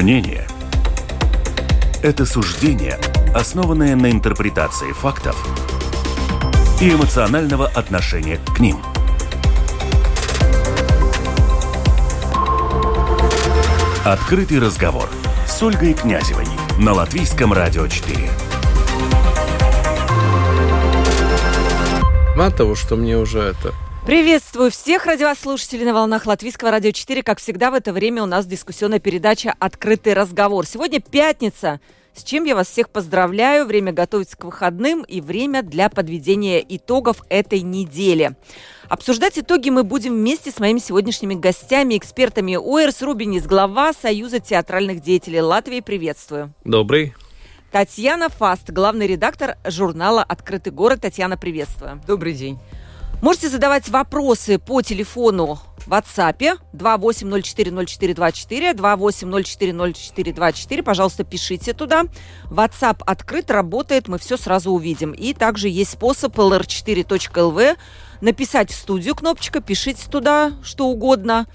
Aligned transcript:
Мнение– 0.00 0.46
это 2.02 2.24
суждение, 2.24 2.98
основанное 3.34 3.94
на 3.96 4.10
интерпретации 4.10 4.92
фактов 4.92 5.36
и 6.80 6.90
эмоционального 6.90 7.66
отношения 7.66 8.38
к 8.38 8.60
ним. 8.60 8.78
Открытый 14.02 14.58
разговор 14.58 15.06
с 15.46 15.62
Ольгой 15.62 15.92
Князевой 15.92 16.46
на 16.78 16.94
Латвийском 16.94 17.52
радио 17.52 17.86
4. 17.86 18.30
Мало 22.36 22.50
того, 22.50 22.74
что 22.74 22.96
мне 22.96 23.18
уже 23.18 23.40
это 23.40 23.74
Приветствую 24.06 24.70
всех 24.70 25.04
радиослушателей 25.04 25.84
на 25.84 25.92
волнах 25.92 26.24
Латвийского 26.24 26.70
радио 26.70 26.90
4. 26.90 27.22
Как 27.22 27.38
всегда, 27.38 27.70
в 27.70 27.74
это 27.74 27.92
время 27.92 28.22
у 28.22 28.26
нас 28.26 28.46
дискуссионная 28.46 28.98
передача 28.98 29.54
«Открытый 29.58 30.14
разговор». 30.14 30.66
Сегодня 30.66 31.00
пятница, 31.00 31.80
с 32.14 32.24
чем 32.24 32.44
я 32.44 32.54
вас 32.54 32.68
всех 32.68 32.88
поздравляю. 32.88 33.66
Время 33.66 33.92
готовиться 33.92 34.38
к 34.38 34.44
выходным 34.44 35.02
и 35.02 35.20
время 35.20 35.62
для 35.62 35.90
подведения 35.90 36.64
итогов 36.66 37.22
этой 37.28 37.60
недели. 37.60 38.36
Обсуждать 38.88 39.38
итоги 39.38 39.68
мы 39.68 39.84
будем 39.84 40.14
вместе 40.14 40.50
с 40.50 40.58
моими 40.58 40.78
сегодняшними 40.78 41.34
гостями, 41.34 41.98
экспертами 41.98 42.56
Оэрс 42.56 43.02
Рубинис, 43.02 43.46
глава 43.46 43.92
Союза 43.92 44.40
театральных 44.40 45.02
деятелей 45.02 45.42
Латвии. 45.42 45.80
Приветствую. 45.80 46.54
Добрый. 46.64 47.14
Татьяна 47.70 48.30
Фаст, 48.30 48.70
главный 48.70 49.06
редактор 49.06 49.56
журнала 49.64 50.22
«Открытый 50.22 50.72
город». 50.72 51.02
Татьяна, 51.02 51.36
приветствую. 51.36 52.00
Добрый 52.08 52.32
день. 52.32 52.58
Можете 53.22 53.48
задавать 53.50 53.88
вопросы 53.90 54.58
по 54.58 54.80
телефону 54.80 55.58
в 55.76 55.88
WhatsApp 55.88 56.58
28040424, 56.72 58.72
28040424. 58.72 60.82
Пожалуйста, 60.82 61.24
пишите 61.24 61.74
туда. 61.74 62.04
WhatsApp 62.50 63.02
открыт, 63.04 63.50
работает, 63.50 64.08
мы 64.08 64.18
все 64.18 64.38
сразу 64.38 64.72
увидим. 64.72 65.12
И 65.12 65.34
также 65.34 65.68
есть 65.68 65.90
способ 65.90 66.34
lr4.lv 66.38 67.76
написать 68.22 68.70
в 68.70 68.74
студию 68.74 69.14
кнопочка, 69.14 69.60
пишите 69.60 70.08
туда 70.10 70.52
что 70.62 70.86
угодно. 70.86 71.46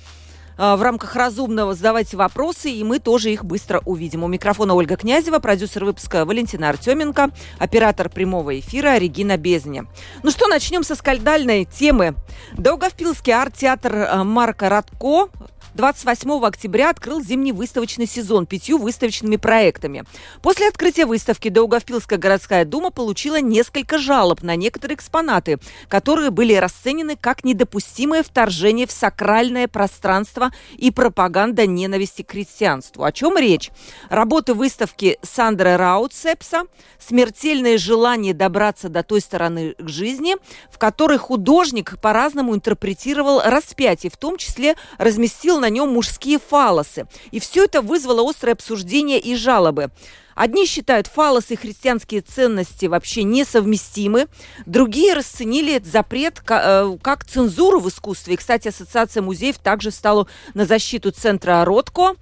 А, 0.57 0.75
в 0.75 0.81
рамках 0.81 1.15
разумного 1.15 1.73
задавайте 1.73 2.17
вопросы, 2.17 2.69
и 2.69 2.83
мы 2.83 2.99
тоже 2.99 3.31
их 3.31 3.43
быстро 3.43 3.81
увидим. 3.85 4.23
У 4.23 4.27
микрофона 4.27 4.73
Ольга 4.73 4.95
Князева, 4.95 5.39
продюсер 5.39 5.85
выпуска 5.85 6.25
Валентина 6.25 6.69
Артеменко, 6.69 7.29
оператор 7.59 8.09
прямого 8.09 8.57
эфира 8.59 8.97
Регина 8.97 9.37
Безня. 9.37 9.85
Ну 10.23 10.31
что, 10.31 10.47
начнем 10.47 10.83
со 10.83 10.95
скандальной 10.95 11.65
темы. 11.65 12.15
Даугавпилский 12.53 13.33
арт-театр 13.33 14.07
а, 14.09 14.23
Марка 14.23 14.69
Радко 14.69 15.29
28 15.75 16.45
октября 16.45 16.89
открыл 16.89 17.21
зимний 17.21 17.51
выставочный 17.51 18.07
сезон 18.07 18.45
пятью 18.45 18.77
выставочными 18.77 19.35
проектами. 19.35 20.05
После 20.41 20.69
открытия 20.69 21.05
выставки 21.05 21.49
Даугавпилская 21.49 22.17
городская 22.17 22.63
дума 22.63 22.91
получила 22.91 23.41
несколько 23.41 23.97
жалоб 23.97 24.41
на 24.41 24.55
некоторые 24.55 24.95
экспонаты, 24.95 25.59
которые 25.89 26.29
были 26.29 26.53
расценены 26.53 27.17
как 27.19 27.43
недопустимое 27.43 28.23
вторжение 28.23 28.87
в 28.87 28.91
сакральное 28.91 29.67
пространство 29.67 30.51
и 30.77 30.91
пропаганда 30.91 31.67
ненависти 31.67 32.21
к 32.21 32.31
христианству. 32.31 33.03
О 33.03 33.11
чем 33.11 33.37
речь? 33.37 33.69
Работы 34.09 34.53
выставки 34.53 35.17
Сандры 35.23 35.75
Раутсепса 35.75 36.63
«Смертельное 36.99 37.77
желание 37.77 38.33
добраться 38.33 38.87
до 38.87 39.03
той 39.03 39.19
стороны 39.19 39.75
жизни», 39.79 40.37
в 40.71 40.77
которой 40.77 41.17
художник 41.17 41.99
по-разному 41.99 42.55
интерпретировал 42.55 43.41
распятие, 43.43 44.09
в 44.09 44.15
том 44.15 44.37
числе 44.37 44.75
разместил 44.97 45.59
на 45.65 45.69
нем 45.71 45.89
мужские 45.89 46.37
фалосы. 46.37 47.07
И 47.31 47.39
все 47.39 47.63
это 47.63 47.81
вызвало 47.81 48.29
острое 48.29 48.53
обсуждение 48.53 49.19
и 49.19 49.35
жалобы. 49.35 49.89
Одни 50.35 50.67
считают 50.67 51.07
фалосы 51.07 51.53
и 51.53 51.57
христианские 51.57 52.21
ценности 52.21 52.85
вообще 52.85 53.23
несовместимы, 53.23 54.27
другие 54.67 55.13
расценили 55.13 55.75
этот 55.75 55.89
запрет 55.89 56.43
э, 56.47 56.97
как 57.01 57.25
цензуру 57.25 57.79
в 57.79 57.89
искусстве. 57.89 58.35
И, 58.35 58.37
кстати, 58.37 58.67
Ассоциация 58.67 59.23
музеев 59.23 59.57
также 59.57 59.89
стала 59.91 60.27
на 60.53 60.65
защиту 60.65 61.11
центра 61.11 61.65
Ротко. 61.65 62.15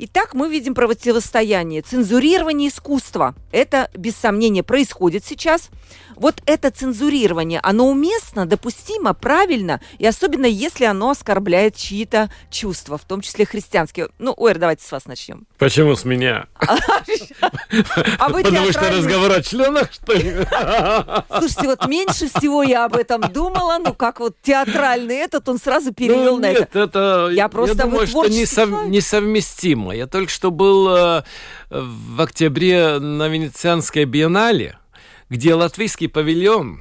Итак, 0.00 0.32
мы 0.34 0.48
видим 0.48 0.74
противостояние. 0.74 1.82
Цензурирование 1.82 2.70
искусства. 2.70 3.34
Это, 3.52 3.90
без 3.94 4.16
сомнения, 4.16 4.62
происходит 4.62 5.24
сейчас. 5.24 5.70
Вот 6.18 6.42
это 6.46 6.70
цензурирование, 6.70 7.60
оно 7.62 7.88
уместно, 7.88 8.44
допустимо, 8.44 9.14
правильно, 9.14 9.80
и 9.98 10.06
особенно 10.06 10.46
если 10.46 10.84
оно 10.84 11.10
оскорбляет 11.10 11.76
чьи-то 11.76 12.28
чувства, 12.50 12.98
в 12.98 13.04
том 13.04 13.20
числе 13.20 13.46
христианские. 13.46 14.08
Ну, 14.18 14.34
Ой, 14.36 14.54
давайте 14.54 14.84
с 14.84 14.90
вас 14.90 15.06
начнем. 15.06 15.46
Почему 15.58 15.94
с 15.94 16.04
меня? 16.04 16.46
А 18.18 18.28
вы 18.30 18.42
Потому 18.42 18.72
что 18.72 18.90
разговор 18.90 19.30
о 19.32 19.42
членах, 19.42 19.92
что 19.92 20.12
ли? 20.12 20.34
Слушайте, 21.38 21.66
вот 21.66 21.86
меньше 21.86 22.28
всего 22.28 22.62
я 22.62 22.84
об 22.84 22.96
этом 22.96 23.20
думала, 23.32 23.78
ну 23.78 23.94
как 23.94 24.20
вот 24.20 24.36
театральный 24.42 25.16
этот, 25.16 25.48
он 25.48 25.58
сразу 25.58 25.92
перевел 25.92 26.36
ну, 26.36 26.40
на 26.40 26.46
это. 26.46 26.78
это... 26.78 27.30
Я 27.32 27.48
просто 27.48 27.84
думаю, 27.84 28.06
что 28.06 28.26
несовместимо. 28.26 29.94
Я 29.94 30.06
только 30.06 30.30
что 30.30 30.50
был 30.50 30.88
э, 30.88 31.22
в 31.70 32.20
октябре 32.20 32.98
на 32.98 33.28
Венецианской 33.28 34.04
биеннале, 34.04 34.78
где 35.28 35.54
латвийский 35.54 36.08
павильон 36.08 36.80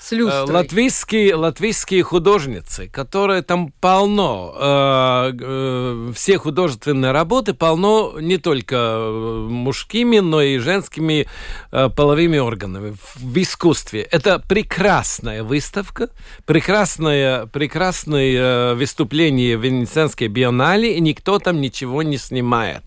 с 0.00 0.12
люстрой. 0.12 0.54
Латвийские, 0.54 1.34
латвийские 1.34 2.02
художницы, 2.02 2.88
которые 2.88 3.42
там 3.42 3.72
полно, 3.80 4.54
э, 4.58 5.32
э, 5.40 6.12
все 6.14 6.38
художественные 6.38 7.12
работы 7.12 7.54
полно 7.54 8.18
не 8.18 8.38
только 8.38 8.76
э, 8.76 9.46
мужскими, 9.48 10.18
но 10.20 10.42
и 10.42 10.58
женскими 10.58 11.26
э, 11.70 11.90
половыми 11.94 12.38
органами 12.38 12.96
в 13.16 13.36
искусстве. 13.38 14.02
Это 14.02 14.38
прекрасная 14.38 15.42
выставка, 15.42 16.08
прекрасное, 16.46 17.46
прекрасное 17.46 18.72
э, 18.72 18.74
выступление 18.74 19.56
в 19.58 19.64
Венецианской 19.64 20.28
биеннале, 20.28 20.96
и 20.96 21.00
никто 21.00 21.38
там 21.38 21.60
ничего 21.60 22.02
не 22.02 22.16
снимает 22.16 22.82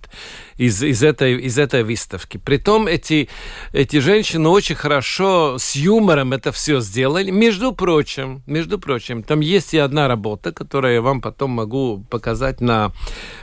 из, 0.57 0.81
из, 0.83 1.03
этой, 1.03 1.39
из 1.39 1.57
этой 1.57 1.83
выставки. 1.83 2.37
Притом 2.37 2.87
эти, 2.87 3.29
эти 3.71 3.99
женщины 3.99 4.49
очень 4.49 4.75
хорошо 4.75 5.57
с 5.57 5.75
юмором 5.75 6.33
это 6.33 6.51
все 6.51 6.79
сделали. 6.79 7.31
Между 7.31 7.73
прочим, 7.73 8.43
между 8.45 8.79
прочим, 8.79 9.23
там 9.23 9.39
есть 9.39 9.73
и 9.73 9.77
одна 9.77 10.07
работа, 10.07 10.51
которую 10.51 10.93
я 10.93 11.01
вам 11.01 11.21
потом 11.21 11.51
могу 11.51 12.05
показать 12.09 12.61
на... 12.61 12.91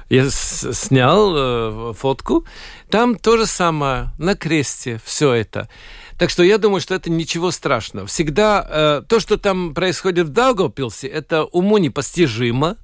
Я 0.08 0.28
снял 0.30 1.34
э, 1.36 1.92
фотку. 1.94 2.44
Там 2.90 3.16
то 3.16 3.36
же 3.36 3.46
самое, 3.46 4.10
на 4.18 4.34
кресте, 4.34 5.00
все 5.04 5.32
это. 5.32 5.68
Так 6.18 6.28
что 6.28 6.42
я 6.42 6.58
думаю, 6.58 6.80
что 6.80 6.94
это 6.94 7.10
ничего 7.10 7.50
страшного. 7.50 8.06
Всегда 8.06 8.66
э, 8.68 9.02
то, 9.08 9.20
что 9.20 9.38
там 9.38 9.72
происходит 9.72 10.26
в 10.26 10.30
Даугавпилсе, 10.30 11.08
это 11.08 11.44
уму 11.44 11.78
непостижимо. 11.78 12.76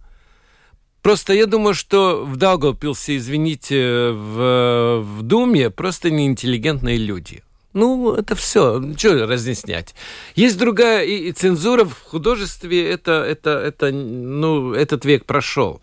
Просто 1.07 1.35
я 1.35 1.47
думаю, 1.47 1.73
что 1.73 2.25
в 2.25 2.35
Даугавпилсе, 2.37 3.19
извините, 3.19 4.11
в, 4.11 5.05
в 5.05 5.23
Думе 5.23 5.71
просто 5.71 6.11
неинтеллигентные 6.11 6.97
люди. 6.97 7.45
Ну, 7.75 8.13
это 8.15 8.35
все. 8.35 8.83
Что 8.97 9.25
разъяснять? 9.25 9.95
Есть 10.35 10.59
другая 10.59 11.05
и, 11.05 11.29
и 11.29 11.31
цензура 11.31 11.85
в 11.85 11.95
художестве. 12.03 12.91
Это, 12.91 13.23
это, 13.23 13.51
это, 13.51 13.93
ну, 13.93 14.73
этот 14.73 15.05
век 15.05 15.27
прошел. 15.27 15.81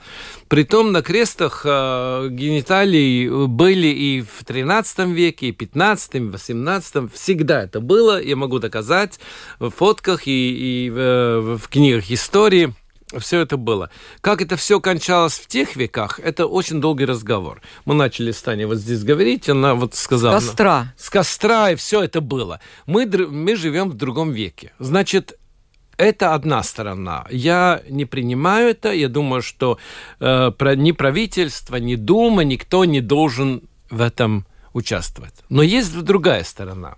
Притом 0.49 0.91
на 0.91 1.01
крестах 1.01 1.61
э, 1.63 2.27
гениталии 2.29 3.47
были 3.47 3.87
и 3.87 4.21
в 4.23 4.43
13 4.43 5.07
веке, 5.07 5.47
и 5.47 5.51
в 5.53 5.55
15, 5.55 6.15
и 6.15 6.19
в 6.19 6.31
18. 6.31 7.13
Всегда 7.13 7.63
это 7.63 7.79
было. 7.79 8.21
Я 8.21 8.35
могу 8.35 8.59
доказать 8.59 9.21
в 9.59 9.69
фотках 9.69 10.27
и, 10.27 10.87
и 10.87 10.89
в, 10.89 11.59
в 11.59 11.69
книгах 11.69 12.11
истории 12.11 12.73
все 13.19 13.41
это 13.41 13.57
было. 13.57 13.89
Как 14.21 14.41
это 14.41 14.55
все 14.55 14.79
кончалось 14.79 15.33
в 15.33 15.47
тех 15.47 15.75
веках, 15.75 16.19
это 16.19 16.45
очень 16.45 16.81
долгий 16.81 17.05
разговор. 17.05 17.61
Мы 17.85 17.95
начали 17.95 18.31
с 18.31 18.41
Таней 18.41 18.65
вот 18.65 18.77
здесь 18.77 19.03
говорить, 19.03 19.49
она 19.49 19.75
вот 19.75 19.95
сказала... 19.95 20.39
С 20.39 20.45
костра. 20.45 20.93
С 20.97 21.09
костра, 21.09 21.71
и 21.71 21.75
все 21.75 22.03
это 22.03 22.21
было. 22.21 22.59
Мы, 22.85 23.05
мы 23.05 23.55
живем 23.55 23.89
в 23.89 23.93
другом 23.93 24.31
веке. 24.31 24.71
Значит, 24.79 25.37
это 25.97 26.33
одна 26.33 26.63
сторона. 26.63 27.25
Я 27.29 27.81
не 27.89 28.05
принимаю 28.05 28.69
это. 28.69 28.91
Я 28.91 29.09
думаю, 29.09 29.41
что 29.41 29.77
э, 30.19 30.51
ни 30.75 30.91
правительство, 30.91 31.75
ни 31.77 31.95
Дума, 31.95 32.43
никто 32.43 32.85
не 32.85 33.01
должен 33.01 33.61
в 33.89 34.01
этом 34.01 34.45
участвовать. 34.73 35.35
Но 35.49 35.61
есть 35.61 35.97
другая 36.01 36.43
сторона. 36.43 36.95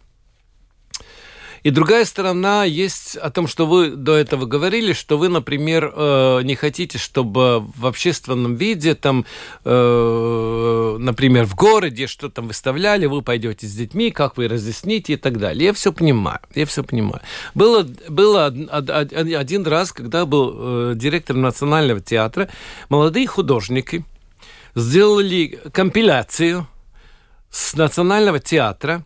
И 1.65 1.71
другая 1.71 2.05
сторона 2.05 2.63
есть 2.63 3.17
о 3.17 3.31
том, 3.31 3.47
что 3.47 3.65
вы 3.65 3.89
до 3.89 4.15
этого 4.15 4.45
говорили, 4.45 4.93
что 4.93 5.17
вы, 5.17 5.29
например, 5.29 5.91
э, 5.95 6.41
не 6.43 6.53
хотите, 6.53 6.99
чтобы 6.99 7.65
в 7.75 7.87
общественном 7.87 8.53
виде, 8.53 8.93
там, 8.93 9.25
э, 9.63 10.95
например, 10.99 11.45
в 11.47 11.55
городе 11.55 12.05
что 12.05 12.29
то 12.29 12.43
выставляли, 12.43 13.07
вы 13.07 13.23
пойдете 13.23 13.65
с 13.65 13.73
детьми, 13.73 14.11
как 14.11 14.37
вы 14.37 14.47
разъясните 14.47 15.13
и 15.13 15.15
так 15.15 15.39
далее. 15.39 15.65
Я 15.65 15.73
все 15.73 15.91
понимаю, 15.91 16.37
я 16.53 16.67
все 16.67 16.83
понимаю. 16.83 17.21
Было, 17.55 17.81
было 18.09 18.45
один 18.45 19.65
раз, 19.65 19.91
когда 19.91 20.27
был 20.27 20.53
э, 20.55 20.93
директор 20.95 21.35
Национального 21.35 21.99
театра, 21.99 22.47
молодые 22.89 23.25
художники, 23.25 24.05
сделали 24.75 25.59
компиляцию 25.73 26.67
с 27.49 27.73
Национального 27.73 28.39
театра, 28.39 29.01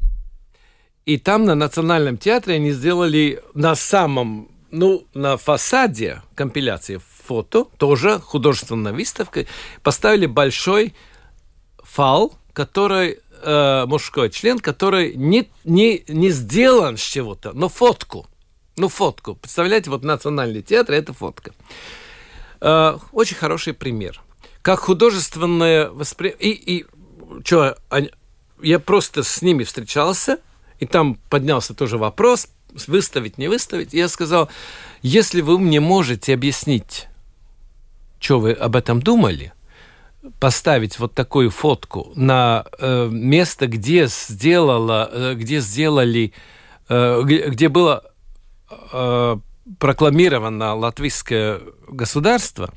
и 1.10 1.18
там 1.18 1.44
на 1.44 1.56
Национальном 1.56 2.20
театре 2.20 2.58
они 2.58 2.70
сделали 2.70 3.42
на 3.56 3.74
самом, 3.74 4.52
ну, 4.70 5.08
на 5.16 5.38
фасаде 5.38 6.22
компиляции 6.36 7.02
фото, 7.26 7.66
тоже 7.80 8.20
художественная 8.20 8.94
выставка, 8.94 9.48
поставили 9.82 10.28
большой 10.28 10.94
фал, 11.80 12.38
который 12.54 13.18
э, 13.42 13.86
мужской 13.88 14.30
член, 14.30 14.60
который 14.60 15.16
не, 15.16 15.50
не, 15.64 16.04
не 16.08 16.30
сделан 16.30 16.96
с 16.96 17.02
чего-то, 17.02 17.54
но 17.54 17.70
фотку. 17.70 18.28
Ну, 18.78 18.88
фотку. 18.88 19.34
Представляете, 19.34 19.90
вот 19.90 20.04
Национальный 20.04 20.62
театр– 20.62 20.94
это 20.96 21.12
фотка. 21.14 21.54
Э, 22.62 23.00
очень 23.14 23.36
хороший 23.36 23.74
пример. 23.74 24.22
Как 24.62 24.82
художественное 24.82 25.90
восприятие... 25.90 26.52
И, 26.52 26.78
и 26.78 26.86
что, 27.44 27.78
я 28.62 28.78
просто 28.78 29.24
с 29.24 29.42
ними 29.42 29.64
встречался, 29.64 30.38
и 30.80 30.86
там 30.86 31.16
поднялся 31.30 31.74
тоже 31.74 31.98
вопрос, 31.98 32.48
выставить, 32.88 33.38
не 33.38 33.48
выставить. 33.48 33.94
Я 33.94 34.08
сказал, 34.08 34.50
если 35.02 35.42
вы 35.42 35.60
мне 35.60 35.80
можете 35.80 36.34
объяснить, 36.34 37.08
что 38.20 38.40
вы 38.40 38.52
об 38.54 38.76
этом 38.76 39.02
думали, 39.02 39.54
поставить 40.40 41.00
вот 41.00 41.14
такую 41.14 41.50
фотку 41.50 42.12
на 42.16 42.66
э, 42.78 43.08
место, 43.10 43.68
где 43.68 44.08
сделала, 44.08 45.10
э, 45.12 45.34
где 45.36 45.60
сделали, 45.60 46.34
э, 46.90 47.22
где 47.24 47.70
было 47.70 48.04
э, 48.92 49.38
прокламировано 49.80 50.76
латвийское 50.76 51.62
государство, 51.88 52.70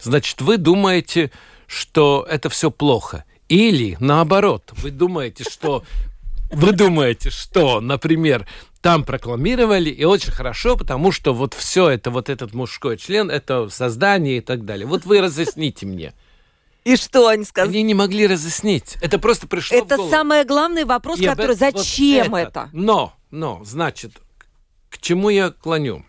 значит, 0.00 0.40
вы 0.40 0.56
думаете, 0.56 1.30
что 1.66 2.26
это 2.28 2.48
все 2.48 2.70
плохо. 2.70 3.24
Или 3.48 3.96
наоборот, 4.00 4.72
вы 4.76 4.90
думаете, 4.90 5.44
что 5.44 5.84
вы 6.50 6.72
думаете, 6.72 7.30
что, 7.30 7.80
например, 7.80 8.46
там 8.80 9.04
прокламировали, 9.04 9.90
и 9.90 10.04
очень 10.04 10.30
хорошо, 10.30 10.76
потому 10.76 11.10
что 11.10 11.32
вот 11.32 11.54
все 11.54 11.88
это, 11.88 12.10
вот 12.10 12.28
этот 12.28 12.52
мужской 12.52 12.98
член, 12.98 13.30
это 13.30 13.68
создание 13.70 14.38
и 14.38 14.40
так 14.40 14.64
далее. 14.64 14.86
Вот 14.86 15.04
вы 15.06 15.20
разъясните 15.20 15.86
мне. 15.86 16.12
И 16.84 16.96
что 16.96 17.28
они 17.28 17.44
сказали? 17.44 17.70
Они 17.70 17.82
не 17.82 17.94
могли 17.94 18.26
разъяснить. 18.26 18.96
Это 19.00 19.18
просто 19.18 19.46
пришло 19.46 19.78
Это 19.78 19.96
самый 20.10 20.44
главный 20.44 20.84
вопрос, 20.84 21.18
И 21.18 21.24
который... 21.24 21.56
Зачем 21.56 22.32
вот 22.32 22.36
это? 22.36 22.68
Но, 22.72 23.14
но, 23.30 23.62
значит, 23.64 24.12
к 24.90 24.98
чему 24.98 25.30
я 25.30 25.50
клоню? 25.50 26.04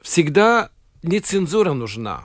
Всегда 0.00 0.70
не 1.02 1.20
цензура 1.20 1.74
нужна, 1.74 2.24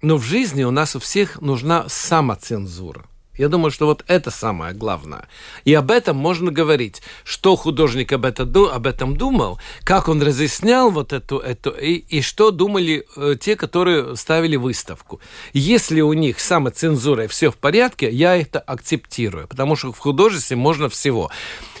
но 0.00 0.16
в 0.16 0.22
жизни 0.22 0.64
у 0.64 0.70
нас 0.70 0.96
у 0.96 0.98
всех 0.98 1.40
нужна 1.42 1.88
самоцензура. 1.88 3.04
Я 3.38 3.48
думаю, 3.48 3.70
что 3.70 3.86
вот 3.86 4.04
это 4.08 4.30
самое 4.30 4.74
главное. 4.74 5.28
И 5.64 5.72
об 5.72 5.90
этом 5.90 6.16
можно 6.16 6.50
говорить, 6.50 7.02
что 7.24 7.54
художник 7.56 8.12
об, 8.12 8.24
это, 8.24 8.42
об 8.42 8.86
этом 8.86 9.16
думал, 9.16 9.58
как 9.84 10.08
он 10.08 10.20
разъяснял 10.20 10.90
вот 10.90 11.12
эту, 11.12 11.38
эту 11.38 11.70
и, 11.70 11.94
и 11.94 12.20
что 12.20 12.50
думали 12.50 13.06
э, 13.16 13.36
те, 13.40 13.54
которые 13.54 14.16
ставили 14.16 14.56
выставку. 14.56 15.20
Если 15.52 16.00
у 16.00 16.12
них 16.12 16.40
с 16.40 16.46
самоцензурой 16.46 17.28
все 17.28 17.50
в 17.50 17.56
порядке, 17.56 18.10
я 18.10 18.36
это 18.36 18.58
акцептирую, 18.58 19.46
потому 19.46 19.76
что 19.76 19.92
в 19.92 19.98
художестве 19.98 20.56
можно 20.56 20.88
всего. 20.88 21.30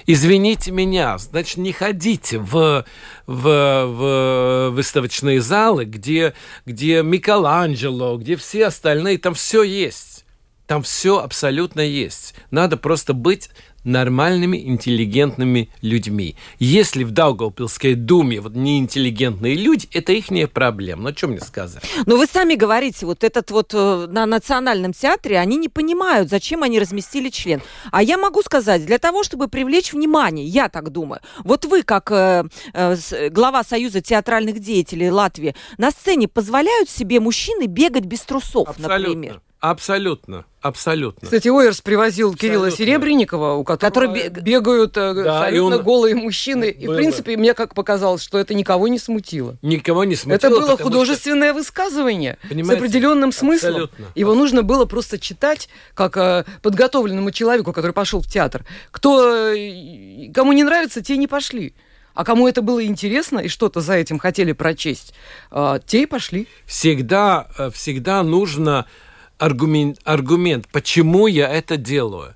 Извините 0.06 0.70
меня, 0.70 1.18
значит, 1.18 1.58
не 1.58 1.72
ходите 1.72 2.38
в, 2.38 2.86
в, 3.26 3.42
в 3.42 4.70
выставочные 4.70 5.40
залы, 5.42 5.84
где, 5.84 6.32
где 6.64 7.02
Микеланджело, 7.02 8.16
где 8.16 8.36
все 8.36 8.68
остальные, 8.68 9.18
там 9.18 9.34
все 9.34 9.62
есть. 9.64 10.17
Там 10.68 10.82
все 10.82 11.18
абсолютно 11.18 11.80
есть. 11.80 12.34
Надо 12.50 12.76
просто 12.76 13.14
быть 13.14 13.48
нормальными, 13.84 14.58
интеллигентными 14.58 15.70
людьми. 15.80 16.36
Если 16.58 17.04
в 17.04 17.10
Даугавпилской 17.10 17.94
думе 17.94 18.40
вот 18.42 18.54
неинтеллигентные 18.54 19.54
люди, 19.54 19.88
это 19.92 20.12
их 20.12 20.26
проблема. 20.52 21.04
Ну, 21.04 21.16
что 21.16 21.28
мне 21.28 21.40
сказать? 21.40 21.82
Но 22.04 22.18
вы 22.18 22.26
сами 22.26 22.54
говорите, 22.54 23.06
вот 23.06 23.24
этот 23.24 23.50
вот 23.50 23.72
э, 23.72 24.06
на 24.10 24.26
Национальном 24.26 24.92
театре, 24.92 25.38
они 25.38 25.56
не 25.56 25.70
понимают, 25.70 26.28
зачем 26.28 26.62
они 26.62 26.78
разместили 26.78 27.30
член. 27.30 27.62
А 27.90 28.02
я 28.02 28.18
могу 28.18 28.42
сказать, 28.42 28.84
для 28.84 28.98
того, 28.98 29.24
чтобы 29.24 29.48
привлечь 29.48 29.94
внимание, 29.94 30.44
я 30.44 30.68
так 30.68 30.90
думаю. 30.90 31.22
Вот 31.44 31.64
вы, 31.64 31.82
как 31.82 32.10
э, 32.12 32.44
э, 32.74 33.28
глава 33.30 33.64
Союза 33.64 34.02
театральных 34.02 34.58
деятелей 34.58 35.10
Латвии, 35.10 35.54
на 35.78 35.90
сцене 35.92 36.28
позволяют 36.28 36.90
себе 36.90 37.20
мужчины 37.20 37.64
бегать 37.64 38.04
без 38.04 38.20
трусов, 38.20 38.78
например? 38.78 39.40
Абсолютно. 39.60 40.44
Абсолютно. 40.60 41.24
Кстати, 41.26 41.48
Ойерс 41.48 41.80
привозил 41.80 42.34
Кирилла 42.34 42.66
Абсолютно. 42.68 42.84
Серебренникова, 42.84 43.52
у 43.54 43.64
которого 43.64 43.90
Который 44.06 44.28
бег- 44.28 44.40
бегают 44.42 44.96
э, 44.96 45.14
Да, 45.14 45.38
абсолютно 45.40 45.74
и 45.74 45.78
он- 45.78 45.82
голые 45.84 46.14
мужчины. 46.14 46.68
И, 46.70 46.84
в 46.84 46.88
Было. 46.88 46.96
принципе, 46.96 47.36
мне 47.36 47.54
как 47.54 47.74
показалось, 47.74 48.22
что 48.22 48.38
это 48.38 48.54
никого 48.54 48.88
не 48.88 48.98
смутило. 48.98 49.56
Никого 49.62 50.04
не 50.04 50.14
смутило. 50.16 50.36
это 50.36 50.50
было 50.50 50.60
потому 50.60 50.76
что- 50.78 50.84
художественное 50.84 51.52
высказывание 51.52 52.38
с 52.44 52.48
Понимаете? 52.48 52.82
определенным 52.84 53.32
смыслом. 53.32 53.70
Абсолютно. 53.70 54.06
Его 54.14 54.34
нужно 54.34 54.62
было 54.62 54.84
просто 54.84 55.18
читать 55.18 55.68
как 55.94 56.16
э, 56.16 56.44
подготовленному 56.62 57.30
человеку, 57.30 57.72
который 57.72 57.92
пошел 57.92 58.20
в 58.20 58.26
театр. 58.26 58.64
Кто, 58.90 59.52
э, 59.54 60.30
кому 60.34 60.52
не 60.52 60.62
нравится, 60.64 61.00
те 61.02 61.16
не 61.16 61.26
пошли. 61.26 61.74
А 62.14 62.24
кому 62.24 62.48
это 62.48 62.62
было 62.62 62.84
интересно 62.84 63.38
и 63.38 63.46
что-то 63.48 63.80
за 63.80 63.94
этим 63.94 64.18
хотели 64.18 64.50
прочесть, 64.52 65.14
э, 65.52 65.78
те 65.86 66.02
и 66.02 66.06
пошли. 66.06 66.48
всегда, 66.66 67.46
всегда 67.72 68.24
нужно 68.24 68.86
аргумент, 69.38 69.98
аргумент, 70.04 70.66
почему 70.70 71.26
я 71.26 71.48
это 71.48 71.76
делаю. 71.76 72.34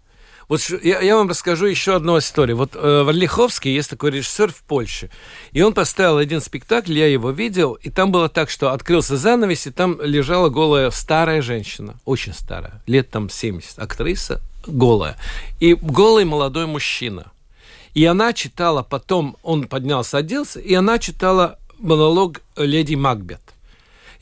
Вот 0.49 0.61
я, 0.83 1.01
я 1.01 1.17
вам 1.17 1.31
расскажу 1.31 1.67
еще 1.67 1.97
одну 1.97 2.19
историю. 2.19 2.57
Вот 2.59 2.75
э, 2.75 3.03
Варлиховский 3.05 3.75
есть 3.75 3.89
такой 3.89 4.11
режиссер 4.11 4.53
в 4.53 4.63
Польше, 4.65 5.09
и 5.53 5.63
он 5.63 5.73
поставил 5.73 6.19
один 6.19 6.41
спектакль, 6.41 6.99
я 6.99 7.07
его 7.07 7.31
видел, 7.31 7.73
и 7.75 7.89
там 7.89 8.13
было 8.13 8.29
так, 8.29 8.51
что 8.51 8.73
открылся 8.73 9.17
занавес, 9.17 9.67
и 9.67 9.71
там 9.71 9.99
лежала 10.03 10.51
голая 10.51 10.91
старая 10.91 11.41
женщина, 11.41 11.95
очень 12.05 12.35
старая, 12.35 12.83
лет 12.87 13.09
там 13.11 13.31
70, 13.31 13.79
актриса 13.79 14.43
голая, 14.67 15.17
и 15.59 15.75
голый 15.75 16.25
молодой 16.25 16.67
мужчина. 16.67 17.33
И 17.95 18.05
она 18.05 18.33
читала 18.33 18.83
потом, 18.83 19.37
он 19.43 19.69
поднялся, 19.69 20.19
оделся, 20.19 20.61
и 20.61 20.75
она 20.75 20.99
читала 20.99 21.59
монолог 21.79 22.43
леди 22.57 22.95
Макбет. 22.95 23.41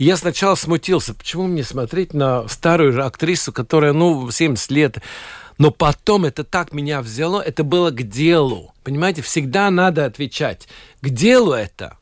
Я 0.00 0.16
сначала 0.16 0.54
смутился, 0.54 1.12
почему 1.12 1.46
мне 1.46 1.62
смотреть 1.62 2.14
на 2.14 2.48
старую 2.48 2.90
же 2.90 3.04
актрису, 3.04 3.52
которая, 3.52 3.92
ну, 3.92 4.30
70 4.30 4.70
лет. 4.70 4.96
Но 5.58 5.70
потом 5.70 6.24
это 6.24 6.42
так 6.42 6.72
меня 6.72 7.02
взяло, 7.02 7.42
это 7.42 7.64
было 7.64 7.90
к 7.90 8.02
делу. 8.04 8.72
Понимаете, 8.82 9.20
всегда 9.20 9.70
надо 9.70 10.06
отвечать, 10.06 10.68
к 11.02 11.10
делу 11.10 11.52
это 11.52 11.98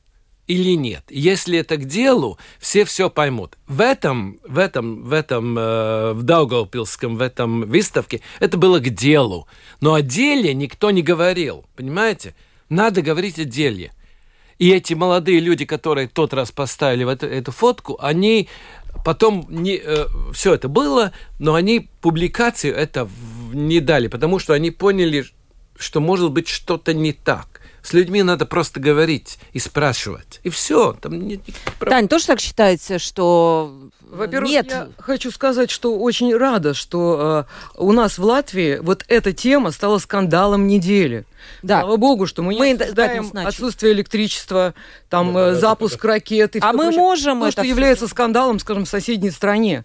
или 0.46 0.76
нет. 0.76 1.06
Если 1.08 1.58
это 1.58 1.76
к 1.76 1.86
делу, 1.86 2.38
все 2.60 2.84
все 2.84 3.10
поймут. 3.10 3.58
В 3.66 3.80
этом, 3.80 4.38
в 4.46 4.58
этом, 4.58 5.02
в 5.02 5.12
этом, 5.12 5.58
э, 5.58 6.12
в 6.12 6.22
Даугавпилском, 6.22 7.16
в 7.16 7.20
этом 7.20 7.62
выставке, 7.62 8.20
это 8.38 8.56
было 8.58 8.78
к 8.78 8.90
делу. 8.90 9.48
Но 9.80 9.94
о 9.94 10.02
деле 10.02 10.54
никто 10.54 10.92
не 10.92 11.02
говорил, 11.02 11.64
понимаете? 11.74 12.36
Надо 12.68 13.02
говорить 13.02 13.40
о 13.40 13.44
деле. 13.44 13.90
И 14.58 14.70
эти 14.70 14.94
молодые 14.94 15.40
люди, 15.40 15.64
которые 15.64 16.08
тот 16.08 16.34
раз 16.34 16.50
поставили 16.50 17.04
в 17.04 17.08
эту, 17.08 17.26
эту 17.26 17.52
фотку, 17.52 17.96
они 18.00 18.48
потом 19.04 19.46
не, 19.48 19.80
все 20.32 20.54
это 20.54 20.68
было, 20.68 21.12
но 21.38 21.54
они 21.54 21.88
публикацию 22.00 22.74
это 22.74 23.08
не 23.52 23.80
дали, 23.80 24.08
потому 24.08 24.38
что 24.38 24.54
они 24.54 24.70
поняли, 24.70 25.24
что 25.78 26.00
может 26.00 26.32
быть 26.32 26.48
что-то 26.48 26.92
не 26.92 27.12
так. 27.12 27.47
С 27.82 27.92
людьми 27.92 28.22
надо 28.22 28.44
просто 28.46 28.80
говорить 28.80 29.38
и 29.52 29.58
спрашивать. 29.58 30.40
И 30.42 30.50
все. 30.50 30.92
Там 31.00 31.18
нет 31.18 31.40
проблем. 31.78 31.98
Тань, 32.00 32.08
тоже 32.08 32.26
так 32.26 32.40
считаете, 32.40 32.98
что 32.98 33.72
Во-первых, 34.00 34.50
нет? 34.50 34.66
я 34.70 34.88
хочу 34.98 35.30
сказать, 35.30 35.70
что 35.70 35.96
очень 35.98 36.36
рада, 36.36 36.74
что 36.74 37.46
э, 37.74 37.78
у 37.80 37.92
нас 37.92 38.18
в 38.18 38.24
Латвии 38.24 38.78
вот 38.82 39.04
эта 39.08 39.32
тема 39.32 39.70
стала 39.70 39.98
скандалом 39.98 40.66
недели. 40.66 41.24
Да. 41.62 41.80
Слава 41.80 41.96
богу, 41.96 42.26
что 42.26 42.42
мы 42.42 42.54
не 42.54 42.60
Мы 42.60 42.72
обсуждаем 42.72 43.30
отсутствие 43.34 43.92
электричества, 43.92 44.74
там 45.08 45.32
Да, 45.32 45.48
э, 45.50 45.54
да, 45.54 45.60
запуск 45.60 46.02
да. 46.02 46.08
ракет 46.08 46.56
и 46.56 46.60
А 46.60 46.72
мы 46.72 46.84
прочее. 46.84 47.00
можем 47.00 47.40
То, 47.40 47.46
это 47.46 47.52
что 47.52 47.62
является 47.62 48.08
скандалом, 48.08 48.58
скажем, 48.58 48.84
в 48.84 48.88
соседней 48.88 49.30
стране. 49.30 49.84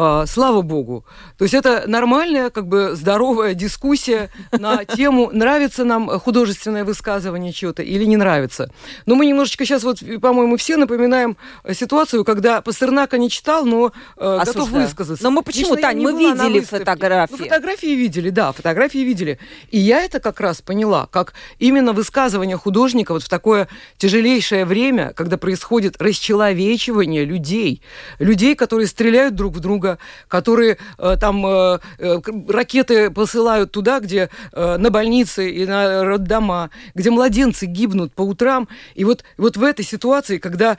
А, 0.00 0.26
слава 0.26 0.62
богу. 0.62 1.04
То 1.38 1.44
есть 1.44 1.54
это 1.54 1.82
нормальная, 1.88 2.50
как 2.50 2.68
бы 2.68 2.94
здоровая 2.94 3.54
дискуссия 3.54 4.30
на 4.52 4.84
тему, 4.96 5.30
нравится 5.32 5.82
нам 5.82 6.08
художественное 6.20 6.84
высказывание 6.84 7.52
чего-то 7.52 7.82
или 7.82 8.04
не 8.04 8.16
нравится. 8.16 8.70
Но 9.06 9.16
мы 9.16 9.26
немножечко 9.26 9.64
сейчас, 9.64 9.82
вот, 9.82 9.98
по-моему, 10.22 10.56
все 10.56 10.76
напоминаем 10.76 11.36
ситуацию, 11.72 12.24
когда 12.24 12.60
Пастернака 12.60 13.18
не 13.18 13.28
читал, 13.28 13.64
но 13.64 13.90
э, 14.16 14.40
готов 14.44 14.70
высказаться. 14.70 15.24
Но 15.24 15.32
мы 15.32 15.42
почему, 15.42 15.74
Лично 15.74 15.82
Тань, 15.82 16.00
мы 16.00 16.12
видели 16.12 16.60
фотографии. 16.60 17.32
Ну, 17.32 17.38
фотографии 17.38 17.96
видели, 17.96 18.30
да, 18.30 18.52
фотографии 18.52 18.98
видели. 18.98 19.40
И 19.72 19.78
я 19.78 20.02
это 20.02 20.20
как 20.20 20.38
раз 20.38 20.62
поняла, 20.62 21.08
как 21.10 21.34
именно 21.58 21.92
высказывание 21.92 22.56
художника 22.56 23.14
вот 23.14 23.24
в 23.24 23.28
такое 23.28 23.66
тяжелейшее 23.96 24.64
время, 24.64 25.12
когда 25.16 25.38
происходит 25.38 26.00
расчеловечивание 26.00 27.24
людей, 27.24 27.82
людей, 28.20 28.54
которые 28.54 28.86
стреляют 28.86 29.34
друг 29.34 29.54
в 29.54 29.60
друга, 29.60 29.87
друга, 29.88 29.98
которые 30.28 30.78
э, 30.98 31.16
там 31.20 31.44
э, 31.46 31.78
э, 31.98 32.20
ракеты 32.48 33.10
посылают 33.10 33.72
туда, 33.72 34.00
где 34.00 34.28
на 34.52 34.90
больницы 34.90 35.50
и 35.50 35.66
на 35.66 36.04
роддома, 36.04 36.70
где 36.94 37.10
младенцы 37.10 37.66
гибнут 37.66 38.12
по 38.12 38.22
утрам. 38.22 38.68
И 38.94 39.04
вот, 39.04 39.24
вот 39.36 39.56
в 39.56 39.62
этой 39.62 39.84
ситуации, 39.84 40.38
когда 40.38 40.76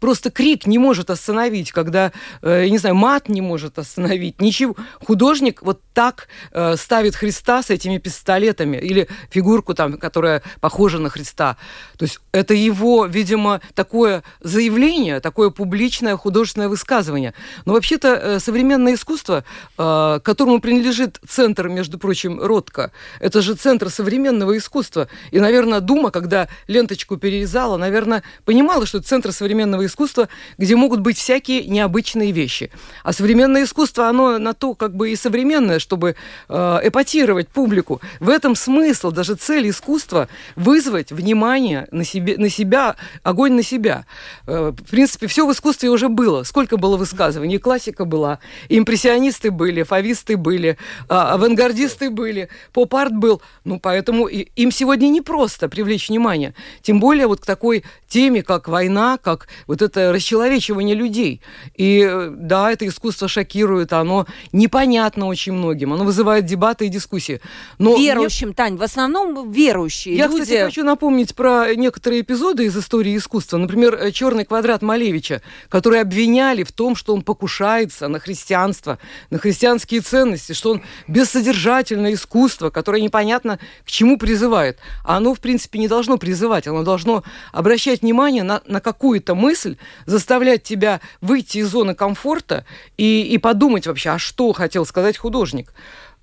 просто 0.00 0.30
крик 0.30 0.66
не 0.66 0.78
может 0.78 1.10
остановить, 1.10 1.72
когда, 1.72 2.12
я 2.42 2.68
не 2.68 2.78
знаю, 2.78 2.94
мат 2.94 3.28
не 3.28 3.40
может 3.40 3.78
остановить, 3.78 4.40
ничего, 4.40 4.76
художник 5.04 5.62
вот 5.62 5.80
так 5.94 6.28
ставит 6.76 7.16
Христа 7.16 7.62
с 7.62 7.70
этими 7.70 7.98
пистолетами 7.98 8.76
или 8.76 9.08
фигурку 9.30 9.74
там, 9.74 9.98
которая 9.98 10.42
похожа 10.60 10.98
на 10.98 11.08
Христа. 11.08 11.56
То 11.98 12.04
есть 12.04 12.20
это 12.32 12.54
его, 12.54 13.06
видимо, 13.06 13.60
такое 13.74 14.22
заявление, 14.40 15.20
такое 15.20 15.50
публичное 15.50 16.16
художественное 16.16 16.68
высказывание. 16.68 17.34
Но 17.64 17.72
вообще-то 17.72 18.08
э, 18.08 18.38
современное 18.38 18.94
искусство, 18.94 19.44
э, 19.78 20.20
которому 20.22 20.60
принадлежит 20.60 21.18
центр, 21.26 21.68
между 21.68 21.98
прочим, 21.98 22.40
Ротко, 22.40 22.92
это 23.20 23.40
же 23.40 23.54
центр 23.54 23.90
современного 23.90 24.56
искусства. 24.56 25.08
И, 25.30 25.40
наверное, 25.40 25.80
Дума, 25.80 26.10
когда 26.10 26.48
ленточку 26.68 27.16
перерезала, 27.16 27.76
наверное, 27.76 28.22
понимала, 28.44 28.86
что 28.86 28.98
это 28.98 29.08
центр 29.08 29.32
современного 29.32 29.86
искусства, 29.86 30.28
где 30.58 30.76
могут 30.76 31.00
быть 31.00 31.18
всякие 31.18 31.66
необычные 31.66 32.32
вещи. 32.32 32.70
А 33.02 33.12
современное 33.12 33.64
искусство, 33.64 34.08
оно 34.08 34.38
на 34.38 34.52
то 34.52 34.74
как 34.74 34.94
бы 34.94 35.10
и 35.10 35.16
современное, 35.16 35.78
чтобы 35.78 36.16
э, 36.48 36.80
эпатировать 36.82 37.48
публику. 37.48 38.00
В 38.20 38.28
этом 38.28 38.54
смысл, 38.54 39.10
даже 39.10 39.34
цель 39.34 39.70
искусства– 39.70 40.28
вызвать 40.56 41.12
внимание 41.12 41.85
на, 41.90 42.04
себе, 42.04 42.36
на 42.38 42.48
себя, 42.48 42.96
огонь 43.22 43.52
на 43.52 43.62
себя. 43.62 44.06
Э, 44.46 44.72
в 44.76 44.90
принципе, 44.90 45.26
все 45.26 45.46
в 45.46 45.52
искусстве 45.52 45.90
уже 45.90 46.08
было. 46.08 46.42
Сколько 46.42 46.76
было 46.76 46.96
высказываний? 46.96 47.58
Классика 47.58 48.04
была, 48.04 48.38
импрессионисты 48.68 49.50
были, 49.50 49.82
фависты 49.82 50.36
были, 50.36 50.78
а, 51.08 51.34
авангардисты 51.34 52.10
были, 52.10 52.48
поп-арт 52.72 53.14
был. 53.14 53.42
Ну, 53.64 53.80
поэтому 53.80 54.26
им 54.26 54.70
сегодня 54.70 55.08
не 55.08 55.20
просто 55.20 55.68
привлечь 55.68 56.08
внимание. 56.08 56.54
Тем 56.82 57.00
более 57.00 57.26
вот 57.26 57.40
к 57.40 57.46
такой 57.46 57.84
теме, 58.08 58.42
как 58.42 58.68
война, 58.68 59.18
как 59.18 59.48
вот 59.66 59.82
это 59.82 60.12
расчеловечивание 60.12 60.94
людей. 60.94 61.40
И 61.74 62.06
э, 62.08 62.30
да, 62.30 62.70
это 62.72 62.86
искусство 62.86 63.28
шокирует, 63.28 63.92
оно 63.92 64.26
непонятно 64.52 65.26
очень 65.26 65.52
многим, 65.52 65.92
оно 65.92 66.04
вызывает 66.04 66.44
дебаты 66.44 66.86
и 66.86 66.88
дискуссии. 66.88 67.40
Но 67.78 67.96
верующим, 67.96 68.48
мне... 68.48 68.54
Тань, 68.54 68.76
в 68.76 68.82
основном 68.82 69.50
верующие 69.50 70.16
Я, 70.16 70.26
люди. 70.26 70.42
кстати, 70.42 70.64
хочу 70.64 70.84
напомнить 70.84 71.34
про 71.34 71.74
некоторые 71.76 72.22
эпизоды 72.22 72.64
из 72.64 72.76
истории 72.76 73.16
искусства. 73.16 73.58
Например, 73.58 73.94
э, 73.94 74.12
«Черный 74.12 74.44
квадрат» 74.44 74.82
Малевича, 74.82 75.42
который 75.68 76.00
обвиняли 76.00 76.62
в 76.62 76.72
том, 76.72 76.96
что 76.96 77.14
он 77.14 77.22
покушается 77.22 78.08
на 78.08 78.18
христианство, 78.18 78.98
на 79.30 79.38
христианские 79.38 80.00
ценности, 80.00 80.52
что 80.52 80.72
он 80.72 80.82
бессодержательное 81.08 82.14
искусство, 82.14 82.70
которое 82.70 83.02
непонятно 83.02 83.58
к 83.84 83.90
чему 83.90 84.18
призывает. 84.18 84.78
А 85.04 85.16
оно, 85.16 85.34
в 85.34 85.40
принципе, 85.40 85.78
не 85.78 85.88
должно 85.88 86.18
призывать, 86.18 86.66
оно 86.66 86.82
должно 86.82 87.24
обращать 87.52 88.02
внимание 88.02 88.42
на, 88.42 88.62
на 88.66 88.80
какую-то 88.80 89.34
мысль, 89.34 89.76
заставлять 90.06 90.62
тебя 90.62 91.00
выйти 91.20 91.58
из 91.58 91.68
зоны 91.68 91.94
комфорта 91.94 92.64
и, 92.96 93.22
и 93.22 93.38
подумать 93.38 93.86
вообще, 93.86 94.10
а 94.10 94.18
что 94.18 94.52
хотел 94.52 94.86
сказать 94.86 95.16
художник. 95.16 95.72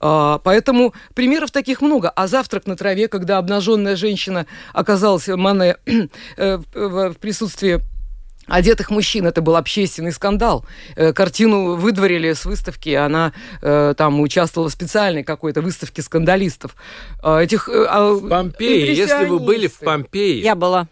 А, 0.05 0.39
поэтому 0.39 0.93
примеров 1.15 1.51
таких 1.51 1.81
много. 1.81 2.10
А 2.10 2.27
завтрак 2.27 2.67
на 2.67 2.75
траве, 2.75 3.07
когда 3.07 3.38
обнаженная 3.38 3.95
женщина 3.95 4.45
оказалась 4.74 5.29
Мане 5.29 5.77
э, 6.38 6.57
в 6.74 7.13
присутствии 7.13 7.81
одетых 8.48 8.89
мужчин. 8.89 9.25
Это 9.25 9.41
был 9.41 9.55
общественный 9.55 10.12
скандал. 10.12 10.65
Э, 10.98 11.13
картину 11.13 11.75
выдворили 11.75 12.33
с 12.33 12.43
выставки, 12.43 12.89
она 12.89 13.31
э, 13.62 13.93
там 13.98 14.19
участвовала 14.19 14.69
в 14.69 14.74
специальной 14.74 15.24
какой-то 15.24 15.62
выставке 15.62 16.01
скандалистов. 16.01 16.75
А, 17.22 17.39
этих, 17.39 17.69
а, 17.69 18.12
в 18.12 18.27
Помпеи, 18.27 18.93
если 18.93 19.24
вы 19.24 19.39
были 19.39 19.67
в 19.67 19.79
Помпеи... 19.79 20.41
Я 20.41 20.55
была. 20.55 20.89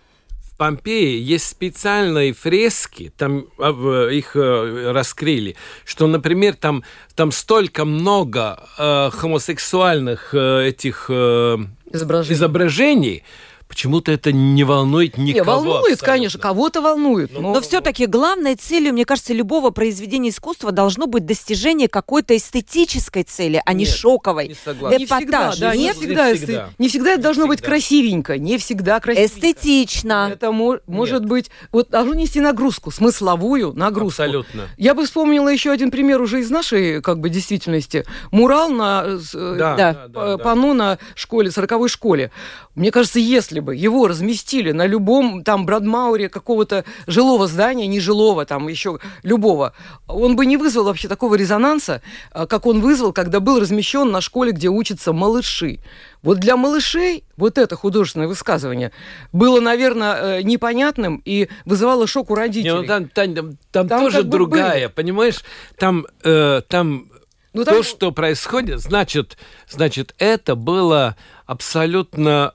Помпеи 0.61 1.19
есть 1.19 1.47
специальные 1.49 2.33
фрески, 2.33 3.11
там 3.17 3.47
а, 3.57 4.09
их 4.09 4.35
э, 4.35 4.91
раскрыли, 4.91 5.55
что, 5.85 6.05
например, 6.05 6.53
там, 6.53 6.83
там 7.15 7.31
столько 7.31 7.83
много 7.83 8.59
э, 8.77 9.09
хомосексуальных 9.11 10.35
э, 10.35 10.67
этих 10.67 11.07
э, 11.09 11.57
изображений. 11.91 12.35
изображений, 12.35 13.23
Почему-то 13.71 14.11
это 14.11 14.33
не 14.33 14.65
волнует 14.65 15.17
никого. 15.17 15.33
Не, 15.33 15.41
волнует, 15.43 15.77
абсолютно. 15.93 16.05
конечно, 16.05 16.39
кого-то 16.41 16.81
волнует. 16.81 17.31
Но, 17.31 17.39
но, 17.39 17.53
но 17.53 17.61
все-таки 17.61 18.05
главной 18.05 18.55
целью, 18.55 18.91
мне 18.91 19.05
кажется, 19.05 19.31
любого 19.31 19.69
произведения 19.69 20.27
искусства 20.27 20.73
должно 20.73 21.07
быть 21.07 21.25
достижение 21.25 21.87
какой-то 21.87 22.35
эстетической 22.35 23.23
цели, 23.23 23.61
а 23.65 23.71
не 23.71 23.85
Нет, 23.85 23.93
шоковой. 23.93 24.49
Не 24.49 24.55
согласен. 24.55 24.99
Не 24.99 25.05
всегда, 25.05 25.53
да, 25.57 25.73
не, 25.73 25.93
всегда, 25.93 26.31
не 26.31 26.37
всегда. 26.37 26.69
Не 26.77 26.89
всегда 26.89 27.11
это 27.13 27.21
должно 27.21 27.43
всегда. 27.43 27.53
быть 27.53 27.61
красивенько, 27.61 28.37
не 28.37 28.57
всегда 28.57 28.99
красивенько. 28.99 29.33
Эстетично. 29.33 30.29
Это 30.33 30.51
мо- 30.51 30.81
может 30.85 31.25
быть, 31.25 31.49
вот 31.71 31.91
должно 31.91 32.13
нести 32.13 32.41
нагрузку, 32.41 32.91
смысловую 32.91 33.71
нагрузку. 33.73 34.23
Абсолютно. 34.23 34.67
Я 34.75 34.93
бы 34.93 35.05
вспомнила 35.05 35.47
еще 35.47 35.71
один 35.71 35.91
пример 35.91 36.21
уже 36.21 36.41
из 36.41 36.49
нашей 36.49 37.01
как 37.01 37.21
бы 37.21 37.29
действительности. 37.29 38.03
Мурал 38.31 38.69
на 38.69 39.05
э, 39.05 39.55
да, 39.57 39.75
да, 39.77 40.07
да, 40.09 40.37
панно 40.39 40.67
да. 40.67 40.73
на 40.73 40.99
школе, 41.15 41.51
сороковой 41.51 41.87
школе. 41.87 42.31
Мне 42.75 42.91
кажется, 42.91 43.19
если 43.19 43.60
бы 43.61 43.75
его 43.75 44.07
разместили 44.07 44.71
на 44.71 44.85
любом 44.85 45.43
там 45.43 45.65
Брадмауре 45.65 46.29
какого-то 46.29 46.83
жилого 47.07 47.47
здания, 47.47 47.87
не 47.87 47.99
жилого, 47.99 48.45
там 48.45 48.67
еще 48.67 48.99
любого, 49.23 49.73
он 50.07 50.35
бы 50.35 50.45
не 50.45 50.57
вызвал 50.57 50.85
вообще 50.85 51.07
такого 51.07 51.35
резонанса, 51.35 52.01
а, 52.31 52.47
как 52.47 52.65
он 52.65 52.81
вызвал, 52.81 53.13
когда 53.13 53.39
был 53.39 53.59
размещен 53.59 54.11
на 54.11 54.21
школе, 54.21 54.51
где 54.51 54.67
учатся 54.67 55.13
малыши. 55.13 55.79
Вот 56.21 56.39
для 56.39 56.55
малышей 56.55 57.23
вот 57.35 57.57
это 57.57 57.75
художественное 57.75 58.27
высказывание 58.27 58.91
было, 59.31 59.59
наверное, 59.59 60.39
э, 60.39 60.41
непонятным 60.43 61.21
и 61.25 61.49
вызывало 61.65 62.05
шок 62.05 62.29
у 62.29 62.35
родителей. 62.35 62.71
Не, 62.71 62.81
ну, 62.81 62.87
там, 62.87 63.07
Тань, 63.07 63.35
там, 63.35 63.57
там, 63.71 63.87
там 63.87 64.01
тоже 64.01 64.23
другая, 64.23 64.87
были. 64.87 64.93
понимаешь? 64.93 65.43
Там, 65.77 66.05
э, 66.23 66.61
там 66.67 67.07
ну, 67.53 67.65
то, 67.65 67.83
что 67.83 68.11
происходит, 68.11 68.79
значит, 68.79 69.37
значит, 69.69 70.15
это 70.19 70.55
было 70.55 71.17
абсолютно 71.45 72.53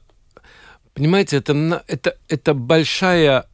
Понимаете, 0.97 1.37
это, 1.37 1.85
это, 1.87 2.17
это 2.29 2.55
большая 2.55 3.47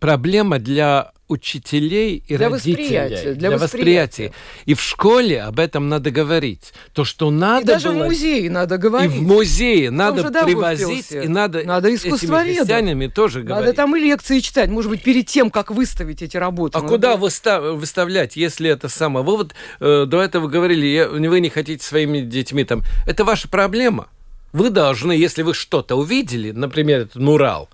проблема 0.00 0.58
для 0.58 1.12
учителей 1.28 2.22
и 2.26 2.36
для 2.36 2.48
родителей. 2.48 2.82
Восприятия, 2.82 3.34
для, 3.34 3.48
для 3.50 3.58
восприятия. 3.58 4.32
И 4.64 4.74
в 4.74 4.82
школе 4.82 5.42
об 5.42 5.58
этом 5.58 5.88
надо 5.88 6.10
говорить. 6.10 6.72
То, 6.92 7.04
что 7.04 7.30
надо 7.30 7.62
и 7.62 7.64
даже 7.66 7.90
было... 7.90 8.04
в 8.04 8.06
музее 8.06 8.50
надо 8.50 8.78
говорить. 8.78 9.14
И 9.14 9.18
в 9.18 9.22
музее 9.22 9.90
надо 9.90 10.30
привозить, 10.44 11.12
и 11.12 11.28
надо, 11.28 11.64
надо 11.64 11.94
искусствоведам. 11.94 12.66
тоже 13.08 13.42
говорить. 13.42 13.66
Надо 13.66 13.76
там 13.76 13.96
и 13.96 14.00
лекции 14.00 14.40
читать, 14.40 14.68
может 14.68 14.90
быть, 14.90 15.02
перед 15.02 15.26
тем, 15.26 15.50
как 15.50 15.70
выставить 15.70 16.22
эти 16.22 16.36
работы. 16.36 16.78
А 16.78 16.82
надо... 16.82 16.92
куда 16.92 17.16
выстав... 17.16 17.76
выставлять, 17.76 18.36
если 18.36 18.70
это 18.70 18.88
самое? 18.88 19.24
Вы 19.24 19.36
вот 19.36 19.54
э, 19.80 20.04
до 20.06 20.22
этого 20.22 20.46
говорили, 20.48 21.08
вы 21.10 21.40
не 21.40 21.48
хотите 21.48 21.84
своими 21.84 22.20
детьми 22.20 22.64
там... 22.64 22.82
Это 23.06 23.24
ваша 23.24 23.48
проблема. 23.48 24.08
Вы 24.56 24.70
должны, 24.70 25.12
если 25.12 25.42
вы 25.42 25.52
что-то 25.52 25.96
увидели, 25.96 26.50
например, 26.50 27.00
этот 27.00 27.16
мурал, 27.16 27.68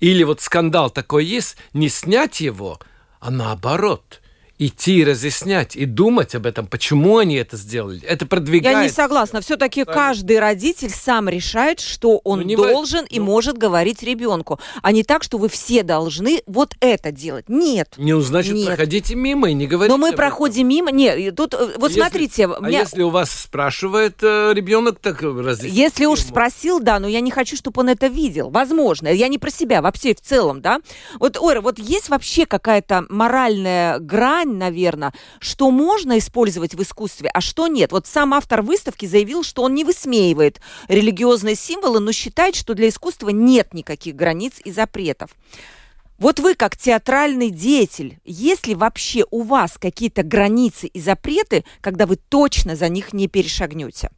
или 0.00 0.24
вот 0.24 0.40
скандал 0.40 0.90
такой 0.90 1.24
есть, 1.24 1.56
не 1.72 1.88
снять 1.88 2.40
его, 2.40 2.80
а 3.20 3.30
наоборот– 3.30 4.20
идти 4.58 5.04
разъяснять 5.04 5.76
и 5.76 5.84
думать 5.84 6.34
об 6.34 6.46
этом, 6.46 6.66
почему 6.66 7.18
они 7.18 7.36
это 7.36 7.56
сделали. 7.56 8.02
Это 8.02 8.26
продвигает. 8.26 8.76
Я 8.76 8.82
не 8.82 8.90
согласна. 8.90 9.40
Все-таки 9.40 9.84
каждый 9.84 10.40
родитель 10.40 10.90
сам 10.90 11.28
решает, 11.28 11.80
что 11.80 12.20
он 12.24 12.40
ну, 12.40 12.56
должен 12.56 13.04
в... 13.06 13.10
и 13.10 13.20
ну... 13.20 13.26
может 13.26 13.56
говорить 13.56 14.02
ребенку, 14.02 14.58
а 14.82 14.92
не 14.92 15.04
так, 15.04 15.22
что 15.22 15.38
вы 15.38 15.48
все 15.48 15.82
должны 15.82 16.42
вот 16.46 16.74
это 16.80 17.12
делать. 17.12 17.48
Нет. 17.48 17.94
Не, 17.96 18.14
ну, 18.14 18.20
значит, 18.20 18.54
нет. 18.54 18.66
проходите 18.66 19.14
мимо 19.14 19.50
и 19.50 19.54
не 19.54 19.66
говорите. 19.66 19.96
Но 19.96 19.98
мы 19.98 20.12
проходим 20.12 20.66
этом. 20.66 20.68
мимо. 20.68 20.90
Нет, 20.90 21.36
тут 21.36 21.54
э, 21.54 21.74
вот 21.76 21.90
если, 21.90 22.00
смотрите. 22.00 22.46
А 22.46 22.60
меня... 22.60 22.80
если 22.80 23.02
у 23.02 23.10
вас 23.10 23.30
спрашивает 23.30 24.16
э, 24.22 24.52
ребенок, 24.54 24.98
так 24.98 25.22
разъясните 25.22 25.80
Если 25.80 26.02
ему. 26.02 26.14
уж 26.14 26.20
спросил, 26.20 26.80
да, 26.80 26.98
но 26.98 27.06
я 27.06 27.20
не 27.20 27.30
хочу, 27.30 27.56
чтобы 27.56 27.80
он 27.80 27.90
это 27.90 28.08
видел. 28.08 28.50
Возможно. 28.50 29.08
Я 29.08 29.28
не 29.28 29.38
про 29.38 29.50
себя, 29.50 29.82
вообще 29.82 30.14
в 30.14 30.20
целом, 30.20 30.60
да. 30.60 30.80
Вот, 31.20 31.36
Ора, 31.36 31.60
вот 31.60 31.78
есть 31.78 32.08
вообще 32.08 32.44
какая-то 32.44 33.04
моральная 33.08 33.98
грань 34.00 34.47
грань, 34.48 34.58
наверное, 34.58 35.12
что 35.40 35.70
можно 35.70 36.18
использовать 36.18 36.74
в 36.74 36.82
искусстве, 36.82 37.30
а 37.32 37.40
что 37.40 37.68
нет. 37.68 37.92
Вот 37.92 38.06
сам 38.06 38.34
автор 38.34 38.62
выставки 38.62 39.06
заявил, 39.06 39.42
что 39.42 39.62
он 39.62 39.74
не 39.74 39.84
высмеивает 39.84 40.60
религиозные 40.88 41.54
символы, 41.54 42.00
но 42.00 42.12
считает, 42.12 42.54
что 42.54 42.74
для 42.74 42.88
искусства 42.88 43.30
нет 43.30 43.74
никаких 43.74 44.16
границ 44.16 44.54
и 44.64 44.72
запретов. 44.72 45.30
Вот 46.18 46.40
вы, 46.40 46.54
как 46.54 46.76
театральный 46.76 47.50
деятель, 47.50 48.18
есть 48.24 48.66
ли 48.66 48.74
вообще 48.74 49.24
у 49.30 49.42
вас 49.42 49.78
какие-то 49.78 50.24
границы 50.24 50.88
и 50.88 51.00
запреты, 51.00 51.64
когда 51.80 52.06
вы 52.06 52.16
точно 52.16 52.74
за 52.74 52.88
них 52.88 53.12
не 53.12 53.28
перешагнете? 53.28 54.10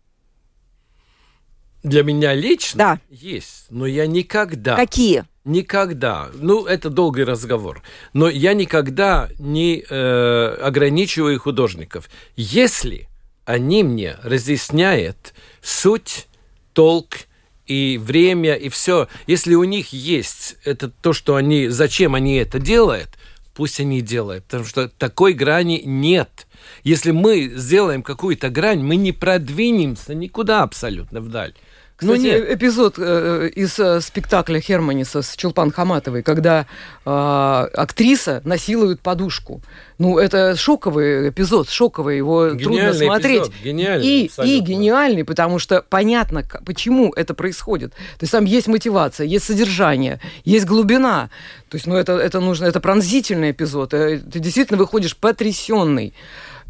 Для 1.83 2.03
меня 2.03 2.35
лично 2.35 2.79
да. 2.79 3.01
есть, 3.11 3.67
но 3.71 3.87
я 3.87 4.07
никогда... 4.07 4.77
Какие? 4.77 5.25
Никогда, 5.44 6.28
ну, 6.35 6.66
это 6.66 6.90
долгий 6.90 7.25
разговор, 7.25 7.82
но 8.12 8.28
я 8.28 8.54
никогда 8.54 9.28
не 9.38 9.85
э, 9.88 10.56
ограничиваю 10.62 11.40
художников. 11.40 12.09
Если 12.37 13.09
они 13.44 13.82
мне 13.82 14.16
разъясняют 14.23 15.35
суть, 15.62 16.28
толк 16.73 17.26
и 17.66 17.99
время, 17.99 18.54
и 18.54 18.68
все, 18.68 19.09
если 19.26 19.54
у 19.54 19.64
них 19.64 19.92
есть 19.92 20.56
это 20.64 20.88
то, 20.88 21.12
что 21.12 21.37
они, 21.37 21.68
зачем 21.68 22.14
они 22.14 22.37
это 22.37 22.59
делают, 22.59 23.09
пусть 23.54 23.80
они 23.80 24.00
делают, 24.00 24.44
потому 24.44 24.64
что 24.64 24.88
такой 24.88 25.32
грани 25.32 25.82
нет. 25.85 26.47
Если 26.82 27.11
мы 27.11 27.50
сделаем 27.54 28.02
какую-то 28.02 28.49
грань, 28.50 28.80
мы 28.82 28.97
не 28.97 29.12
продвинемся 29.12 30.14
никуда 30.14 30.62
абсолютно 30.62 31.20
вдаль. 31.20 31.54
Кстати, 32.00 32.16
ну, 32.16 32.16
нет. 32.16 32.50
эпизод 32.50 32.95
э, 32.97 33.50
из 33.54 33.78
э, 33.78 34.00
спектакля 34.00 34.59
Херманиса 34.59 35.21
с 35.21 35.37
Чулпан 35.37 35.71
Хаматовой, 35.71 36.23
когда 36.23 36.64
э, 37.04 37.11
актриса 37.11 38.40
насилует 38.45 39.00
подушку. 39.00 39.61
Ну, 39.99 40.19
это 40.19 40.57
шоковый 40.57 41.28
эпизод, 41.28 41.69
шоковый, 41.69 42.16
его 42.16 42.52
гениальный 42.52 42.64
трудно 42.64 42.95
смотреть. 42.95 43.42
Эпизод, 43.42 43.54
гениальный, 43.62 44.07
и, 44.07 44.30
и 44.45 44.61
гениальный, 44.61 45.25
потому 45.25 45.59
что 45.59 45.85
понятно, 45.87 46.42
почему 46.64 47.12
это 47.14 47.35
происходит. 47.35 47.92
То 47.92 48.23
есть 48.23 48.33
там 48.33 48.47
есть 48.47 48.66
мотивация, 48.66 49.26
есть 49.26 49.45
содержание, 49.45 50.21
есть 50.47 50.64
глубина. 50.64 51.28
То 51.69 51.76
есть, 51.76 51.87
ну, 51.87 51.97
это, 51.97 52.14
это 52.14 52.40
нужно, 52.40 52.64
это 52.64 52.80
пронзительный 52.80 53.50
эпизод. 53.50 53.92
Э, 53.92 54.19
ты 54.19 54.38
действительно 54.38 54.78
выходишь 54.78 55.14
потрясенный. 55.14 56.14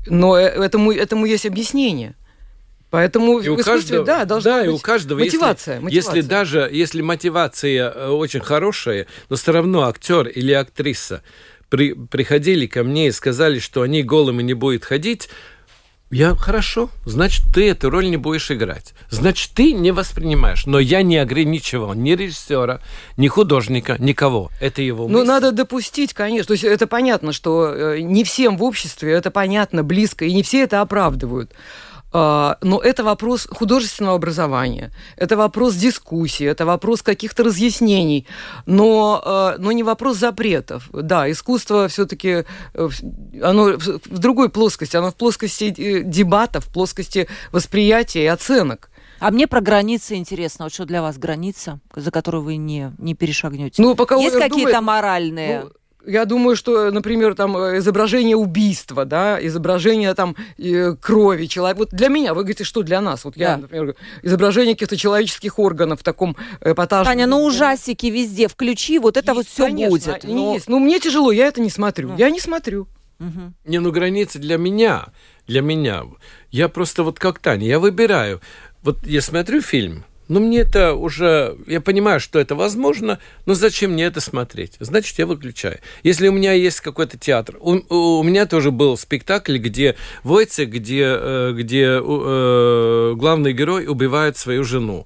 Но 0.07 0.37
э, 0.37 0.43
этому, 0.43 0.91
этому 0.91 1.25
есть 1.25 1.47
объяснение. 1.47 2.17
Поэтому 2.91 3.39
и 3.39 3.43
искусстве, 3.43 3.63
каждого, 3.63 4.05
да, 4.05 4.25
должна 4.25 4.51
да, 4.51 4.59
быть 4.59 4.67
и 4.67 4.71
у 4.71 4.79
каждого, 4.79 5.19
мотивация, 5.21 5.75
если, 5.75 5.85
мотивация. 5.85 6.15
Если 6.17 6.29
даже, 6.29 6.69
если 6.73 7.03
мотивация 7.03 7.91
э, 7.91 8.09
очень 8.09 8.41
хорошая, 8.41 9.07
но 9.29 9.37
все 9.37 9.53
равно 9.53 9.87
актер 9.87 10.27
или 10.27 10.53
актриса 10.53 11.23
при, 11.69 11.93
приходили 11.93 12.67
ко 12.67 12.83
мне 12.83 13.09
и 13.09 13.13
сказали, 13.13 13.61
что 13.61 13.83
они 13.83 14.03
голыми 14.03 14.43
не 14.43 14.55
будут 14.55 14.85
ходить, 14.85 15.29
я 16.13 16.35
хорошо, 16.35 16.91
значит, 17.07 17.45
ты 17.55 17.71
эту 17.71 17.89
роль 17.89 18.11
не 18.11 18.17
будешь 18.17 18.51
играть. 18.51 18.95
Значит, 19.11 19.53
ты 19.55 19.73
не 19.73 19.93
воспринимаешь. 19.93 20.67
Но 20.67 20.81
я 20.81 21.03
не 21.03 21.17
ограничивал 21.19 21.95
ни 21.95 22.11
режиссера, 22.11 22.81
ни 23.17 23.29
художника, 23.29 23.95
никого. 24.01 24.51
Это 24.61 24.83
его 24.83 25.07
мысль. 25.07 25.21
Ну, 25.21 25.25
надо 25.25 25.53
допустить, 25.53 26.13
конечно. 26.13 26.49
То 26.49 26.53
есть 26.55 26.65
это 26.65 26.89
понятно, 26.89 27.33
что 27.33 27.73
э, 27.73 28.01
не 28.01 28.25
всем 28.25 28.57
в 28.57 28.65
обществе 28.65 29.13
это 29.13 29.31
понятно, 29.31 29.85
близко, 29.85 30.25
и 30.25 30.33
не 30.33 30.43
все 30.43 30.65
это 30.65 30.81
оправдывают. 30.81 31.53
А, 32.13 32.59
но 32.61 32.81
это 32.81 33.05
вопрос 33.05 33.47
художественного 33.51 34.17
образования, 34.17 34.91
это 35.17 35.37
вопрос 35.37 35.75
дискуссии, 35.75 36.47
это 36.47 36.67
вопрос 36.67 37.03
каких-то 37.03 37.45
разъяснений, 37.45 38.27
но, 38.67 39.23
а, 39.25 39.55
но 39.59 39.71
не 39.73 39.83
вопрос 39.83 40.17
запретов. 40.17 40.89
Да, 40.93 41.31
искусство 41.31 41.87
все-таки 41.89 42.45
э, 42.75 42.89
оно 43.43 43.77
в 43.77 44.19
другой 44.19 44.49
плоскости, 44.49 44.97
оно 44.97 45.11
в 45.11 45.15
плоскости 45.15 45.73
э, 45.77 46.03
дебатов, 46.03 46.67
в 46.67 46.73
плоскости 46.73 47.29
восприятия 47.53 48.25
и 48.25 48.27
оценок. 48.27 48.91
А 49.21 49.31
мне 49.31 49.47
про 49.47 49.61
границы 49.61 50.17
интересно. 50.17 50.65
Вот 50.65 50.73
что 50.73 50.87
для 50.87 51.03
вас 51.03 51.19
граница, 51.19 51.79
за 51.95 52.11
которую 52.11 52.43
вы 52.43 52.57
не, 52.57 52.93
не 52.99 53.15
перешагнете? 53.15 53.81
Ну, 53.81 53.95
пока 53.95 54.17
Есть 54.17 54.39
какие-то 54.39 54.81
моральные... 54.81 55.65
Ну, 55.65 55.71
я 56.07 56.25
думаю, 56.25 56.57
что, 56.57 56.91
например, 56.91 57.35
там 57.35 57.57
э, 57.57 57.79
изображение 57.79 58.37
убийства, 58.37 59.05
да, 59.05 59.39
изображение 59.45 60.15
там 60.15 60.37
э, 60.59 60.95
крови 61.01 61.47
человека. 61.47 61.79
Вот 61.79 61.91
для 61.91 62.09
меня, 62.09 62.35
вы 62.35 62.43
говорите, 62.43 62.65
что 62.65 62.83
для 62.83 63.01
нас? 63.01 63.25
Вот 63.25 63.37
я, 63.37 63.57
да. 63.57 63.57
например, 63.59 63.97
изображение 64.23 64.75
каких-то 64.75 64.97
человеческих 64.97 65.59
органов 65.59 66.01
в 66.01 66.03
таком 66.03 66.37
эпатажном... 66.61 67.13
Таня, 67.13 67.27
ну 67.27 67.45
ужасики 67.45 68.07
везде 68.07 68.49
включи, 68.49 68.99
вот 68.99 69.17
это 69.17 69.33
есть, 69.33 69.37
вот 69.37 69.47
все 69.47 69.65
конечно, 69.65 69.91
будет. 69.91 70.25
Но... 70.25 70.55
Есть. 70.55 70.69
Ну 70.69 70.79
мне 70.79 71.01
тяжело, 71.01 71.33
я 71.33 71.47
это 71.47 71.61
не 71.61 71.71
смотрю. 71.71 72.11
Ну. 72.11 72.17
Я 72.17 72.31
не 72.31 72.41
смотрю. 72.41 72.89
Угу. 73.19 73.53
Не, 73.67 73.79
ну 73.79 73.93
границы 73.93 74.39
для 74.39 74.57
меня, 74.57 75.07
для 75.47 75.61
меня. 75.61 76.05
Я 76.51 76.69
просто 76.69 77.03
вот 77.03 77.19
как 77.19 77.39
Таня, 77.39 77.67
я 77.67 77.79
выбираю. 77.79 78.41
Вот 78.83 79.07
я 79.07 79.21
смотрю 79.21 79.61
фильм, 79.61 80.05
но 80.31 80.39
мне 80.39 80.61
это 80.61 80.95
уже, 80.95 81.57
я 81.67 81.81
понимаю, 81.81 82.21
что 82.21 82.39
это 82.39 82.55
возможно, 82.55 83.19
но 83.47 83.55
зачем 83.55 83.91
мне 83.91 84.05
это 84.05 84.21
смотреть? 84.21 84.77
Значит, 84.79 85.19
я 85.19 85.27
выключаю. 85.27 85.81
Если 86.05 86.29
у 86.29 86.33
меня 86.33 86.53
есть 86.53 86.81
какой-то 86.81 87.19
театр, 87.19 87.57
у, 87.59 87.81
у 88.19 88.23
меня 88.23 88.47
тоже 88.47 88.71
был 88.71 88.97
спектакль, 88.97 89.59
где 89.59 89.97
Войце, 90.23 90.67
где, 90.67 91.03
э, 91.05 91.53
где 91.53 92.01
э, 92.01 93.15
главный 93.17 93.53
герой 93.53 93.89
убивает 93.89 94.37
свою 94.37 94.63
жену. 94.63 95.05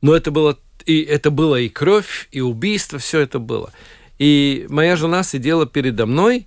Но 0.00 0.16
это 0.16 0.30
было 0.30 0.58
и 0.86 1.02
это 1.02 1.30
было 1.30 1.56
и 1.56 1.68
кровь, 1.68 2.28
и 2.32 2.40
убийство, 2.40 2.98
все 2.98 3.20
это 3.20 3.38
было. 3.38 3.70
И 4.18 4.64
моя 4.70 4.96
жена 4.96 5.24
сидела 5.24 5.66
передо 5.66 6.06
мной, 6.06 6.46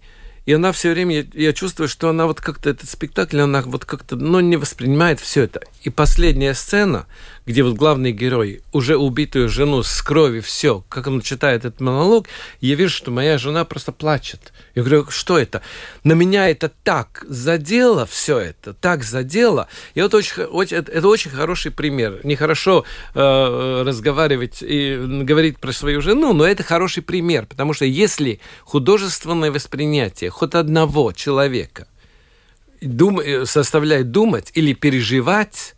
и 0.49 0.53
она 0.53 0.71
все 0.71 0.93
время, 0.93 1.27
я, 1.33 1.53
чувствую, 1.53 1.87
что 1.87 2.09
она 2.09 2.25
вот 2.25 2.41
как-то 2.41 2.71
этот 2.71 2.89
спектакль, 2.89 3.39
она 3.39 3.61
вот 3.61 3.85
как-то, 3.85 4.15
ну, 4.15 4.39
не 4.39 4.57
воспринимает 4.57 5.19
все 5.19 5.43
это. 5.43 5.61
И 5.83 5.91
последняя 5.91 6.55
сцена, 6.55 7.05
где 7.49 7.63
вот 7.63 7.73
главный 7.73 8.11
герой, 8.11 8.61
уже 8.71 8.95
убитую 8.95 9.49
жену 9.49 9.81
с 9.81 10.03
крови, 10.03 10.39
все, 10.39 10.85
как 10.87 11.07
он 11.07 11.19
читает 11.21 11.65
этот 11.65 11.81
монолог, 11.81 12.27
я 12.61 12.75
вижу, 12.75 12.93
что 12.95 13.09
моя 13.09 13.39
жена 13.39 13.65
просто 13.65 13.91
плачет. 13.91 14.53
Я 14.75 14.83
говорю, 14.83 15.09
что 15.09 15.35
это? 15.35 15.63
На 16.03 16.13
меня 16.13 16.47
это 16.47 16.69
так 16.83 17.25
задело, 17.27 18.05
все 18.05 18.37
это, 18.37 18.75
так 18.75 19.03
задело. 19.03 19.67
И 19.95 20.01
вот 20.03 20.13
очень, 20.13 20.43
очень, 20.43 20.77
это 20.77 21.07
очень 21.07 21.31
хороший 21.31 21.71
пример. 21.71 22.19
Нехорошо 22.23 22.85
э, 23.15 23.83
разговаривать 23.83 24.59
и 24.61 24.95
говорить 25.23 25.57
про 25.57 25.71
свою 25.71 26.01
жену, 26.01 26.33
но 26.33 26.45
это 26.45 26.61
хороший 26.61 27.01
пример, 27.01 27.47
потому 27.47 27.73
что 27.73 27.83
если 27.85 28.41
художественное 28.63 29.51
воспринятие 29.51 30.29
хоть 30.29 30.53
одного 30.53 31.13
человека 31.13 31.87
дум, 32.79 33.19
э, 33.19 33.47
составляет 33.47 34.11
думать 34.11 34.51
или 34.53 34.73
переживать, 34.73 35.73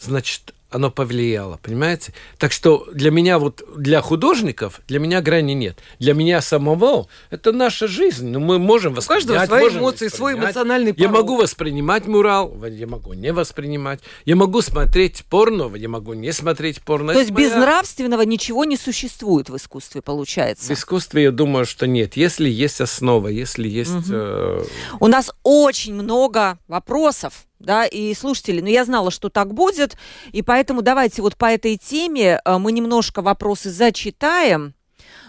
значит, 0.00 0.54
оно 0.74 0.90
повлияло, 0.90 1.58
понимаете? 1.62 2.12
Так 2.36 2.50
что 2.50 2.86
для 2.92 3.12
меня, 3.12 3.38
вот 3.38 3.62
для 3.76 4.00
художников, 4.00 4.80
для 4.88 4.98
меня 4.98 5.20
грани 5.20 5.52
нет. 5.52 5.78
Для 6.00 6.14
меня 6.14 6.40
самого 6.40 7.06
это 7.30 7.52
наша 7.52 7.86
жизнь. 7.86 8.28
Ну, 8.28 8.40
мы 8.40 8.58
можем 8.58 8.92
воспринимать. 8.92 9.24
У 9.24 9.34
каждого 9.34 9.46
свои 9.46 9.78
эмоции, 9.78 10.08
свой 10.08 10.34
эмоциональный 10.34 10.92
порог. 10.92 11.12
Я 11.12 11.16
могу 11.16 11.36
воспринимать 11.36 12.08
мурал, 12.08 12.52
я 12.66 12.88
могу 12.88 13.12
не 13.12 13.32
воспринимать. 13.32 14.00
Я 14.24 14.34
могу 14.34 14.62
смотреть 14.62 15.24
порно, 15.30 15.72
я 15.76 15.88
могу 15.88 16.14
не 16.14 16.32
смотреть 16.32 16.82
порно. 16.82 17.12
То 17.12 17.20
есть 17.20 17.30
моя... 17.30 17.48
безнравственного 17.48 18.22
ничего 18.22 18.64
не 18.64 18.76
существует 18.76 19.48
в 19.50 19.56
искусстве, 19.56 20.02
получается? 20.02 20.66
В 20.66 20.76
искусстве 20.76 21.22
я 21.22 21.30
думаю, 21.30 21.66
что 21.66 21.86
нет. 21.86 22.16
Если 22.16 22.48
есть 22.48 22.80
основа, 22.80 23.28
если 23.28 23.68
есть... 23.68 23.94
Угу. 24.08 24.12
Э... 24.12 24.64
У 24.98 25.06
нас 25.06 25.30
очень 25.44 25.94
много 25.94 26.58
вопросов 26.66 27.46
да, 27.64 27.86
и 27.86 28.14
слушатели, 28.14 28.60
но 28.60 28.68
я 28.68 28.84
знала, 28.84 29.10
что 29.10 29.28
так 29.28 29.54
будет, 29.54 29.96
и 30.32 30.42
поэтому 30.42 30.82
давайте 30.82 31.22
вот 31.22 31.36
по 31.36 31.46
этой 31.46 31.76
теме 31.76 32.40
э, 32.44 32.58
мы 32.58 32.72
немножко 32.72 33.22
вопросы 33.22 33.70
зачитаем. 33.70 34.74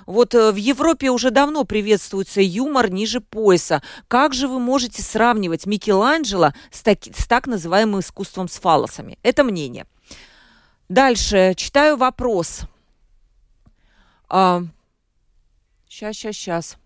Вот 0.06 0.36
э, 0.36 0.52
в 0.52 0.56
Европе 0.56 1.10
уже 1.10 1.32
давно 1.32 1.64
приветствуется 1.64 2.42
юмор 2.42 2.92
ниже 2.92 3.22
пояса. 3.22 3.82
Как 4.08 4.34
же 4.34 4.48
вы 4.48 4.60
можете 4.60 5.02
сравнивать 5.02 5.66
Микеланджело 5.66 6.54
с, 6.72 6.82
так, 6.82 7.00
с 7.04 7.26
так 7.28 7.48
называемым 7.48 8.02
искусством 8.02 8.48
с 8.48 8.60
фалосами? 8.60 9.18
Это 9.24 9.44
мнение. 9.44 9.86
Дальше 10.90 11.54
читаю 11.56 11.98
вопрос. 11.98 12.62
А, 14.30 14.64
сейчас, 15.88 16.16
сейчас, 16.16 16.36
сейчас. 16.36 16.78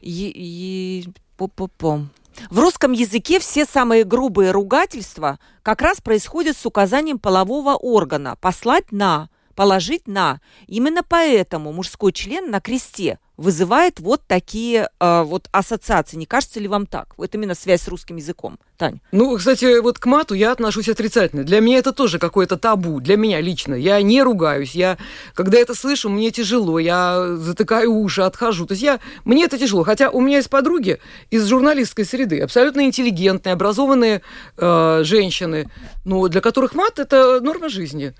Е, 0.00 0.30
е, 0.34 1.04
по, 1.36 1.48
по, 1.48 1.68
по. 1.68 2.06
В 2.50 2.58
русском 2.58 2.92
языке 2.92 3.38
все 3.38 3.64
самые 3.64 4.04
грубые 4.04 4.50
ругательства 4.50 5.38
как 5.62 5.82
раз 5.82 6.00
происходят 6.00 6.56
с 6.56 6.66
указанием 6.66 7.18
полового 7.18 7.74
органа 7.74 8.36
«послать 8.40 8.92
на», 8.92 9.28
«положить 9.54 10.06
на». 10.06 10.40
Именно 10.66 11.02
поэтому 11.02 11.72
мужской 11.72 12.12
член 12.12 12.50
на 12.50 12.60
кресте 12.60 13.18
вызывает 13.36 14.00
вот 14.00 14.22
такие 14.26 14.88
э, 15.00 15.22
вот 15.22 15.48
ассоциации. 15.52 16.16
Не 16.16 16.26
кажется 16.26 16.60
ли 16.60 16.68
вам 16.68 16.86
так? 16.86 17.14
Вот 17.16 17.34
именно 17.34 17.54
связь 17.54 17.82
с 17.82 17.88
русским 17.88 18.16
языком. 18.16 18.58
Тань. 18.76 19.00
Ну, 19.12 19.36
кстати, 19.36 19.80
вот 19.80 20.00
к 20.00 20.06
мату 20.06 20.34
я 20.34 20.50
отношусь 20.50 20.88
отрицательно. 20.88 21.44
Для 21.44 21.60
меня 21.60 21.78
это 21.78 21.92
тоже 21.92 22.18
какое-то 22.18 22.56
табу. 22.56 23.00
Для 23.00 23.16
меня 23.16 23.40
лично. 23.40 23.74
Я 23.74 24.02
не 24.02 24.20
ругаюсь. 24.22 24.74
Я, 24.74 24.98
когда 25.34 25.58
это 25.58 25.74
слышу, 25.74 26.08
мне 26.08 26.32
тяжело. 26.32 26.80
Я 26.80 27.36
затыкаю 27.36 27.92
уши, 27.92 28.22
отхожу. 28.22 28.66
То 28.66 28.72
есть 28.72 28.82
я, 28.82 28.98
мне 29.24 29.44
это 29.44 29.58
тяжело. 29.58 29.84
Хотя 29.84 30.10
у 30.10 30.20
меня 30.20 30.38
есть 30.38 30.50
подруги 30.50 30.98
из 31.30 31.46
журналистской 31.46 32.04
среды, 32.04 32.40
абсолютно 32.40 32.84
интеллигентные, 32.84 33.52
образованные 33.52 34.22
э, 34.56 35.00
женщины, 35.04 35.70
ну, 36.04 36.26
для 36.28 36.40
которых 36.40 36.74
мат– 36.74 36.98
это 36.98 37.40
норма 37.40 37.68
жизни. 37.68 38.12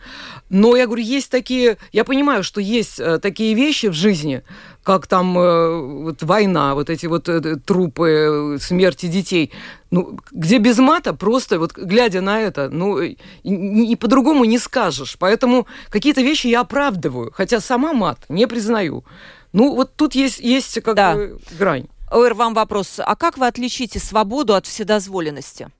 Но 0.50 0.76
я 0.76 0.86
говорю, 0.86 1.02
есть 1.02 1.30
такие... 1.30 1.78
Я 1.92 2.04
понимаю, 2.04 2.44
что 2.44 2.60
есть 2.60 3.00
э, 3.00 3.18
такие 3.18 3.54
вещи 3.54 3.86
в 3.86 3.92
жизни, 3.92 4.44
как 4.84 5.06
там 5.06 5.36
э, 5.38 5.80
вот 5.80 6.22
война, 6.22 6.74
вот 6.74 6.90
эти 6.90 7.06
вот 7.06 7.28
э, 7.28 7.56
трупы, 7.56 8.58
смерти 8.60 9.06
детей. 9.06 9.50
Ну, 9.90 10.18
где 10.30 10.58
без 10.58 10.78
мата, 10.78 11.14
просто 11.14 11.58
вот 11.58 11.72
глядя 11.72 12.20
на 12.20 12.40
это, 12.40 12.68
ну, 12.68 13.00
и, 13.00 13.16
и 13.42 13.96
по-другому 13.96 14.44
не 14.44 14.58
скажешь. 14.58 15.16
Поэтому 15.18 15.66
какие-то 15.88 16.20
вещи 16.20 16.48
я 16.48 16.60
оправдываю, 16.60 17.32
хотя 17.34 17.60
сама 17.60 17.92
мат 17.94 18.18
не 18.28 18.46
признаю. 18.46 19.04
Ну, 19.52 19.74
вот 19.74 19.96
тут 19.96 20.14
есть, 20.14 20.40
есть 20.40 20.80
как 20.82 20.96
да. 20.96 21.14
бы 21.14 21.40
грань. 21.58 21.86
Эр, 22.10 22.34
вам 22.34 22.54
вопрос. 22.54 23.00
А 23.04 23.16
как 23.16 23.38
вы 23.38 23.46
отличите 23.46 23.98
свободу 23.98 24.54
от 24.54 24.66
вседозволенности? 24.66 25.70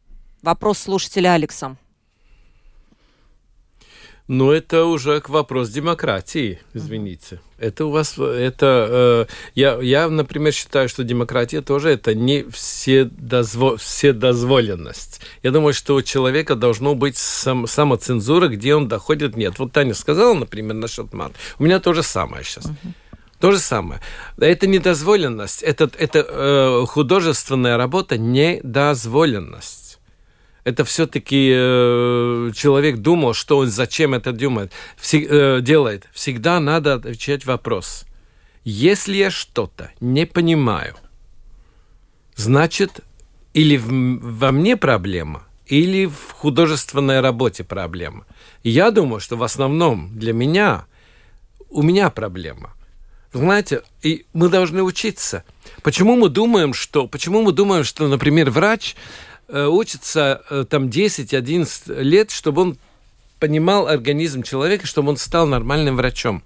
Вопрос 0.43 0.79
слушателя 0.79 1.35
Алекса. 1.35 1.77
Ну, 4.27 4.53
это 4.53 4.87
уже 4.87 5.21
к 5.21 5.29
вопрос 5.29 5.69
демократии, 5.69 6.59
извините. 6.73 7.41
Это 7.59 7.85
у 7.85 7.91
вас, 7.91 8.19
это, 8.19 9.27
э, 9.29 9.33
я, 9.55 9.79
я, 9.83 10.09
например, 10.09 10.51
считаю, 10.55 10.89
что 10.89 11.05
демократия 11.05 11.61
тоже 11.61 11.91
это 11.91 12.15
не 12.15 12.45
вседозво, 12.45 13.77
вседозволенность. 13.77 15.21
Я 15.43 15.51
думаю, 15.51 15.75
что 15.75 15.95
у 15.95 16.01
человека 16.01 16.57
должно 16.57 16.95
быть 16.95 17.19
сам, 17.19 17.67
самоцензура, 17.67 18.49
где 18.49 18.75
он 18.75 18.89
доходит, 18.89 19.37
нет. 19.37 19.59
Вот 19.59 19.73
Таня 19.73 19.93
сказала, 19.93 20.33
например, 20.33 20.75
насчет 20.75 21.13
мат. 21.13 21.33
У 21.59 21.65
меня 21.65 21.79
то 21.79 21.93
же 21.93 22.03
самое 22.03 22.45
сейчас. 22.45 22.65
Uh-huh. 22.65 22.93
То 23.41 23.53
же 23.53 23.59
самое. 23.59 24.01
Это 24.39 24.67
недозволенность, 24.67 25.63
это, 25.63 25.91
это 25.99 26.27
э, 26.27 26.87
художественная 26.87 27.77
работа 27.77 28.17
недозволенность 28.17 29.84
это 30.65 30.85
все-таки 30.85 31.53
э, 31.55 32.51
человек 32.55 32.97
думал, 32.97 33.35
что 33.35 33.59
он 33.59 33.69
зачем 33.69 34.15
это 34.15 34.33
думает, 34.33 34.73
всег, 34.97 35.27
э, 35.31 35.61
делает. 35.61 36.09
Всегда 36.13 36.59
надо 36.59 36.95
отвечать 36.95 37.45
вопрос. 37.45 38.07
Если 38.65 39.17
я 39.17 39.31
что-то 39.31 39.91
не 40.01 40.25
понимаю, 40.25 40.97
значит, 42.35 43.01
или 43.53 43.77
в, 43.77 43.89
во 43.91 44.53
мне 44.53 44.77
проблема, 44.79 45.45
или 45.67 46.07
в 46.07 46.33
художественной 46.33 47.21
работе 47.21 47.63
проблема. 47.63 48.27
Я 48.63 48.91
думаю, 48.91 49.21
что 49.21 49.37
в 49.37 49.43
основном 49.43 50.19
для 50.19 50.33
меня, 50.33 50.87
у 51.69 51.83
меня 51.83 52.09
проблема. 52.11 52.73
Знаете, 53.33 53.83
и 54.03 54.27
мы 54.33 54.49
должны 54.49 54.83
учиться. 54.83 55.45
Почему 55.83 56.17
мы 56.17 56.29
думаем, 56.29 56.73
что, 56.73 57.09
почему 57.09 57.43
мы 57.43 57.53
думаем, 57.53 57.85
что, 57.85 58.07
например, 58.09 58.51
врач 58.51 58.95
учится 59.49 60.43
э, 60.51 60.65
там 60.69 60.87
10-11 60.89 62.03
лет, 62.03 62.31
чтобы 62.31 62.63
он 62.63 62.79
понимал 63.39 63.89
организм 63.89 64.43
человека, 64.43 64.87
чтобы 64.87 65.11
он 65.11 65.17
стал 65.17 65.47
нормальным 65.47 65.97
врачом. 65.97 66.43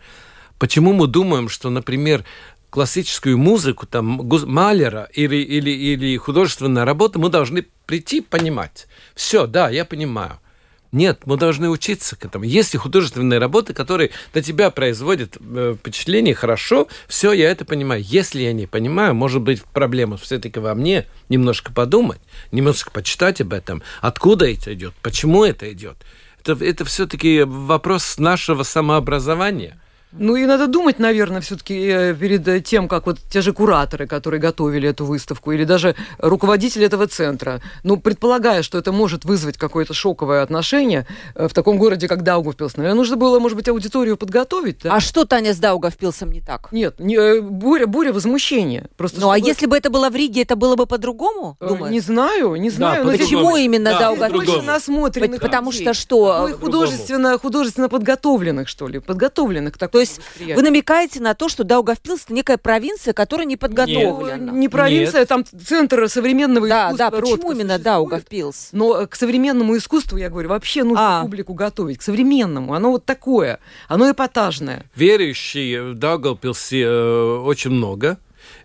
Почему 0.58 0.92
мы 0.92 1.06
думаем, 1.06 1.48
что, 1.48 1.70
например, 1.70 2.24
классическую 2.70 3.38
музыку, 3.38 3.86
там, 3.86 4.28
Малера 4.46 5.08
или, 5.12 5.36
или, 5.36 5.70
или 5.70 6.16
художественная 6.16 6.84
работа 6.84 7.18
мы 7.18 7.30
должны 7.30 7.66
прийти 7.86 8.20
понимать. 8.20 8.86
Все, 9.14 9.46
да, 9.46 9.70
я 9.70 9.84
понимаю. 9.84 10.40
Нет, 10.90 11.20
мы 11.26 11.36
должны 11.36 11.68
учиться 11.68 12.16
к 12.16 12.24
этому. 12.24 12.44
Есть 12.44 12.74
и 12.74 12.78
художественные 12.78 13.38
работы, 13.38 13.74
которые 13.74 14.10
на 14.32 14.42
тебя 14.42 14.70
производят 14.70 15.36
э, 15.38 15.76
впечатление 15.78 16.34
хорошо, 16.34 16.88
все, 17.06 17.32
я 17.32 17.50
это 17.50 17.66
понимаю. 17.66 18.02
Если 18.02 18.40
я 18.40 18.54
не 18.54 18.66
понимаю, 18.66 19.14
может 19.14 19.42
быть, 19.42 19.62
проблема 19.62 20.16
все-таки 20.16 20.58
во 20.58 20.74
мне, 20.74 21.06
немножко 21.28 21.72
подумать, 21.72 22.20
немножко 22.52 22.90
почитать 22.90 23.40
об 23.42 23.52
этом, 23.52 23.82
откуда 24.00 24.50
это 24.50 24.72
идет, 24.72 24.94
почему 25.02 25.44
это 25.44 25.70
идет. 25.70 25.96
Это, 26.40 26.64
это 26.64 26.84
все-таки 26.86 27.42
вопрос 27.42 28.18
нашего 28.18 28.62
самообразования– 28.62 29.78
ну 30.12 30.36
и 30.36 30.46
надо 30.46 30.66
думать, 30.66 30.98
наверное, 30.98 31.40
все-таки 31.40 31.74
э, 31.74 32.14
перед 32.14 32.64
тем, 32.64 32.88
как 32.88 33.06
вот 33.06 33.18
те 33.30 33.42
же 33.42 33.52
кураторы, 33.52 34.06
которые 34.06 34.40
готовили 34.40 34.88
эту 34.88 35.04
выставку, 35.04 35.52
или 35.52 35.64
даже 35.64 35.94
руководитель 36.18 36.82
этого 36.84 37.06
центра, 37.06 37.60
ну, 37.82 37.98
предполагая, 37.98 38.62
что 38.62 38.78
это 38.78 38.90
может 38.90 39.24
вызвать 39.24 39.58
какое-то 39.58 39.92
шоковое 39.92 40.42
отношение 40.42 41.06
э, 41.34 41.46
в 41.48 41.52
таком 41.52 41.76
городе, 41.76 42.08
как 42.08 42.22
Даугавпилс, 42.22 42.76
наверное, 42.76 42.96
нужно 42.96 43.16
было, 43.16 43.38
может 43.38 43.56
быть, 43.56 43.68
аудиторию 43.68 44.16
подготовить. 44.16 44.82
Да? 44.82 44.94
А 44.94 45.00
что, 45.00 45.24
Таня, 45.26 45.52
с 45.52 45.58
Даугавпилсом 45.58 46.32
не 46.32 46.40
так? 46.40 46.72
Нет, 46.72 46.98
не, 46.98 47.16
э, 47.16 47.40
буря, 47.42 47.86
буря 47.86 48.12
возмущения. 48.12 48.88
Просто 48.96 49.20
ну, 49.20 49.30
а 49.30 49.34
чтобы... 49.34 49.46
а 49.46 49.48
если 49.48 49.66
бы 49.66 49.76
это 49.76 49.90
было 49.90 50.08
в 50.08 50.16
Риге, 50.16 50.42
это 50.42 50.56
было 50.56 50.76
бы 50.76 50.86
по-другому? 50.86 51.58
Не 51.90 52.00
знаю, 52.00 52.56
не 52.56 52.70
знаю. 52.70 53.04
Да, 53.04 53.12
почему 53.12 53.56
именно 53.56 53.90
да, 53.90 53.98
Даугавпилс? 53.98 54.64
Насмотренных 54.64 55.40
Потому 55.40 55.72
что 55.72 55.92
что? 55.92 56.48
Ну, 56.48 56.56
художественно, 56.56 57.38
художественно 57.38 57.88
подготовленных, 57.88 58.68
что 58.68 58.88
ли, 58.88 59.00
подготовленных 59.00 59.76
так 59.76 59.97
то 59.98 60.02
есть 60.02 60.20
вы 60.38 60.62
намекаете 60.62 61.20
на 61.20 61.34
то, 61.34 61.48
что 61.48 61.64
Даугавпилс 61.64 62.24
это 62.24 62.32
некая 62.32 62.56
провинция, 62.56 63.12
которая 63.12 63.46
не 63.46 63.56
подготовлена. 63.56 64.36
Нет, 64.36 64.52
не 64.54 64.68
провинция, 64.68 65.20
Нет. 65.20 65.28
там 65.28 65.44
центр 65.44 66.08
современного 66.08 66.68
да, 66.68 66.86
искусства. 66.86 67.10
Да, 67.10 67.10
да, 67.10 67.20
почему 67.20 67.52
именно 67.52 67.78
Даугавпилс? 67.80 68.68
Но 68.70 69.08
к 69.08 69.16
современному 69.16 69.76
искусству, 69.76 70.16
я 70.16 70.30
говорю, 70.30 70.50
вообще 70.50 70.84
нужно 70.84 71.18
а. 71.18 71.22
публику 71.22 71.54
готовить. 71.54 71.98
К 71.98 72.02
современному. 72.02 72.74
Оно 72.74 72.92
вот 72.92 73.06
такое. 73.06 73.58
Оно 73.88 74.08
эпатажное. 74.08 74.84
Верующие 74.94 75.82
в 75.82 75.94
Даугавпилсе 75.94 76.82
э, 76.82 77.38
очень 77.38 77.70
много. 77.72 78.18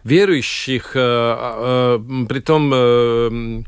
Верующих, 0.04 0.92
э, 0.96 1.00
э, 1.00 2.00
э, 2.00 2.26
притом... 2.28 2.72
Э, 2.76 3.64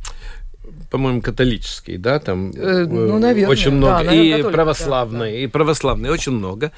по-моему, 0.91 1.21
католический, 1.21 1.97
да, 1.97 2.19
там 2.19 2.51
э, 2.51 2.85
ну, 2.85 3.19
наверное, 3.19 3.51
очень 3.51 3.71
много, 3.71 3.97
да, 3.97 4.03
наверное, 4.03 4.39
и 4.39 4.53
православные, 4.53 5.31
да, 5.31 5.37
да. 5.37 5.43
и 5.43 5.47
православные 5.47 6.11
очень 6.11 6.31
много. 6.31 6.71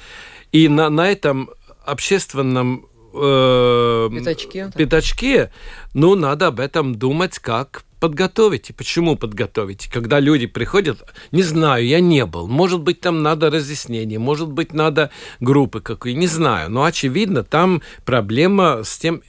И 0.52 0.68
на, 0.68 0.90
на 0.90 1.10
этом 1.10 1.50
общественном 1.84 2.86
э, 3.14 4.08
пятачке, 4.12 4.70
пятачке, 4.76 5.52
ну, 5.94 6.14
надо 6.14 6.48
об 6.48 6.60
этом 6.60 6.94
думать, 6.94 7.38
как 7.38 7.84
подготовить. 8.00 8.70
И 8.70 8.72
почему 8.72 9.16
подготовить? 9.16 9.88
Когда 9.88 10.20
люди 10.20 10.46
приходят, 10.46 11.02
не 11.32 11.42
знаю, 11.42 11.86
я 11.86 12.00
не 12.00 12.24
был. 12.26 12.46
Может 12.46 12.80
быть, 12.80 13.00
там 13.00 13.22
надо 13.22 13.50
разъяснение, 13.50 14.18
может 14.18 14.50
быть, 14.50 14.72
надо 14.72 15.10
группы 15.40 15.80
какой, 15.80 16.14
не 16.14 16.26
знаю. 16.26 16.70
Но, 16.70 16.84
очевидно, 16.84 17.42
там 17.42 17.82
проблема 18.04 18.82
с 18.84 18.98
тем... 18.98 19.22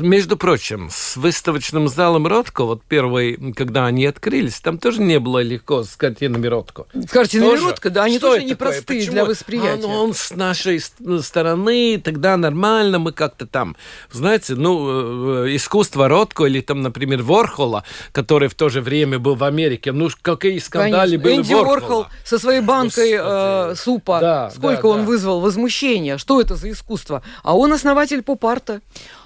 Между 0.00 0.36
прочим, 0.36 0.88
с 0.90 1.16
выставочным 1.16 1.88
залом 1.88 2.26
Ротко, 2.26 2.64
вот 2.64 2.82
первый, 2.82 3.52
когда 3.54 3.86
они 3.86 4.06
открылись, 4.06 4.58
там 4.60 4.78
тоже 4.78 5.00
не 5.00 5.20
было 5.20 5.40
легко 5.40 5.84
с 5.84 5.94
картинами 5.94 6.48
Ротко. 6.48 6.86
С 6.94 7.10
картинами 7.10 7.50
тоже? 7.50 7.64
Ротко, 7.66 7.90
да, 7.90 8.04
они 8.04 8.18
Что 8.18 8.34
тоже 8.34 8.44
непростые 8.44 9.00
Почему? 9.00 9.12
для 9.12 9.24
восприятия. 9.24 9.84
А, 9.84 9.88
ну, 9.88 9.88
он 9.88 10.14
с 10.14 10.32
нашей 10.32 10.80
стороны, 10.80 12.00
тогда 12.02 12.36
нормально, 12.36 12.98
мы 12.98 13.12
как-то 13.12 13.46
там, 13.46 13.76
знаете, 14.10 14.56
ну, 14.56 15.44
э, 15.44 15.54
искусство 15.54 16.08
Ротко 16.08 16.46
или 16.46 16.60
там, 16.60 16.82
например, 16.82 17.22
Ворхола, 17.22 17.84
который 18.10 18.48
в 18.48 18.54
то 18.54 18.70
же 18.70 18.80
время 18.80 19.20
был 19.20 19.36
в 19.36 19.44
Америке, 19.44 19.92
ну, 19.92 20.08
какие 20.22 20.58
скандалы 20.58 21.04
Конечно. 21.04 21.22
были 21.22 21.36
Энди 21.36 21.54
Ворхола. 21.54 21.70
Ворхол 21.74 22.06
со 22.24 22.38
своей 22.40 22.62
банкой 22.62 23.12
э, 23.16 23.74
супа, 23.76 24.18
да, 24.20 24.50
сколько 24.50 24.82
да, 24.82 24.88
он 24.88 25.00
да. 25.00 25.06
вызвал 25.06 25.40
возмущения, 25.40 26.18
что 26.18 26.40
это 26.40 26.56
за 26.56 26.72
искусство? 26.72 27.22
А 27.44 27.56
он 27.56 27.72
основатель 27.72 28.22
поп-арта. 28.22 28.80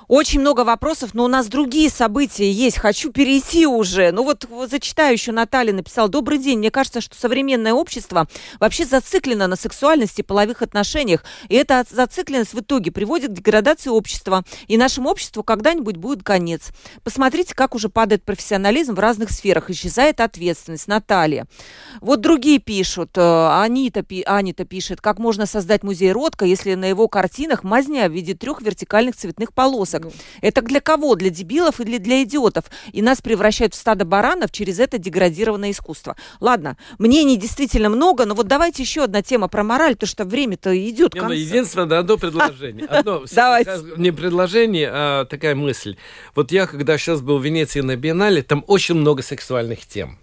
Очень 0.08 0.40
много 0.40 0.64
вопросов, 0.64 1.10
но 1.12 1.24
у 1.24 1.28
нас 1.28 1.48
другие 1.48 1.90
события 1.90 2.50
есть. 2.50 2.78
Хочу 2.78 3.12
перейти 3.12 3.66
уже. 3.66 4.10
Ну 4.10 4.24
вот, 4.24 4.46
вот 4.48 4.70
зачитаю 4.70 5.12
еще 5.12 5.32
Наталья 5.32 5.74
написала. 5.74 6.08
Добрый 6.08 6.38
день. 6.38 6.58
Мне 6.58 6.70
кажется, 6.70 7.02
что 7.02 7.14
современное 7.14 7.74
общество 7.74 8.26
вообще 8.58 8.86
зациклено 8.86 9.46
на 9.46 9.56
сексуальности 9.56 10.22
половых 10.22 10.62
отношениях. 10.62 11.24
И 11.50 11.54
эта 11.56 11.84
зацикленность 11.90 12.54
в 12.54 12.60
итоге 12.60 12.90
приводит 12.90 13.32
к 13.32 13.34
деградации 13.34 13.90
общества. 13.90 14.44
И 14.66 14.78
нашему 14.78 15.10
обществу 15.10 15.42
когда-нибудь 15.42 15.98
будет 15.98 16.22
конец. 16.22 16.70
Посмотрите, 17.04 17.54
как 17.54 17.74
уже 17.74 17.90
падает 17.90 18.24
профессионализм 18.24 18.94
в 18.94 19.00
разных 19.00 19.30
сферах. 19.30 19.68
Исчезает 19.68 20.20
ответственность. 20.20 20.88
Наталья. 20.88 21.46
Вот 22.00 22.22
другие 22.22 22.60
пишут. 22.60 23.10
Э, 23.16 23.60
Анита, 23.60 24.02
Анита 24.24 24.64
пишет, 24.64 25.02
как 25.02 25.18
можно 25.18 25.44
создать 25.44 25.82
музей 25.82 26.12
Ротко, 26.12 26.46
если 26.46 26.72
на 26.72 26.86
его 26.86 27.08
картинах 27.08 27.62
мазня 27.62 28.08
в 28.08 28.12
виде 28.12 28.32
трех 28.32 28.62
вертикальных 28.62 29.14
цветных 29.14 29.52
полосок 29.52 29.97
список. 29.98 30.12
Ну. 30.12 30.12
Это 30.40 30.62
для 30.62 30.80
кого? 30.80 31.14
Для 31.14 31.30
дебилов 31.30 31.80
или 31.80 31.98
для 31.98 32.22
идиотов? 32.22 32.64
И 32.92 33.02
нас 33.02 33.20
превращают 33.20 33.74
в 33.74 33.76
стадо 33.76 34.04
баранов 34.04 34.50
через 34.50 34.78
это 34.78 34.98
деградированное 34.98 35.70
искусство. 35.70 36.16
Ладно, 36.40 36.76
мнений 36.98 37.36
действительно 37.36 37.88
много, 37.88 38.24
но 38.24 38.34
вот 38.34 38.46
давайте 38.46 38.82
еще 38.82 39.04
одна 39.04 39.22
тема 39.22 39.48
про 39.48 39.62
мораль, 39.62 39.94
потому 39.94 40.08
что 40.08 40.24
время-то 40.24 40.76
идет 40.88 41.14
к 41.14 41.18
концу. 41.18 41.34
Единственное, 41.34 41.98
одно 41.98 42.16
предложение. 42.16 42.86
Одно, 42.88 43.24
Давайте. 43.30 43.80
Не 43.96 44.10
предложение, 44.10 44.90
а 44.92 45.24
такая 45.24 45.54
мысль. 45.54 45.96
Вот 46.34 46.52
я, 46.52 46.66
когда 46.66 46.98
сейчас 46.98 47.20
был 47.20 47.38
в 47.38 47.44
Венеции 47.44 47.80
на 47.80 47.96
Биеннале, 47.96 48.42
там 48.42 48.64
очень 48.66 48.94
много 48.94 49.22
сексуальных 49.22 49.86
тем. 49.86 50.18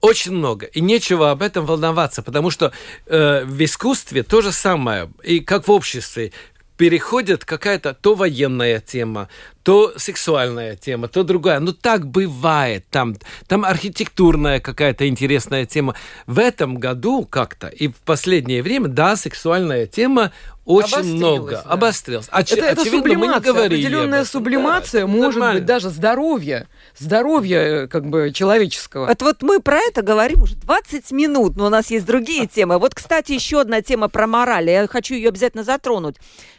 Очень 0.00 0.32
много. 0.32 0.66
И 0.66 0.80
нечего 0.80 1.30
об 1.30 1.42
этом 1.42 1.64
волноваться, 1.66 2.22
потому 2.22 2.50
что 2.50 2.72
э, 3.06 3.44
в 3.44 3.64
искусстве 3.64 4.22
то 4.22 4.40
же 4.40 4.52
самое, 4.52 5.10
и 5.24 5.40
как 5.40 5.66
в 5.66 5.70
обществе 5.70 6.32
переходит 6.76 7.44
какая-то 7.44 7.94
то 7.94 8.14
военная 8.14 8.80
тема, 8.80 9.28
то 9.62 9.92
сексуальная 9.96 10.76
тема, 10.76 11.08
то 11.08 11.24
другая. 11.24 11.60
Ну, 11.60 11.72
так 11.72 12.06
бывает. 12.06 12.86
Там, 12.90 13.16
там 13.46 13.64
архитектурная 13.64 14.60
какая-то 14.60 15.08
интересная 15.08 15.66
тема. 15.66 15.94
В 16.26 16.38
этом 16.38 16.76
году 16.76 17.24
как-то 17.24 17.68
и 17.68 17.88
в 17.88 17.96
последнее 17.96 18.62
время, 18.62 18.88
да, 18.88 19.16
сексуальная 19.16 19.86
тема 19.86 20.32
очень 20.66 21.14
много 21.14 21.52
да. 21.52 21.62
обострилось. 21.62 22.28
Оч- 22.28 22.56
это, 22.56 22.66
это 22.66 22.84
сублимация, 22.84 23.52
определенная 23.52 24.24
сублимация, 24.24 25.02
да, 25.02 25.06
может 25.06 25.34
нормально. 25.34 25.60
быть, 25.60 25.66
даже 25.66 25.90
здоровье, 25.90 26.68
здоровье 26.98 27.58
э, 27.58 27.86
как 27.86 28.06
бы 28.08 28.32
человеческого. 28.34 29.08
Это 29.08 29.24
вот 29.24 29.42
мы 29.42 29.60
про 29.60 29.78
это 29.78 30.02
говорим 30.02 30.42
уже 30.42 30.56
20 30.56 31.12
минут, 31.12 31.56
но 31.56 31.66
у 31.66 31.68
нас 31.68 31.90
есть 31.90 32.04
другие 32.04 32.46
темы. 32.46 32.78
Вот, 32.78 32.94
кстати, 32.94 33.32
еще 33.32 33.60
одна 33.60 33.80
тема 33.80 34.08
про 34.08 34.26
мораль, 34.26 34.68
я 34.68 34.86
хочу 34.88 35.14
ее 35.14 35.28
обязательно 35.28 35.62
затронуть. 35.62 36.16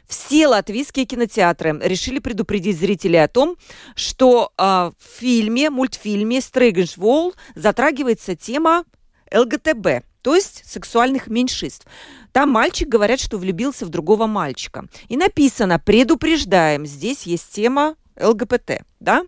Все 0.07 0.47
латвийские 0.47 1.05
кинотеатры 1.05 1.77
решили 1.83 2.19
предупредить 2.19 2.79
зрителей 2.79 3.21
о 3.21 3.27
том, 3.27 3.57
что 3.95 4.53
э, 4.57 4.63
в 4.63 4.93
фильме, 5.19 5.69
мультфильме 5.69 6.39
«Стрейгенш 6.39 6.95
Волл» 6.95 7.33
затрагивается 7.55 8.37
тема 8.37 8.85
ЛГТБ, 9.33 10.05
то 10.21 10.35
есть 10.35 10.63
сексуальных 10.65 11.27
меньшинств. 11.27 11.85
Там 12.37 12.51
мальчик, 12.51 12.87
говорят, 12.87 13.19
что 13.19 13.39
влюбился 13.39 13.83
в 13.83 13.89
другого 13.89 14.27
мальчика. 14.27 14.85
И 15.07 15.17
написано 15.17 15.79
«Предупреждаем». 15.79 16.85
Здесь 16.85 17.23
есть 17.23 17.51
тема 17.51 17.95
ЛГБТ, 18.15 18.83
да? 18.99 19.23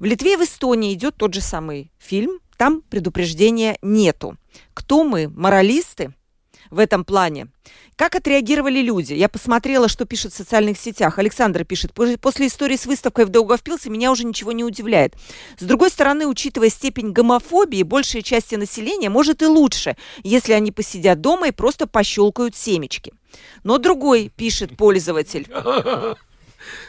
В 0.00 0.04
Литве 0.04 0.32
и 0.32 0.36
в 0.36 0.44
Эстонии 0.44 0.94
идет 0.94 1.14
тот 1.14 1.34
же 1.34 1.42
самый 1.42 1.92
фильм. 1.98 2.40
Там 2.56 2.80
предупреждения 2.80 3.76
нету. 3.82 4.38
Кто 4.72 5.04
мы? 5.04 5.28
Моралисты? 5.28 6.14
В 6.70 6.78
этом 6.78 7.04
плане. 7.04 7.48
Как 7.96 8.14
отреагировали 8.14 8.80
люди? 8.80 9.14
Я 9.14 9.28
посмотрела, 9.28 9.88
что 9.88 10.04
пишут 10.04 10.32
в 10.32 10.36
социальных 10.36 10.78
сетях. 10.78 11.18
Александр 11.18 11.64
пишет, 11.64 11.92
после 11.94 12.46
истории 12.46 12.76
с 12.76 12.86
выставкой 12.86 13.24
в 13.24 13.28
Даугавпилсе 13.28 13.90
меня 13.90 14.10
уже 14.10 14.24
ничего 14.24 14.52
не 14.52 14.64
удивляет. 14.64 15.14
С 15.58 15.62
другой 15.64 15.90
стороны, 15.90 16.26
учитывая 16.26 16.70
степень 16.70 17.12
гомофобии, 17.12 17.82
большая 17.82 18.22
часть 18.22 18.52
населения 18.52 19.10
может 19.10 19.42
и 19.42 19.46
лучше, 19.46 19.96
если 20.22 20.52
они 20.52 20.72
посидят 20.72 21.20
дома 21.20 21.48
и 21.48 21.52
просто 21.52 21.86
пощелкают 21.86 22.56
семечки. 22.56 23.12
Но 23.62 23.78
другой, 23.78 24.30
пишет 24.34 24.76
пользователь. 24.76 25.48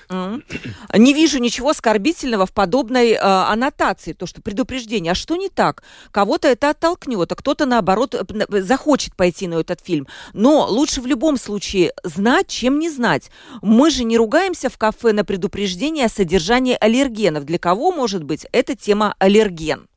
Не 0.09 1.13
вижу 1.13 1.39
ничего 1.39 1.69
оскорбительного 1.69 2.45
в 2.45 2.51
подобной 2.51 3.11
э, 3.11 3.17
аннотации, 3.19 4.13
то, 4.13 4.25
что 4.25 4.41
предупреждение. 4.41 5.11
А 5.11 5.15
что 5.15 5.35
не 5.35 5.49
так? 5.49 5.83
Кого-то 6.11 6.47
это 6.47 6.69
оттолкнет, 6.69 7.31
а 7.31 7.35
кто-то, 7.35 7.65
наоборот, 7.65 8.15
э, 8.15 8.61
захочет 8.61 9.15
пойти 9.15 9.47
на 9.47 9.55
этот 9.55 9.81
фильм. 9.81 10.07
Но 10.33 10.67
лучше 10.67 11.01
в 11.01 11.05
любом 11.05 11.37
случае 11.37 11.93
знать, 12.03 12.47
чем 12.47 12.79
не 12.79 12.89
знать. 12.89 13.31
Мы 13.61 13.89
же 13.89 14.03
не 14.03 14.17
ругаемся 14.17 14.69
в 14.69 14.77
кафе 14.77 15.11
на 15.13 15.25
предупреждение 15.25 16.05
о 16.05 16.09
содержании 16.09 16.77
аллергенов. 16.79 17.45
Для 17.45 17.59
кого, 17.59 17.91
может 17.91 18.23
быть, 18.23 18.45
эта 18.51 18.75
тема 18.75 19.15
аллерген? 19.19 19.87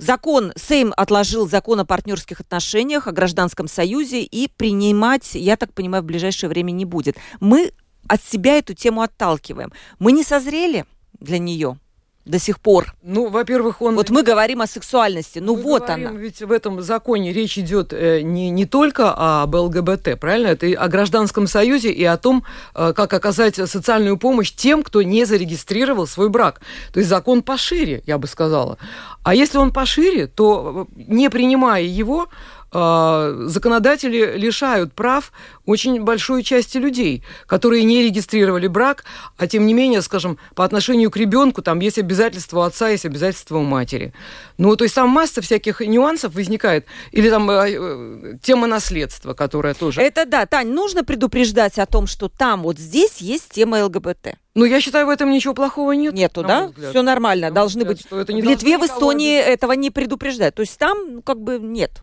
Закон, 0.00 0.54
Сейм 0.56 0.94
отложил 0.96 1.46
закон 1.46 1.80
о 1.80 1.84
партнерских 1.84 2.40
отношениях, 2.40 3.06
о 3.06 3.12
гражданском 3.12 3.68
союзе 3.68 4.22
и 4.22 4.48
принимать, 4.48 5.34
я 5.34 5.58
так 5.58 5.74
понимаю, 5.74 6.02
в 6.02 6.06
ближайшее 6.06 6.48
время 6.48 6.70
не 6.70 6.86
будет. 6.86 7.16
Мы 7.38 7.72
от 8.10 8.24
себя 8.24 8.58
эту 8.58 8.74
тему 8.74 9.02
отталкиваем. 9.02 9.72
Мы 10.00 10.12
не 10.12 10.24
созрели 10.24 10.84
для 11.20 11.38
нее 11.38 11.78
до 12.24 12.38
сих 12.38 12.60
пор. 12.60 12.94
Ну, 13.02 13.28
во-первых, 13.28 13.82
он... 13.82 13.94
Вот 13.94 14.10
мы 14.10 14.22
говорим 14.22 14.60
о 14.60 14.66
сексуальности, 14.66 15.38
ну 15.38 15.56
мы 15.56 15.62
вот 15.62 15.86
говорим, 15.86 16.08
она. 16.08 16.18
Ведь 16.18 16.42
в 16.42 16.52
этом 16.52 16.82
законе 16.82 17.32
речь 17.32 17.58
идет 17.58 17.92
э, 17.92 18.20
не, 18.22 18.50
не 18.50 18.66
только 18.66 19.14
об 19.42 19.54
ЛГБТ, 19.54 20.20
правильно? 20.20 20.48
Это 20.48 20.66
и 20.66 20.74
о 20.74 20.88
гражданском 20.88 21.46
союзе 21.46 21.90
и 21.90 22.04
о 22.04 22.16
том, 22.16 22.44
э, 22.74 22.92
как 22.94 23.12
оказать 23.12 23.56
социальную 23.56 24.16
помощь 24.18 24.52
тем, 24.52 24.82
кто 24.82 25.02
не 25.02 25.24
зарегистрировал 25.24 26.06
свой 26.06 26.28
брак. 26.28 26.60
То 26.92 27.00
есть 27.00 27.08
закон 27.08 27.42
пошире, 27.42 28.02
я 28.06 28.18
бы 28.18 28.26
сказала. 28.26 28.76
А 29.22 29.34
если 29.34 29.58
он 29.58 29.72
пошире, 29.72 30.26
то 30.26 30.88
э, 30.96 31.02
не 31.08 31.30
принимая 31.30 31.82
его, 31.82 32.28
законодатели 32.72 34.36
лишают 34.36 34.94
прав 34.94 35.32
очень 35.66 36.02
большой 36.02 36.42
части 36.42 36.78
людей, 36.78 37.24
которые 37.46 37.84
не 37.84 38.02
регистрировали 38.02 38.66
брак, 38.66 39.04
а 39.36 39.46
тем 39.46 39.66
не 39.66 39.74
менее, 39.74 40.02
скажем, 40.02 40.38
по 40.54 40.64
отношению 40.64 41.10
к 41.10 41.16
ребенку 41.16 41.62
там 41.62 41.80
есть 41.80 41.98
обязательства 41.98 42.60
у 42.60 42.62
отца, 42.62 42.88
есть 42.88 43.06
обязательства 43.06 43.58
у 43.58 43.62
матери. 43.62 44.12
Ну, 44.58 44.76
то 44.76 44.84
есть 44.84 44.94
там 44.94 45.08
масса 45.08 45.40
всяких 45.42 45.80
нюансов 45.80 46.34
возникает. 46.34 46.86
Или 47.12 47.30
там 47.30 47.50
э, 47.50 47.70
э, 47.70 48.32
тема 48.42 48.66
наследства, 48.66 49.34
которая 49.34 49.74
тоже... 49.74 50.00
Это 50.00 50.26
да, 50.26 50.46
Тань, 50.46 50.68
нужно 50.68 51.04
предупреждать 51.04 51.78
о 51.78 51.86
том, 51.86 52.06
что 52.06 52.28
там 52.28 52.62
вот 52.62 52.78
здесь 52.78 53.18
есть 53.18 53.50
тема 53.50 53.84
ЛГБТ. 53.84 54.36
Ну, 54.54 54.64
я 54.64 54.80
считаю, 54.80 55.06
в 55.06 55.10
этом 55.10 55.30
ничего 55.30 55.54
плохого 55.54 55.92
нет. 55.92 56.12
Нету, 56.12 56.42
да? 56.42 56.70
Все 56.90 57.02
нормально. 57.02 57.50
Должны 57.50 57.84
взгляд, 57.84 58.10
быть... 58.10 58.20
Это 58.22 58.32
не 58.32 58.42
в 58.42 58.44
Литве, 58.44 58.78
в 58.78 58.84
Эстонии 58.84 59.38
этого 59.38 59.72
не 59.72 59.90
предупреждают. 59.90 60.56
То 60.56 60.62
есть 60.62 60.76
там 60.78 61.14
ну, 61.14 61.22
как 61.22 61.40
бы 61.40 61.58
нет. 61.58 62.02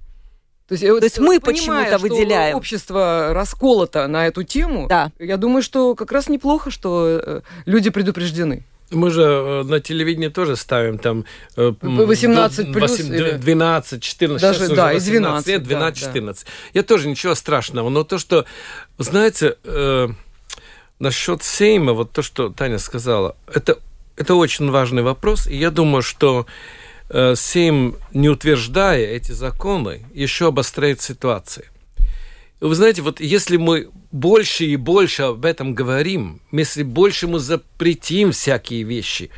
То 0.67 0.73
есть, 0.73 0.83
То 0.83 1.03
есть 1.03 1.19
мы 1.19 1.39
почему-то 1.39 1.97
выделяем. 1.97 2.55
Общество 2.55 3.29
расколото 3.31 4.07
на 4.07 4.27
эту 4.27 4.43
тему. 4.43 4.87
Да. 4.89 5.11
Я 5.17 5.37
думаю, 5.37 5.61
что 5.61 5.95
как 5.95 6.11
раз 6.11 6.27
неплохо, 6.27 6.71
что 6.71 7.21
э, 7.23 7.41
люди 7.65 7.89
предупреждены. 7.89 8.63
Мы 8.91 9.09
же 9.11 9.21
э, 9.21 9.63
на 9.63 9.79
телевидении 9.79 10.27
тоже 10.27 10.57
ставим 10.57 10.97
там 10.97 11.23
18 11.55 12.67
э, 12.67 12.73
плюс 12.73 12.97
12, 12.97 14.03
14, 14.03 14.41
даже, 14.41 14.59
сейчас 14.59 14.71
да, 14.71 14.91
уже 14.91 14.99
12 14.99 15.47
лет, 15.47 15.63
12, 15.63 16.01
да, 16.01 16.07
14. 16.07 16.45
Да. 16.45 16.51
Я 16.73 16.83
тоже 16.83 17.07
ничего 17.07 17.33
страшного, 17.35 17.89
но 17.89 18.03
то, 18.03 18.17
что, 18.17 18.45
знаете, 18.97 19.55
э, 19.63 20.09
насчет 20.99 21.43
Сейма, 21.43 21.93
вот 21.93 22.11
то, 22.11 22.21
что 22.21 22.49
Таня 22.49 22.79
сказала, 22.79 23.37
это, 23.53 23.77
это 24.17 24.35
очень 24.35 24.69
важный 24.69 25.03
вопрос, 25.03 25.47
и 25.47 25.55
я 25.55 25.71
думаю, 25.71 26.01
что 26.01 26.45
Э, 26.45 26.51
Сейм, 27.09 27.95
не 28.13 28.29
утверждая 28.29 29.05
эти 29.05 29.31
законы, 29.31 30.05
еще 30.13 30.47
обостряет 30.47 31.01
ситуацию. 31.01 31.65
Вы 32.59 32.73
знаете, 32.73 33.01
вот 33.01 33.19
если 33.19 33.57
мы 33.57 33.89
больше 34.11 34.65
и 34.65 34.75
больше 34.75 35.23
об 35.23 35.45
этом 35.45 35.75
говорим, 35.75 36.41
если 36.51 36.83
больше 36.83 37.27
мы 37.27 37.39
запретим 37.39 38.31
всякие 38.31 38.83
вещи, 38.83 39.29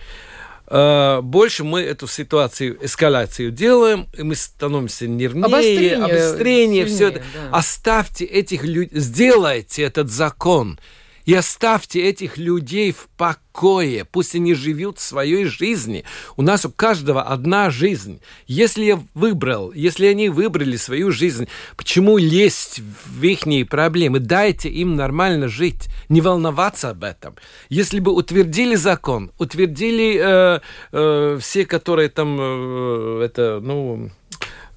э, 0.67 1.19
больше 1.21 1.65
мы 1.65 1.81
эту 1.81 2.07
ситуацию, 2.07 2.77
эскалацию 2.81 3.51
делаем, 3.51 4.07
и 4.17 4.23
мы 4.23 4.35
становимся 4.35 5.07
нервнее, 5.07 5.45
обострение, 5.45 5.95
обострение 5.95 6.85
все 6.85 7.09
это. 7.09 7.19
Да. 7.19 7.57
Оставьте 7.57 8.23
этих 8.23 8.63
людей, 8.63 8.99
сделайте 8.99 9.83
этот 9.83 10.09
закон– 10.09 10.79
и 11.25 11.33
оставьте 11.33 12.01
этих 12.01 12.37
людей 12.37 12.91
в 12.91 13.07
покое. 13.17 14.05
Пусть 14.05 14.35
они 14.35 14.53
живут 14.53 14.99
своей 14.99 15.45
жизнью. 15.45 16.03
У 16.37 16.41
нас 16.41 16.65
у 16.65 16.71
каждого 16.71 17.23
одна 17.23 17.69
жизнь. 17.69 18.21
Если 18.47 18.85
я 18.85 19.03
выбрал, 19.13 19.71
если 19.73 20.05
они 20.07 20.29
выбрали 20.29 20.77
свою 20.77 21.11
жизнь, 21.11 21.47
почему 21.77 22.17
лезть 22.17 22.81
в 23.05 23.23
их 23.23 23.69
проблемы? 23.69 24.19
Дайте 24.19 24.69
им 24.69 24.95
нормально 24.95 25.47
жить, 25.47 25.87
не 26.07 26.21
волноваться 26.21 26.89
об 26.89 27.03
этом. 27.03 27.35
Если 27.69 27.99
бы 27.99 28.11
утвердили 28.11 28.75
закон, 28.75 29.31
утвердили 29.37 30.19
э, 30.21 30.59
э, 30.91 31.37
все, 31.41 31.65
которые 31.65 32.09
там, 32.09 32.37
э, 32.39 33.23
это, 33.25 33.59
ну, 33.61 34.11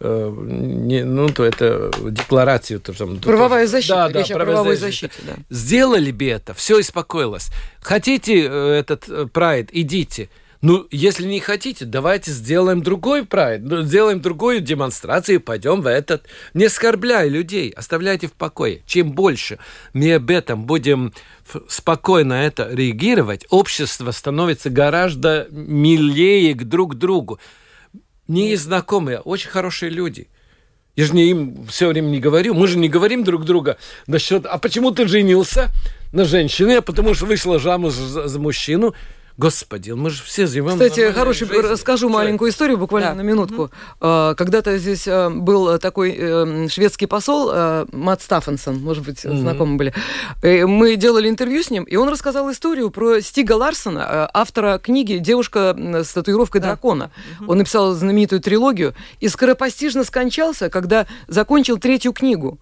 не, 0.02 1.04
ну, 1.04 1.28
то 1.28 1.44
это 1.44 1.90
декларацию. 2.02 2.80
То, 2.80 2.92
там, 2.92 3.18
правовая 3.18 3.66
защита, 3.66 4.10
да, 4.12 4.20
да, 4.20 4.24
правовая 4.24 4.46
правовой 4.46 4.76
защите. 4.76 5.12
Да. 5.22 5.34
Сделали 5.50 6.10
бы 6.10 6.26
это, 6.26 6.54
все 6.54 6.78
успокоилось. 6.78 7.50
Хотите 7.80 8.46
э, 8.46 8.78
этот 8.80 9.08
э, 9.08 9.26
прайд, 9.26 9.70
идите. 9.72 10.28
Ну, 10.62 10.86
если 10.92 11.26
не 11.26 11.40
хотите, 11.40 11.84
давайте 11.84 12.30
сделаем 12.30 12.82
другой 12.82 13.24
прайд, 13.24 13.62
ну, 13.62 13.82
сделаем 13.82 14.20
другую 14.20 14.60
демонстрацию, 14.60 15.40
пойдем 15.40 15.80
в 15.80 15.88
этот. 15.88 16.26
Не 16.54 16.66
оскорбляй 16.66 17.28
людей, 17.28 17.70
оставляйте 17.70 18.28
в 18.28 18.32
покое. 18.32 18.82
Чем 18.86 19.10
больше 19.10 19.58
мы 19.92 20.14
об 20.14 20.30
этом 20.30 20.64
будем 20.64 21.12
спокойно 21.68 22.34
это 22.34 22.68
реагировать, 22.72 23.44
общество 23.50 24.12
становится 24.12 24.70
гораздо 24.70 25.48
милее 25.50 26.54
друг 26.54 26.92
к 26.92 26.94
другу 26.96 27.40
не 28.32 28.50
есть 28.50 28.64
знакомые, 28.64 29.18
а 29.18 29.20
очень 29.20 29.50
хорошие 29.50 29.90
люди. 29.90 30.28
Я 30.96 31.06
же 31.06 31.14
не 31.14 31.30
им 31.30 31.66
все 31.68 31.88
время 31.88 32.08
не 32.08 32.20
говорю. 32.20 32.54
Мы 32.54 32.66
же 32.66 32.76
не 32.76 32.88
говорим 32.88 33.24
друг 33.24 33.44
друга 33.44 33.78
насчет, 34.06 34.44
а 34.44 34.58
почему 34.58 34.90
ты 34.90 35.06
женился 35.06 35.70
на 36.12 36.24
женщине, 36.24 36.78
а 36.78 36.82
потому 36.82 37.14
что 37.14 37.26
вышла 37.26 37.58
замуж 37.58 37.94
за, 37.94 38.28
за 38.28 38.38
мужчину. 38.38 38.94
Господи, 39.38 39.92
мы 39.92 40.10
же 40.10 40.22
все 40.22 40.46
живем. 40.46 40.72
Кстати, 40.72 41.10
хороший, 41.12 41.48
жизнь. 41.48 41.62
расскажу 41.62 42.08
Человек. 42.08 42.16
маленькую 42.16 42.50
историю, 42.50 42.76
буквально 42.76 43.10
да. 43.10 43.14
на 43.16 43.20
минутку. 43.22 43.70
Mm-hmm. 44.00 44.34
Когда-то 44.34 44.76
здесь 44.78 45.08
а, 45.08 45.30
был 45.30 45.78
такой 45.78 46.14
э, 46.16 46.68
шведский 46.68 47.06
посол 47.06 47.50
Мат 47.92 48.22
Стаффенсон, 48.22 48.78
может 48.80 49.04
быть, 49.04 49.24
mm-hmm. 49.24 49.40
знакомы 49.40 49.76
были. 49.76 49.94
Э, 50.42 50.66
мы 50.66 50.96
делали 50.96 51.28
интервью 51.28 51.62
с 51.62 51.70
ним, 51.70 51.84
и 51.84 51.96
он 51.96 52.08
рассказал 52.08 52.50
историю 52.50 52.90
про 52.90 53.20
Стига 53.20 53.52
Ларсона, 53.52 54.30
автора 54.32 54.78
книги 54.78 55.16
«Девушка 55.16 55.74
с 55.78 56.12
татуировкой 56.12 56.60
да. 56.60 56.68
дракона». 56.68 57.10
Mm-hmm. 57.40 57.44
Он 57.48 57.58
написал 57.58 57.92
знаменитую 57.94 58.40
трилогию 58.40 58.94
и 59.20 59.28
скоропостижно 59.28 60.04
скончался, 60.04 60.68
когда 60.68 61.06
закончил 61.28 61.78
третью 61.78 62.12
книгу. 62.12 62.58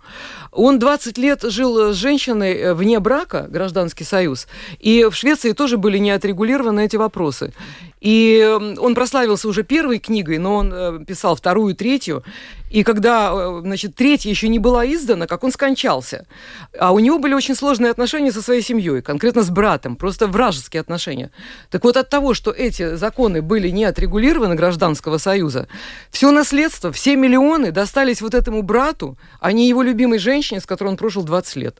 Он 0.52 0.78
20 0.78 1.18
лет 1.18 1.42
жил 1.42 1.92
с 1.92 1.96
женщиной 1.96 2.74
вне 2.74 3.00
брака, 3.00 3.46
гражданский 3.48 4.04
союз, 4.04 4.46
и 4.78 5.04
в 5.10 5.14
Швеции 5.14 5.52
тоже 5.52 5.76
были 5.76 5.98
не 5.98 6.10
отрегулированы 6.60 6.84
эти 6.84 6.96
вопросы. 6.96 7.52
И 8.00 8.58
он 8.78 8.94
прославился 8.94 9.48
уже 9.48 9.62
первой 9.62 9.98
книгой, 9.98 10.38
но 10.38 10.56
он 10.56 10.72
э, 10.72 11.04
писал 11.06 11.36
вторую, 11.36 11.74
третью. 11.74 12.22
И 12.70 12.82
когда, 12.82 13.30
э, 13.32 13.60
значит, 13.62 13.94
третья 13.94 14.30
еще 14.30 14.48
не 14.48 14.58
была 14.58 14.86
издана, 14.86 15.26
как 15.26 15.44
он 15.44 15.52
скончался. 15.52 16.26
А 16.78 16.92
у 16.92 16.98
него 16.98 17.18
были 17.18 17.34
очень 17.34 17.54
сложные 17.54 17.90
отношения 17.90 18.32
со 18.32 18.40
своей 18.40 18.62
семьей, 18.62 19.02
конкретно 19.02 19.42
с 19.42 19.50
братом, 19.50 19.96
просто 19.96 20.26
вражеские 20.28 20.80
отношения. 20.80 21.30
Так 21.70 21.84
вот 21.84 21.96
от 21.96 22.08
того, 22.08 22.32
что 22.32 22.50
эти 22.50 22.96
законы 22.96 23.42
были 23.42 23.68
не 23.68 23.84
отрегулированы 23.84 24.54
гражданского 24.54 25.18
союза, 25.18 25.66
все 26.10 26.30
наследство, 26.30 26.90
все 26.90 27.16
миллионы 27.16 27.70
достались 27.70 28.22
вот 28.22 28.34
этому 28.34 28.62
брату, 28.62 29.18
а 29.40 29.52
не 29.52 29.68
его 29.68 29.82
любимой 29.82 30.18
женщине, 30.18 30.60
с 30.60 30.66
которой 30.66 30.88
он 30.88 30.96
прожил 30.96 31.22
20 31.22 31.56
лет. 31.56 31.76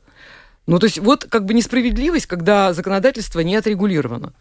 Ну, 0.67 0.77
то 0.77 0.85
есть 0.85 0.99
вот 0.99 1.25
как 1.25 1.45
бы 1.45 1.55
несправедливость, 1.55 2.27
когда 2.27 2.73
законодательство 2.73 3.39
не 3.39 3.55
отрегулировано. 3.55 4.33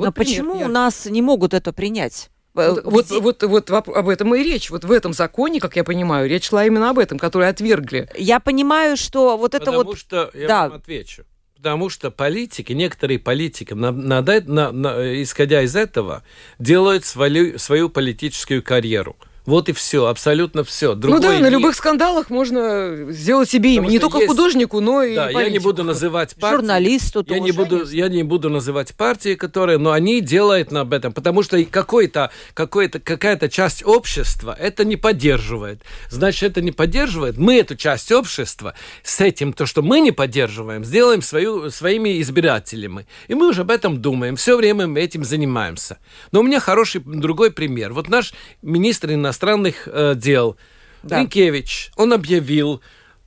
Вот 0.00 0.06
Но 0.06 0.12
пример, 0.12 0.32
почему 0.32 0.58
я... 0.58 0.66
у 0.66 0.68
нас 0.68 1.04
не 1.04 1.20
могут 1.20 1.52
это 1.52 1.74
принять? 1.74 2.30
Вот, 2.54 2.84
вот, 2.84 3.10
вот, 3.10 3.42
вот 3.42 3.70
об 3.70 4.08
этом 4.08 4.34
и 4.34 4.42
речь. 4.42 4.70
Вот 4.70 4.84
в 4.84 4.90
этом 4.90 5.12
законе, 5.12 5.60
как 5.60 5.76
я 5.76 5.84
понимаю, 5.84 6.28
речь 6.28 6.48
шла 6.48 6.64
именно 6.64 6.88
об 6.88 6.98
этом, 6.98 7.18
который 7.18 7.48
отвергли. 7.48 8.08
Я 8.16 8.40
понимаю, 8.40 8.96
что 8.96 9.36
вот 9.36 9.54
это 9.54 9.66
Потому 9.66 9.84
вот... 9.84 9.98
что, 9.98 10.30
я 10.32 10.48
да. 10.48 10.68
вам 10.68 10.78
отвечу, 10.78 11.24
потому 11.54 11.90
что 11.90 12.10
политики, 12.10 12.72
некоторые 12.72 13.18
политики, 13.18 13.74
на, 13.74 13.92
на, 13.92 14.22
на, 14.22 14.72
на, 14.72 15.22
исходя 15.22 15.62
из 15.62 15.76
этого, 15.76 16.24
делают 16.58 17.04
свою, 17.04 17.58
свою 17.58 17.90
политическую 17.90 18.62
карьеру– 18.62 19.16
вот 19.50 19.68
и 19.68 19.72
все, 19.72 20.06
абсолютно 20.06 20.64
все. 20.64 20.94
Другой 20.94 21.20
ну 21.20 21.26
да, 21.26 21.38
на 21.40 21.48
любых 21.48 21.74
скандалах 21.74 22.30
можно 22.30 23.06
сделать 23.08 23.50
себе 23.50 23.74
имя. 23.74 23.88
Не 23.88 23.98
только 23.98 24.18
есть... 24.18 24.28
художнику, 24.28 24.80
но 24.80 25.02
и 25.02 25.14
Да, 25.14 25.24
политику. 25.24 25.40
я 25.40 25.50
не 25.50 25.58
буду 25.58 25.84
называть 25.84 26.36
партии. 26.36 26.56
Журналисту 26.56 27.24
я 27.28 27.40
не 27.40 27.50
буду, 27.50 27.84
Я 27.90 28.08
не 28.08 28.22
буду 28.22 28.48
называть 28.48 28.94
партии, 28.94 29.34
которые, 29.34 29.78
но 29.78 29.90
они 29.90 30.20
делают 30.20 30.72
об 30.72 30.92
этом, 30.92 31.12
потому 31.12 31.42
что 31.42 31.62
какой-то, 31.64 32.30
какой-то, 32.54 33.00
какая-то 33.00 33.48
часть 33.48 33.84
общества 33.84 34.56
это 34.58 34.84
не 34.84 34.96
поддерживает. 34.96 35.82
Значит, 36.08 36.52
это 36.52 36.60
не 36.60 36.70
поддерживает. 36.70 37.36
Мы 37.36 37.58
эту 37.58 37.74
часть 37.74 38.12
общества 38.12 38.74
с 39.02 39.20
этим, 39.20 39.52
то, 39.52 39.66
что 39.66 39.82
мы 39.82 39.98
не 40.00 40.12
поддерживаем, 40.12 40.84
сделаем 40.84 41.22
свою, 41.22 41.70
своими 41.70 42.20
избирателями. 42.22 43.06
И 43.26 43.34
мы 43.34 43.48
уже 43.48 43.62
об 43.62 43.70
этом 43.72 44.00
думаем. 44.00 44.36
Все 44.36 44.56
время 44.56 44.86
мы 44.86 45.00
этим 45.00 45.24
занимаемся. 45.24 45.98
Но 46.30 46.40
у 46.40 46.42
меня 46.44 46.60
хороший 46.60 47.02
другой 47.04 47.50
пример. 47.50 47.92
Вот 47.92 48.08
наш 48.08 48.32
министр 48.62 49.14
иностранных 49.14 49.39
иностранных 49.40 49.88
э, 49.90 50.14
дел 50.16 50.56
да. 51.02 51.20
Ренкевич, 51.20 51.90
он 51.96 52.12
объявил 52.12 52.82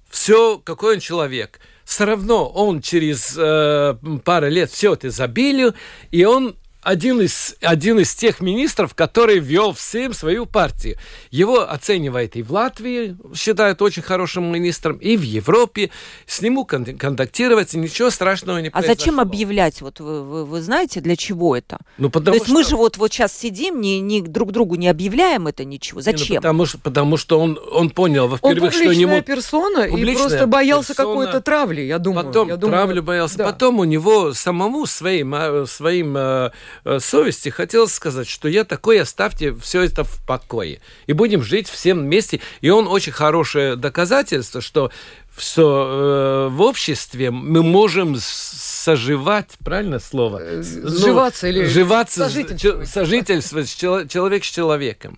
все, 0.10 0.60
какой 0.60 0.96
он 0.96 1.00
человек. 1.00 1.60
Все 1.84 2.06
равно 2.06 2.48
он 2.48 2.82
через 2.82 3.36
э, 3.38 3.96
пару 4.24 4.48
лет 4.48 4.70
все 4.70 4.94
это 4.94 5.10
забили, 5.10 5.74
и 6.12 6.24
он 6.24 6.56
один 6.84 7.22
из, 7.22 7.56
один 7.62 8.00
из 8.00 8.14
тех 8.14 8.42
министров, 8.42 8.94
который 8.94 9.40
вел 9.40 9.74
всем 9.74 10.14
свою 10.14 10.46
партию. 10.46 10.98
Его 11.32 11.70
оценивает 11.70 12.36
и 12.36 12.44
в 12.44 12.52
Латвии, 12.52 13.18
считают 13.36 13.82
очень 13.82 14.04
хорошим 14.04 14.52
министром, 14.52 14.98
и 14.98 15.18
в 15.18 15.22
Европе. 15.22 15.90
С 16.28 16.42
ним 16.42 16.64
контактировать, 16.66 17.74
ничего 17.74 18.10
страшного 18.10 18.60
не 18.60 18.68
а 18.68 18.72
произошло. 18.72 18.94
А 18.94 18.96
зачем 18.96 19.20
объявлять? 19.20 19.82
Вот 19.82 20.00
вы, 20.00 20.24
вы, 20.24 20.46
вы 20.46 20.62
знаете, 20.62 21.02
для 21.02 21.16
чего 21.16 21.56
это? 21.56 21.80
Ну, 21.98 22.10
потому 22.10 22.34
То 22.34 22.36
есть 22.36 22.46
что... 22.46 22.54
мы 22.54 22.64
же 22.64 22.76
вот, 22.76 22.98
вот 22.98 23.12
сейчас 23.12 23.36
сидим, 23.36 23.82
не, 23.82 24.00
не 24.00 24.22
друг 24.22 24.52
другу 24.52 24.76
не 24.76 24.88
объявляем 24.88 25.48
это 25.48 25.66
ничего. 25.66 26.02
Зачем? 26.02 26.28
Не, 26.28 26.36
ну, 26.36 26.42
потому, 26.42 26.66
что, 26.66 26.78
потому 26.78 27.18
что 27.18 27.40
он, 27.40 27.60
он 27.72 27.90
понял, 27.90 28.28
во-первых, 28.28 28.74
что 28.74 28.92
ему... 28.92 29.22
персона 29.22 29.86
и 29.86 30.16
просто 30.16 30.48
боялся 30.48 30.94
какой-то 30.94 31.42
травли, 31.42 31.82
я 31.82 32.00
думаю. 32.00 32.28
Потом 32.28 32.48
я 32.50 32.58
думаю, 32.58 33.04
боялся. 33.04 33.38
Да. 33.38 33.46
Потом 33.46 33.80
у 33.80 33.84
него 33.84 34.34
самому 34.34 34.86
своим, 34.86 35.34
а, 35.36 35.66
своим 35.68 36.16
э, 36.18 36.34
Э, 36.34 36.52
совести 37.00 37.50
хотелось 37.50 37.94
сказать, 37.94 38.28
что 38.28 38.48
я 38.48 38.64
такой, 38.64 39.02
оставьте 39.02 39.54
все 39.54 39.82
это 39.82 40.04
в 40.04 40.26
покое. 40.26 40.82
И 41.08 41.14
будем 41.14 41.44
жить 41.44 41.70
всем 41.70 42.00
вместе. 42.00 42.42
И 42.62 42.70
он 42.70 42.88
очень 42.88 43.12
хорошее 43.12 43.76
доказательство, 43.76 44.62
что 44.62 44.92
что 45.38 46.50
э, 46.52 46.56
в 46.56 46.62
обществе 46.62 47.32
мы 47.32 47.64
можем 47.64 48.16
соживать, 48.20 49.52
правильно 49.64 50.00
слово? 50.00 50.40
Э, 50.42 50.62
сживаться 50.62 51.48
ну, 51.48 51.52
или 51.52 51.66
сживаться, 51.66 52.30
сожительствовать. 52.30 52.88
сожительствовать 52.88 53.76
человек 53.76 54.44
с 54.44 54.52
человеком. 54.52 55.18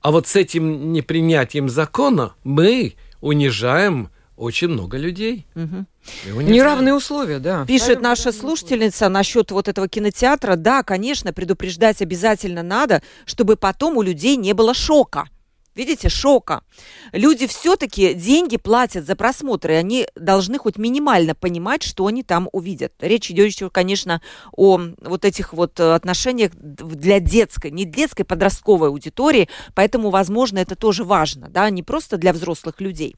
А 0.00 0.10
вот 0.10 0.26
с 0.26 0.36
этим 0.36 0.92
непринятием 0.92 1.68
закона 1.68 2.34
мы 2.44 2.94
унижаем 3.20 4.10
очень 4.36 4.68
много 4.68 4.98
людей. 4.98 5.46
Угу. 5.54 6.42
Неравные 6.42 6.94
условия, 6.94 7.38
да. 7.38 7.64
Пишет 7.66 8.00
наша 8.02 8.32
слушательница 8.32 9.08
насчет 9.08 9.50
вот 9.50 9.68
этого 9.68 9.88
кинотеатра. 9.88 10.56
Да, 10.56 10.82
конечно, 10.82 11.32
предупреждать 11.32 12.02
обязательно 12.02 12.62
надо, 12.62 13.02
чтобы 13.24 13.56
потом 13.56 13.96
у 13.96 14.02
людей 14.02 14.36
не 14.36 14.52
было 14.52 14.74
шока. 14.74 15.28
Видите, 15.76 16.08
шока. 16.08 16.62
Люди 17.12 17.46
все-таки 17.46 18.14
деньги 18.14 18.56
платят 18.56 19.04
за 19.04 19.14
просмотры, 19.14 19.74
и 19.74 19.76
они 19.76 20.06
должны 20.16 20.58
хоть 20.58 20.78
минимально 20.78 21.34
понимать, 21.34 21.82
что 21.82 22.06
они 22.06 22.22
там 22.22 22.48
увидят. 22.52 22.94
Речь 23.00 23.30
идет 23.30 23.52
еще, 23.52 23.68
конечно, 23.68 24.22
о 24.52 24.80
вот 25.02 25.26
этих 25.26 25.52
вот 25.52 25.78
отношениях 25.78 26.52
для 26.54 27.20
детской, 27.20 27.70
не 27.70 27.84
детской, 27.84 28.24
подростковой 28.24 28.88
аудитории, 28.88 29.50
поэтому, 29.74 30.08
возможно, 30.08 30.58
это 30.60 30.76
тоже 30.76 31.04
важно, 31.04 31.48
да, 31.50 31.68
не 31.68 31.82
просто 31.82 32.16
для 32.16 32.32
взрослых 32.32 32.80
людей. 32.80 33.14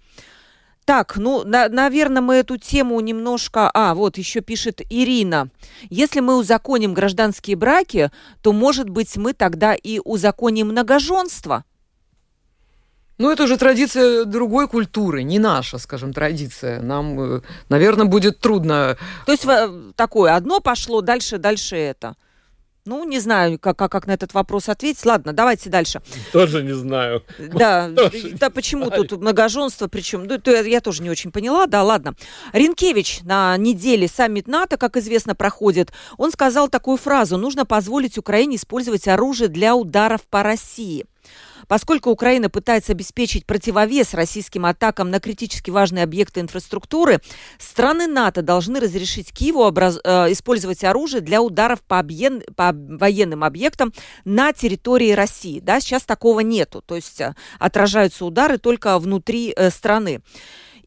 Так, 0.88 1.18
ну, 1.18 1.44
на, 1.44 1.68
наверное, 1.68 2.22
мы 2.22 2.36
эту 2.36 2.56
тему 2.56 2.98
немножко... 3.00 3.70
А, 3.74 3.94
вот 3.94 4.16
еще 4.16 4.40
пишет 4.40 4.80
Ирина. 4.88 5.50
Если 5.90 6.20
мы 6.20 6.38
узаконим 6.38 6.94
гражданские 6.94 7.56
браки, 7.56 8.10
то, 8.40 8.54
может 8.54 8.88
быть, 8.88 9.14
мы 9.18 9.34
тогда 9.34 9.74
и 9.74 10.00
узаконим 10.02 10.68
многоженство? 10.68 11.66
Ну, 13.18 13.30
это 13.30 13.42
уже 13.42 13.58
традиция 13.58 14.24
другой 14.24 14.66
культуры, 14.66 15.24
не 15.24 15.38
наша, 15.38 15.76
скажем, 15.76 16.14
традиция. 16.14 16.80
Нам, 16.80 17.20
э, 17.20 17.40
наверное, 17.68 18.06
будет 18.06 18.40
трудно... 18.40 18.96
То 19.26 19.32
есть 19.32 19.44
такое 19.94 20.36
одно 20.36 20.60
пошло, 20.60 21.02
дальше, 21.02 21.36
дальше 21.36 21.76
это. 21.76 22.16
Ну, 22.88 23.04
не 23.04 23.20
знаю, 23.20 23.58
как, 23.58 23.76
как, 23.76 23.92
как 23.92 24.06
на 24.06 24.12
этот 24.12 24.32
вопрос 24.32 24.70
ответить. 24.70 25.04
Ладно, 25.04 25.34
давайте 25.34 25.68
дальше. 25.68 26.00
Тоже 26.32 26.62
не 26.62 26.72
знаю. 26.72 27.22
Да, 27.38 27.90
да 28.40 28.48
почему 28.48 28.86
знаю. 28.86 29.04
тут 29.04 29.20
многоженство, 29.20 29.88
причем, 29.88 30.24
ну, 30.24 30.38
то 30.38 30.50
я, 30.50 30.60
я 30.60 30.80
тоже 30.80 31.02
не 31.02 31.10
очень 31.10 31.30
поняла, 31.30 31.66
да, 31.66 31.82
ладно. 31.82 32.14
Ринкевич 32.54 33.20
на 33.24 33.58
неделе 33.58 34.08
саммит 34.08 34.48
НАТО, 34.48 34.78
как 34.78 34.96
известно, 34.96 35.34
проходит. 35.34 35.92
Он 36.16 36.32
сказал 36.32 36.68
такую 36.68 36.96
фразу, 36.96 37.36
нужно 37.36 37.66
позволить 37.66 38.16
Украине 38.16 38.56
использовать 38.56 39.06
оружие 39.06 39.48
для 39.48 39.76
ударов 39.76 40.22
по 40.22 40.42
России. 40.42 41.04
Поскольку 41.68 42.10
Украина 42.10 42.50
пытается 42.50 42.92
обеспечить 42.92 43.46
противовес 43.46 44.14
российским 44.14 44.66
атакам 44.66 45.10
на 45.10 45.20
критически 45.20 45.70
важные 45.70 46.04
объекты 46.04 46.40
инфраструктуры, 46.40 47.20
страны 47.58 48.06
НАТО 48.06 48.42
должны 48.42 48.80
разрешить 48.80 49.32
Киеву 49.32 49.60
образ... 49.60 50.00
э, 50.02 50.32
использовать 50.32 50.82
оружие 50.82 51.20
для 51.20 51.42
ударов 51.42 51.82
по, 51.82 51.98
объен... 51.98 52.42
по 52.56 52.72
военным 52.72 53.44
объектам 53.44 53.92
на 54.24 54.52
территории 54.52 55.12
России. 55.12 55.60
Да, 55.60 55.80
сейчас 55.80 56.04
такого 56.04 56.40
нету, 56.40 56.82
то 56.84 56.96
есть 56.96 57.20
э, 57.20 57.34
отражаются 57.58 58.24
удары 58.24 58.58
только 58.58 58.98
внутри 58.98 59.52
э, 59.54 59.70
страны. 59.70 60.20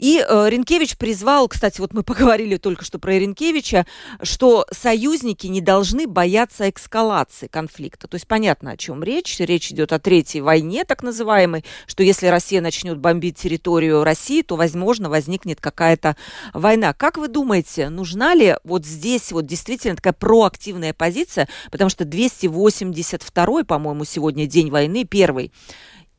И 0.02 0.18
э, 0.28 0.50
Ренкевич 0.50 0.98
призвал, 0.98 1.48
кстати, 1.48 1.80
вот 1.80 1.94
мы 1.94 2.02
поговорили 2.12 2.58
только 2.58 2.84
что 2.84 2.98
про 3.00 3.14
Ренкевича, 3.14 3.86
что 4.24 4.66
союзники 4.72 5.46
не 5.46 5.62
должны 5.62 6.08
бояться 6.08 6.70
эскалации 6.70 7.48
конфликта. 7.48 8.08
То 8.08 8.16
есть 8.16 8.28
понятно, 8.28 8.72
о 8.72 8.78
чем 8.78 9.04
речь. 9.04 9.40
Речь 9.40 9.72
идет 9.72 9.94
о 9.94 10.00
третьей 10.00 10.42
войне, 10.42 10.84
так 10.86 11.04
называемой, 11.04 11.64
что 11.86 12.02
если 12.02 12.28
Россия 12.28 12.62
начнет 12.62 12.98
бомбить 12.98 13.38
территорию 13.38 14.04
России, 14.04 14.42
то, 14.42 14.56
возможно, 14.56 15.08
возникнет 15.08 15.62
какая-то 15.62 16.18
война. 16.54 16.94
Как 16.94 17.18
вы 17.18 17.28
думаете, 17.28 17.90
нужна 17.90 18.34
ли 18.34 18.56
вот 18.64 18.86
здесь 18.86 19.32
вот 19.32 19.46
действительно 19.46 19.96
такая 19.96 20.14
проактивная 20.14 20.94
позиция, 20.94 21.48
потому 21.70 21.92
что 21.92 22.06
282 22.06 23.64
по-моему, 23.66 24.04
сегодня 24.06 24.48
день 24.48 24.72
войны, 24.72 25.04
первый, 25.04 25.52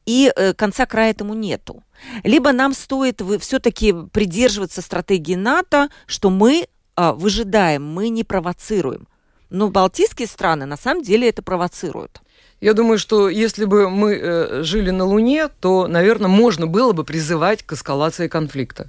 и 0.06 0.32
э, 0.34 0.54
конца 0.54 0.86
края 0.86 1.10
этому 1.10 1.34
нету. 1.34 1.82
Либо 2.24 2.52
нам 2.52 2.74
стоит 2.74 3.22
все-таки 3.40 3.94
придерживаться 4.12 4.82
стратегии 4.82 5.34
НАТО, 5.34 5.88
что 6.06 6.30
мы 6.30 6.66
э, 6.96 7.12
выжидаем, 7.12 7.84
мы 7.84 8.08
не 8.08 8.24
провоцируем. 8.24 9.06
Но 9.50 9.68
балтийские 9.68 10.28
страны 10.28 10.66
на 10.66 10.76
самом 10.76 11.02
деле 11.02 11.28
это 11.28 11.42
провоцируют. 11.42 12.22
Я 12.62 12.74
думаю, 12.74 12.98
что 12.98 13.28
если 13.28 13.64
бы 13.64 13.90
мы 13.90 14.14
э, 14.14 14.62
жили 14.62 14.90
на 14.90 15.04
Луне, 15.04 15.48
то, 15.48 15.88
наверное, 15.88 16.28
можно 16.28 16.66
было 16.66 16.92
бы 16.92 17.04
призывать 17.04 17.62
к 17.64 17.72
эскалации 17.72 18.28
конфликта. 18.28 18.88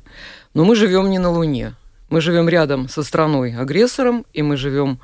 Но 0.54 0.63
мы 0.63 0.76
живем 0.76 1.10
не 1.10 1.19
на 1.19 1.32
Луне. 1.32 1.73
Мы 2.10 2.21
живем 2.21 2.47
рядом 2.47 2.88
со 2.88 3.02
страной-агрессором, 3.02 4.26
и 4.32 4.43
мы 4.43 4.55
живем 4.55 4.99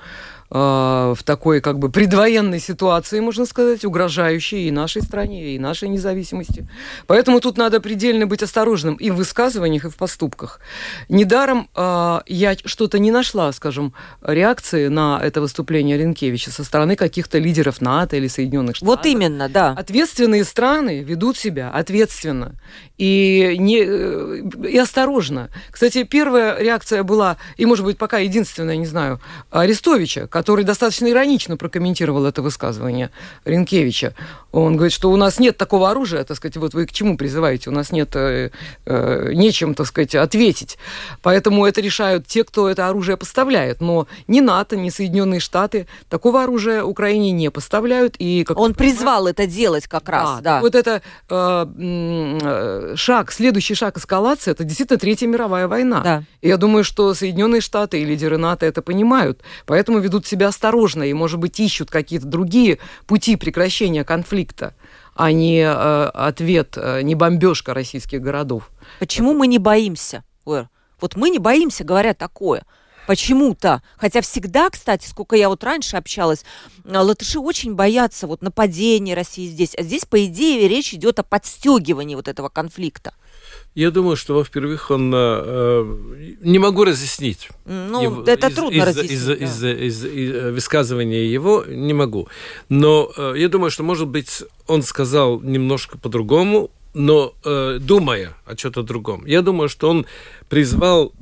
в 0.50 1.18
такой 1.26 1.62
как 1.62 1.78
бы 1.78 1.89
предвоенной 1.89 2.60
ситуации, 2.60 3.20
можно 3.20 3.45
сказать, 3.45 3.86
угрожающей 3.86 4.68
и 4.68 4.72
нашей 4.72 5.02
стране, 5.02 5.56
и 5.56 5.60
нашей 5.60 5.89
независимости. 5.89 6.68
Поэтому 7.08 7.39
тут 7.39 7.58
надо 7.58 7.80
предельно 7.80 8.26
быть 8.26 8.41
осторожным 8.41 8.95
и 8.95 9.12
в 9.12 9.16
высказываниях, 9.16 9.86
и 9.86 9.89
в 9.89 9.95
поступках. 9.95 10.60
Недаром 11.08 11.70
я 11.76 12.56
что-то 12.66 13.00
не 13.00 13.12
нашла, 13.12 13.52
скажем, 13.52 13.93
реакции 14.22 14.88
на 14.88 15.20
это 15.22 15.41
выступление 15.41 15.97
Ренкевича 15.97 16.52
со 16.52 16.64
стороны 16.64 16.95
каких-то 16.95 17.38
лидеров 17.38 17.82
НАТО 17.82 18.16
или 18.16 18.28
Соединенных 18.28 18.78
Штатов. 18.78 18.95
Вот 18.95 19.06
именно, 19.06 19.50
да. 19.50 19.72
Ответственные 19.72 20.43
страны 20.43 21.02
ведут 21.04 21.38
себя 21.38 21.70
ответственно 21.70 22.56
и, 22.97 23.56
не, 23.60 23.80
э, 23.82 24.41
и 24.68 24.78
осторожно. 24.78 25.50
Кстати, 25.72 26.04
первая 26.04 26.58
реакция 26.60 27.04
была, 27.04 27.38
и, 27.58 27.66
может 27.66 27.86
быть, 27.86 27.97
пока 27.97 28.18
единственная, 28.18 28.78
не 28.78 28.86
знаю, 28.86 29.20
Арестовича, 29.52 30.28
который 30.40 30.64
достаточно 30.64 31.10
иронично 31.10 31.58
прокомментировал 31.58 32.26
это 32.26 32.42
высказывание 32.42 33.10
Ренкевича. 33.44 34.14
Он 34.54 34.78
говорит, 34.78 34.94
что 34.94 35.12
у 35.12 35.18
нас 35.18 35.38
нет 35.38 35.58
такого 35.58 35.92
оружия, 35.92 36.24
так 36.24 36.38
сказать, 36.38 36.56
вот 36.56 36.74
вы 36.74 36.86
к 36.86 36.94
чему 36.94 37.18
призываете? 37.18 37.70
У 37.70 37.74
нас 37.74 37.92
нет, 37.92 38.16
э, 38.16 38.52
э, 38.86 39.32
нечем, 39.34 39.74
так 39.74 39.86
сказать, 39.86 40.16
ответить. 40.16 40.78
Поэтому 41.22 41.66
это 41.66 41.82
решают 41.82 42.26
те, 42.26 42.46
кто 42.46 42.70
это 42.70 42.88
оружие 42.88 43.18
поставляет. 43.18 43.82
Но 43.82 44.08
ни 44.28 44.40
НАТО, 44.40 44.78
ни 44.78 44.90
Соединенные 44.90 45.42
Штаты 45.42 45.88
такого 46.08 46.42
оружия 46.42 46.84
Украине 46.84 47.32
не 47.32 47.52
поставляют. 47.52 48.16
И, 48.18 48.46
как 48.46 48.58
Он 48.58 48.74
призвал 48.74 49.28
это 49.28 49.46
делать 49.46 49.88
как 49.88 50.08
раз, 50.08 50.38
да. 50.38 50.42
да. 50.42 50.62
Вот 50.62 50.74
это 50.74 51.02
э, 51.30 51.66
э, 52.42 52.94
шаг, 52.96 53.34
следующий 53.34 53.76
шаг 53.76 53.98
эскалации, 53.98 54.52
это 54.52 54.64
действительно 54.64 55.00
Третья 55.00 55.28
мировая 55.28 55.68
война. 55.68 56.02
Да. 56.02 56.24
И 56.40 56.48
я 56.48 56.56
думаю, 56.56 56.86
что 56.86 57.14
Соединенные 57.14 57.60
Штаты 57.60 58.02
и 58.02 58.06
лидеры 58.06 58.38
НАТО 58.38 58.66
это 58.66 58.82
понимают, 58.82 59.42
поэтому 59.66 60.00
ведут 60.00 60.29
себя 60.30 60.48
осторожно 60.48 61.04
и, 61.04 61.14
может 61.14 61.40
быть, 61.40 61.60
ищут 61.60 61.90
какие-то 61.90 62.28
другие 62.28 62.80
пути 63.06 63.36
прекращения 63.36 64.04
конфликта 64.04 64.76
а 65.16 65.34
не 65.34 65.60
э, 65.60 66.06
ответ, 66.14 66.78
э, 66.78 67.02
не 67.02 67.14
бомбежка 67.14 67.74
российских 67.74 68.22
городов. 68.22 68.72
Почему 69.00 69.34
мы 69.34 69.48
не 69.48 69.60
боимся? 69.60 70.24
Вот 70.46 71.16
мы 71.16 71.30
не 71.30 71.40
боимся, 71.40 71.84
говоря 71.84 72.14
такое 72.14 72.64
почему-то. 73.10 73.82
Хотя 73.98 74.22
всегда, 74.22 74.70
кстати, 74.70 75.08
сколько 75.08 75.36
я 75.36 75.50
вот 75.50 75.64
раньше 75.64 75.98
общалась, 75.98 76.46
латыши 76.86 77.40
очень 77.40 77.74
боятся 77.74 78.28
вот 78.28 78.44
нападения 78.44 79.16
России 79.16 79.48
здесь. 79.48 79.74
А 79.76 79.82
здесь, 79.82 80.06
по 80.06 80.24
идее, 80.26 80.68
речь 80.68 80.94
идет 80.94 81.18
о 81.18 81.24
подстегивании 81.24 82.14
вот 82.14 82.28
этого 82.28 82.50
конфликта. 82.50 83.14
Я 83.76 83.91
думаю, 83.91 84.15
что, 84.15 84.34
во-первых, 84.34 84.91
он 84.91 85.11
э, 85.15 86.36
не 86.41 86.59
могу 86.59 86.84
разъяснить. 86.84 87.49
Ну, 87.65 88.01
его, 88.01 88.24
это 88.24 88.47
из, 88.47 88.55
трудно 88.55 88.78
из, 88.78 88.84
разъяснить. 88.84 89.11
Из, 89.11 89.26
да. 89.26 89.34
из, 89.34 89.63
из, 89.63 90.05
из, 90.05 90.05
из 90.05 90.53
высказывания 90.53 91.26
его 91.32 91.63
не 91.67 91.93
могу. 91.93 92.28
Но 92.67 93.11
э, 93.15 93.36
я 93.38 93.47
думаю, 93.47 93.72
что, 93.72 93.84
может 93.84 94.07
быть, 94.07 94.43
он 94.67 94.82
сказал 94.82 95.39
немножко 95.41 95.97
по-другому, 95.97 96.72
но 96.93 97.34
э, 97.45 97.78
думая 97.80 98.36
о 98.45 98.55
чем-то 98.55 98.84
другом. 98.84 99.26
Я 99.26 99.41
думаю, 99.41 99.70
что 99.70 99.89
он 99.89 100.05
призвал 100.49 101.13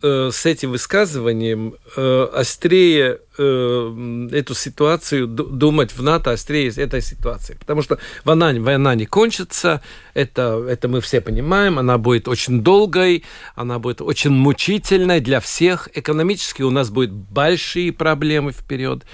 Э, 0.00 0.30
с 0.32 0.46
этим 0.46 0.70
высказыванием 0.70 1.74
э, 1.96 2.28
острее 2.32 3.18
э, 3.36 4.28
эту 4.32 4.54
ситуацию 4.54 5.26
думать 5.26 5.90
в 5.90 6.02
НАТО 6.04 6.30
острее 6.30 6.68
этой 6.68 7.02
ситуации. 7.02 7.56
Потому 7.58 7.82
что 7.82 7.98
война, 8.22 8.52
война 8.60 8.94
не 8.94 9.06
кончится, 9.06 9.82
это, 10.14 10.64
это 10.68 10.86
мы 10.86 11.00
все 11.00 11.20
понимаем, 11.20 11.80
она 11.80 11.98
будет 11.98 12.28
очень 12.28 12.62
долгой, 12.62 13.24
она 13.56 13.80
будет 13.80 14.00
очень 14.00 14.30
мучительной 14.30 15.18
для 15.18 15.40
всех. 15.40 15.88
Экономически 15.94 16.62
у 16.62 16.70
нас 16.70 16.90
будут 16.90 17.10
большие 17.10 17.92
проблемы 17.92 18.52
вперед. 18.52 19.04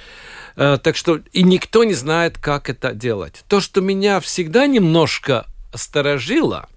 Так 0.54 0.96
что 0.96 1.20
и 1.32 1.42
никто 1.42 1.84
не 1.84 1.94
знает, 1.94 2.36
как 2.38 2.68
это 2.68 2.92
делать. 2.92 3.44
То, 3.48 3.60
что 3.60 3.80
меня 3.80 4.20
всегда 4.20 4.66
немножко 4.66 5.46
сторожило– 5.74 6.68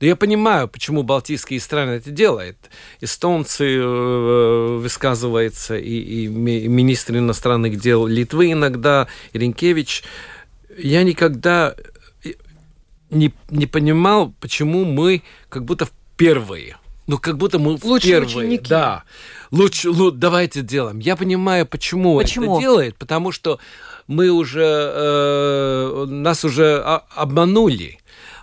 но 0.00 0.06
я 0.06 0.16
понимаю, 0.16 0.68
почему 0.68 1.02
балтийские 1.02 1.58
страны 1.58 1.92
это 1.92 2.10
делают. 2.10 2.56
Эстонцы 3.00 3.78
э, 3.78 4.76
высказываются, 4.78 5.76
и, 5.76 6.24
и 6.24 6.28
министр 6.28 7.18
иностранных 7.18 7.80
дел 7.80 8.06
Литвы 8.06 8.52
иногда, 8.52 9.08
и 9.32 9.38
Ренкевич. 9.38 10.04
Я 10.76 11.02
никогда 11.02 11.74
э, 12.24 12.32
не, 13.10 13.32
не 13.48 13.66
понимал, 13.66 14.34
почему 14.38 14.84
мы 14.84 15.22
как 15.48 15.64
будто 15.64 15.88
первые. 16.18 16.76
Ну, 17.06 17.18
как 17.18 17.38
будто 17.38 17.58
мы 17.58 17.78
Лучше 17.82 18.08
первые. 18.08 18.48
Ученики. 18.48 18.68
Да. 18.68 19.04
Лучше, 19.50 19.90
ну, 19.90 20.10
давайте 20.10 20.60
делаем. 20.60 20.98
Я 20.98 21.16
понимаю, 21.16 21.64
почему, 21.64 22.18
почему? 22.18 22.54
это 22.56 22.60
делает, 22.60 22.96
потому 22.96 23.32
что 23.32 23.60
мы 24.08 24.28
уже, 24.28 24.62
э, 24.62 26.04
нас 26.06 26.44
уже 26.44 26.80
обманули 27.14 27.98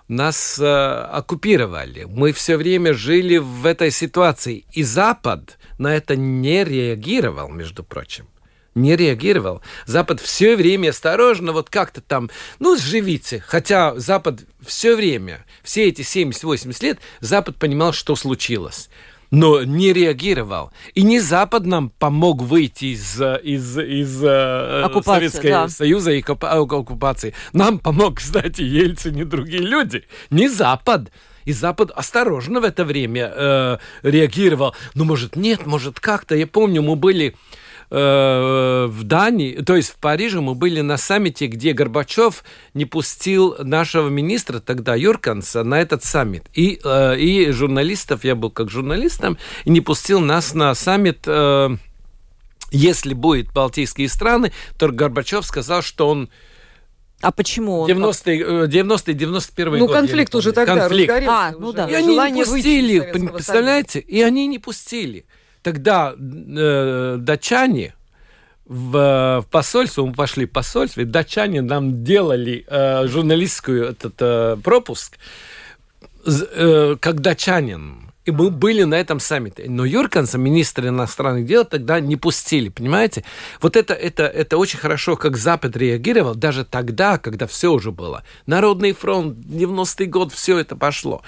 нас 0.07 0.59
э, 0.59 0.65
оккупировали. 0.65 2.05
Мы 2.05 2.31
все 2.33 2.57
время 2.57 2.93
жили 2.93 3.37
в 3.37 3.65
этой 3.65 3.91
ситуации. 3.91 4.65
И 4.71 4.83
Запад 4.83 5.57
на 5.77 5.95
это 5.95 6.15
не 6.15 6.63
реагировал, 6.63 7.49
между 7.49 7.83
прочим. 7.83 8.27
Не 8.75 8.95
реагировал. 8.95 9.61
Запад 9.85 10.19
все 10.19 10.55
время 10.55 10.89
осторожно, 10.89 11.51
вот 11.51 11.69
как-то 11.69 12.01
там, 12.01 12.29
ну, 12.59 12.75
живите. 12.75 13.43
Хотя 13.45 13.95
Запад 13.99 14.45
все 14.65 14.95
время, 14.95 15.45
все 15.61 15.87
эти 15.89 16.01
70-80 16.01 16.83
лет, 16.83 16.99
Запад 17.19 17.57
понимал, 17.57 17.93
что 17.93 18.15
случилось 18.15 18.89
но 19.33 19.63
не 19.63 19.93
реагировал. 19.93 20.71
И 20.93 21.01
не 21.01 21.19
Запад 21.19 21.65
нам 21.65 21.89
помог 21.89 22.43
выйти 22.43 22.93
из, 22.93 23.19
из, 23.19 23.79
из 23.79 24.23
э, 24.23 24.87
Советского 25.03 25.49
да. 25.49 25.69
Союза 25.69 26.11
и 26.11 26.21
оккупации. 26.21 27.33
Нам 27.51 27.79
помог, 27.79 28.17
кстати, 28.17 28.61
Ельцин 28.61 29.19
и 29.19 29.23
другие 29.23 29.63
люди. 29.63 30.03
Не 30.29 30.47
Запад. 30.49 31.11
И 31.45 31.51
Запад 31.51 31.89
осторожно 31.95 32.61
в 32.61 32.63
это 32.63 32.85
время 32.85 33.33
э, 33.35 33.77
реагировал. 34.03 34.75
Ну, 34.93 35.03
может, 35.03 35.35
нет, 35.35 35.65
может, 35.65 35.99
как-то. 35.99 36.35
Я 36.35 36.45
помню, 36.45 36.83
мы 36.83 36.95
были 36.95 37.35
Э, 37.95 38.87
в 38.89 39.03
Дании, 39.03 39.53
то 39.61 39.75
есть 39.75 39.91
в 39.91 39.97
Париже 39.97 40.41
мы 40.41 40.55
были 40.55 40.81
на 40.81 40.97
саммите, 40.97 41.45
где 41.45 41.73
Горбачев 41.73 42.43
не 42.73 42.85
пустил 42.85 43.55
нашего 43.59 44.09
министра 44.09 44.59
тогда, 44.59 44.95
Юрканса, 44.95 45.63
на 45.63 45.79
этот 45.79 46.03
саммит. 46.03 46.45
И, 46.55 46.79
э, 46.83 47.19
и 47.19 47.51
журналистов, 47.51 48.23
я 48.23 48.33
был 48.33 48.49
как 48.49 48.71
журналистом, 48.71 49.37
и 49.63 49.69
не 49.69 49.79
пустил 49.79 50.21
нас 50.21 50.55
на 50.55 50.73
саммит 50.73 51.19
э, 51.27 51.69
если 52.71 53.13
будет 53.13 53.53
Балтийские 53.53 54.09
страны, 54.09 54.51
то 54.79 54.87
Горбачев 54.87 55.45
сказал, 55.45 55.83
что 55.83 56.09
он 56.09 56.31
а 57.21 57.31
почему? 57.31 57.87
90-е, 57.87 58.67
90 58.67 59.13
91 59.13 59.77
Ну, 59.77 59.85
год, 59.85 59.95
конфликт 59.95 60.33
уже 60.33 60.51
тогда 60.51 60.79
конфликт. 60.79 61.11
разгорелся. 61.11 61.37
А, 61.37 61.51
ну 61.51 61.71
да. 61.71 61.87
И 61.87 61.93
они 61.93 62.17
не 62.31 62.43
пустили, 62.43 62.99
представляете? 63.31 63.99
И 63.99 64.19
они 64.23 64.47
не 64.47 64.57
пустили. 64.57 65.27
Тогда 65.63 66.13
э, 66.13 67.17
датчане 67.19 67.95
в, 68.65 69.41
в 69.41 69.45
посольство, 69.49 70.05
мы 70.05 70.13
пошли 70.13 70.45
в 70.45 70.51
посольство, 70.51 71.01
и 71.01 71.05
датчане 71.05 71.61
нам 71.61 72.03
делали 72.03 72.65
э, 72.67 73.07
журналистскую 73.07 73.85
этот 73.85 74.15
э, 74.19 74.57
пропуск, 74.63 75.17
э, 76.25 76.95
как 76.99 77.21
датчанин. 77.21 78.11
И 78.25 78.31
мы 78.31 78.49
были 78.51 78.83
на 78.83 78.95
этом 78.95 79.19
саммите. 79.19 79.65
Но 79.67 79.83
Юрканса, 79.83 80.37
министр 80.37 80.87
иностранных 80.87 81.45
дел, 81.45 81.65
тогда 81.65 81.99
не 81.99 82.15
пустили, 82.15 82.69
понимаете? 82.69 83.25
Вот 83.61 83.75
это, 83.75 83.93
это, 83.93 84.23
это 84.23 84.57
очень 84.57 84.79
хорошо, 84.79 85.17
как 85.17 85.35
Запад 85.35 85.75
реагировал, 85.75 86.33
даже 86.33 86.63
тогда, 86.63 87.17
когда 87.17 87.47
все 87.47 87.71
уже 87.71 87.91
было. 87.91 88.23
Народный 88.45 88.93
фронт, 88.93 89.37
90-й 89.37 90.05
год, 90.05 90.31
все 90.31 90.57
это 90.57 90.77
пошло. 90.77 91.21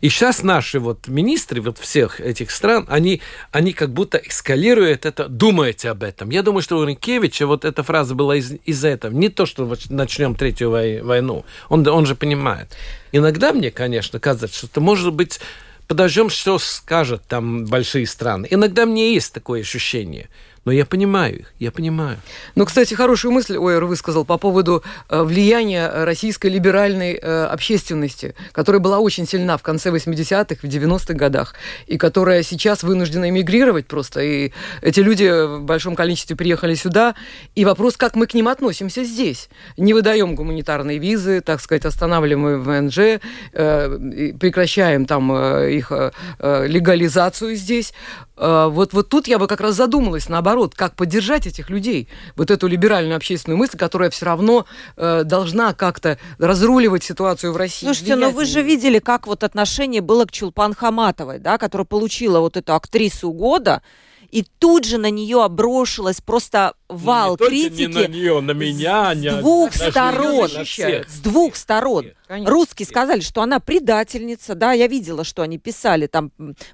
И 0.00 0.08
сейчас 0.08 0.42
наши 0.42 0.80
вот 0.80 1.08
министры 1.08 1.60
вот 1.60 1.78
всех 1.78 2.20
этих 2.20 2.50
стран, 2.50 2.86
они, 2.88 3.20
они 3.52 3.72
как 3.72 3.92
будто 3.92 4.18
эскалируют 4.18 5.06
это, 5.06 5.28
думаете 5.28 5.90
об 5.90 6.02
этом. 6.02 6.30
Я 6.30 6.42
думаю, 6.42 6.62
что 6.62 6.78
у 6.78 6.84
Ренкевича 6.84 7.46
вот 7.46 7.64
эта 7.64 7.82
фраза 7.82 8.14
была 8.14 8.36
из, 8.36 8.52
из 8.64 8.84
этого. 8.84 9.12
Не 9.12 9.28
то, 9.28 9.46
что 9.46 9.72
начнем 9.90 10.34
третью 10.34 10.70
войну. 10.70 11.44
Он, 11.68 11.86
он 11.86 12.06
же 12.06 12.14
понимает. 12.14 12.76
Иногда 13.12 13.52
мне, 13.52 13.70
конечно, 13.70 14.20
кажется, 14.20 14.48
что 14.48 14.80
может 14.80 15.12
быть 15.12 15.40
подождем, 15.86 16.28
что 16.28 16.58
скажут 16.58 17.22
там 17.26 17.64
большие 17.64 18.06
страны. 18.06 18.46
Иногда 18.50 18.86
мне 18.86 19.14
есть 19.14 19.32
такое 19.32 19.62
ощущение– 19.62 20.28
но 20.64 20.72
я 20.72 20.84
понимаю 20.84 21.40
их, 21.40 21.52
я 21.58 21.70
понимаю. 21.70 22.18
Ну, 22.54 22.64
кстати, 22.64 22.94
хорошую 22.94 23.32
мысль 23.32 23.56
Ойер 23.56 23.84
высказал 23.84 24.24
по 24.24 24.38
поводу 24.38 24.82
э, 25.08 25.22
влияния 25.22 25.88
российской 26.04 26.48
либеральной 26.48 27.14
э, 27.14 27.44
общественности, 27.44 28.34
которая 28.52 28.80
была 28.80 28.98
очень 28.98 29.26
сильна 29.26 29.56
в 29.56 29.62
конце 29.62 29.90
80-х, 29.90 30.56
в 30.62 30.64
90-х 30.64 31.14
годах, 31.14 31.54
и 31.86 31.96
которая 31.96 32.42
сейчас 32.42 32.82
вынуждена 32.82 33.28
эмигрировать 33.28 33.86
просто. 33.86 34.20
И 34.20 34.52
эти 34.82 35.00
люди 35.00 35.58
в 35.58 35.62
большом 35.62 35.94
количестве 35.94 36.36
приехали 36.36 36.74
сюда. 36.74 37.14
И 37.54 37.64
вопрос, 37.64 37.96
как 37.96 38.14
мы 38.14 38.26
к 38.26 38.34
ним 38.34 38.48
относимся 38.48 39.04
здесь. 39.04 39.48
Не 39.76 39.94
выдаем 39.94 40.34
гуманитарные 40.34 40.98
визы, 40.98 41.40
так 41.40 41.60
сказать, 41.60 41.84
останавливаем 41.84 42.62
ВНЖ, 42.62 43.20
э, 43.52 44.32
прекращаем 44.38 45.06
там 45.06 45.32
их 45.38 45.92
легализацию 46.40 47.54
здесь. 47.54 47.92
Э, 48.38 48.68
вот, 48.70 48.92
вот 48.92 49.08
тут 49.08 49.26
я 49.26 49.38
бы 49.38 49.46
как 49.46 49.60
раз 49.60 49.74
задумалась, 49.74 50.28
наоборот, 50.28 50.74
как 50.74 50.94
поддержать 50.94 51.46
этих 51.46 51.70
людей, 51.70 52.08
вот 52.36 52.50
эту 52.50 52.66
либеральную 52.66 53.16
общественную 53.16 53.58
мысль, 53.58 53.76
которая 53.76 54.10
все 54.10 54.26
равно 54.26 54.66
э, 54.96 55.24
должна 55.24 55.74
как-то 55.74 56.18
разруливать 56.38 57.04
ситуацию 57.04 57.52
в 57.52 57.56
России. 57.56 57.86
Слушайте, 57.86 58.16
но 58.16 58.30
вы 58.30 58.44
же 58.44 58.62
видели, 58.62 58.98
как 58.98 59.26
вот 59.26 59.44
отношение 59.44 60.00
было 60.00 60.24
к 60.24 60.32
Чулпан 60.32 60.74
Хаматовой, 60.74 61.38
да, 61.38 61.58
которая 61.58 61.84
получила 61.84 62.40
вот 62.40 62.56
эту 62.56 62.74
актрису 62.74 63.32
года, 63.32 63.82
и 64.30 64.44
тут 64.58 64.84
же 64.84 64.98
на 64.98 65.10
нее 65.10 65.42
оброшилась 65.42 66.20
просто 66.20 66.74
вал 66.88 67.36
ну, 67.38 67.46
не 67.46 67.48
критики. 67.48 67.80
Не 67.82 67.86
на 67.88 68.06
нее, 68.06 68.40
на 68.40 68.50
меня, 68.50 69.14
с 69.14 69.18
не 69.18 69.30
двух 69.30 69.78
на 69.78 69.90
сторон. 69.90 70.50
на 70.52 70.64
всех. 70.64 71.08
С 71.08 71.20
двух 71.20 71.56
сторон. 71.56 72.06
Конечно. 72.26 72.52
Русские 72.52 72.86
сказали, 72.86 73.20
что 73.20 73.40
она 73.40 73.58
предательница, 73.58 74.54
да, 74.54 74.72
я 74.72 74.86
видела, 74.86 75.24
что 75.24 75.42
они 75.42 75.58
писали 75.58 76.06
там 76.06 76.30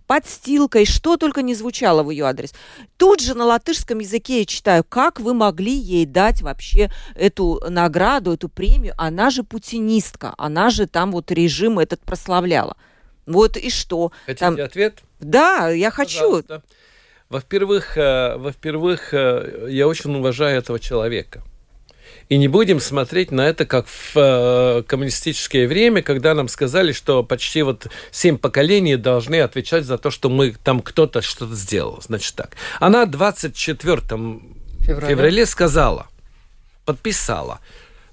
подстилка 0.07 0.81
и 0.81 0.85
что 0.85 1.17
только 1.17 1.43
не 1.43 1.55
звучало 1.55 2.03
в 2.03 2.11
ее 2.11 2.25
адрес. 2.25 2.53
Тут 2.97 3.21
же 3.21 3.35
на 3.35 3.45
латышском 3.45 4.01
языке 4.01 4.41
я 4.41 4.47
читаю, 4.47 4.83
как 4.83 5.21
вы 5.21 5.33
могли 5.33 5.73
ей 5.73 6.07
дать 6.07 6.43
вообще 6.43 6.91
эту 7.15 7.63
награду, 7.69 8.33
эту 8.33 8.49
премию, 8.49 8.95
она 8.99 9.31
же 9.31 9.45
путинистка, 9.45 10.35
она 10.39 10.71
же 10.71 10.87
там 10.87 11.13
вот 11.13 11.31
режим 11.31 11.79
этот 11.79 12.01
прославляла. 12.01 12.77
Вот 13.27 13.57
и 13.57 13.71
что? 13.71 14.13
Хотите 14.27 14.45
Там- 14.45 14.61
ответ? 14.61 14.99
Да, 15.21 15.71
я 15.71 15.91
хочу. 15.91 16.43
Во-первых, 17.35 17.99
э, 17.99 18.37
во-первых, 18.37 19.13
э, 19.13 19.67
я 19.69 19.89
очень 19.89 20.15
уважаю 20.15 20.57
этого 20.57 20.79
человека. 20.79 21.43
И 22.29 22.37
не 22.39 22.47
будем 22.47 22.79
смотреть 22.79 23.33
на 23.33 23.49
это 23.49 23.67
как 23.67 23.89
в 23.89 24.13
э, 24.15 24.85
коммунистическое 24.87 25.67
время, 25.67 26.01
когда 26.01 26.35
нам 26.35 26.47
сказали, 26.47 26.93
что 26.93 27.25
почти 27.25 27.63
вот 27.63 27.89
семь 28.13 28.39
поколений 28.39 28.95
должны 28.95 29.41
отвечать 29.41 29.85
за 29.85 29.99
то, 29.99 30.13
что 30.13 30.29
мы 30.29 30.55
там 30.63 30.81
кто-то 30.81 31.23
что-то 31.23 31.57
сделал. 31.57 32.01
Значит 32.01 32.37
так. 32.37 32.55
Она 32.79 33.05
24 33.05 34.03
Февраля. 34.87 35.09
феврале 35.09 35.47
сказала, 35.47 36.07
подписала 36.85 37.59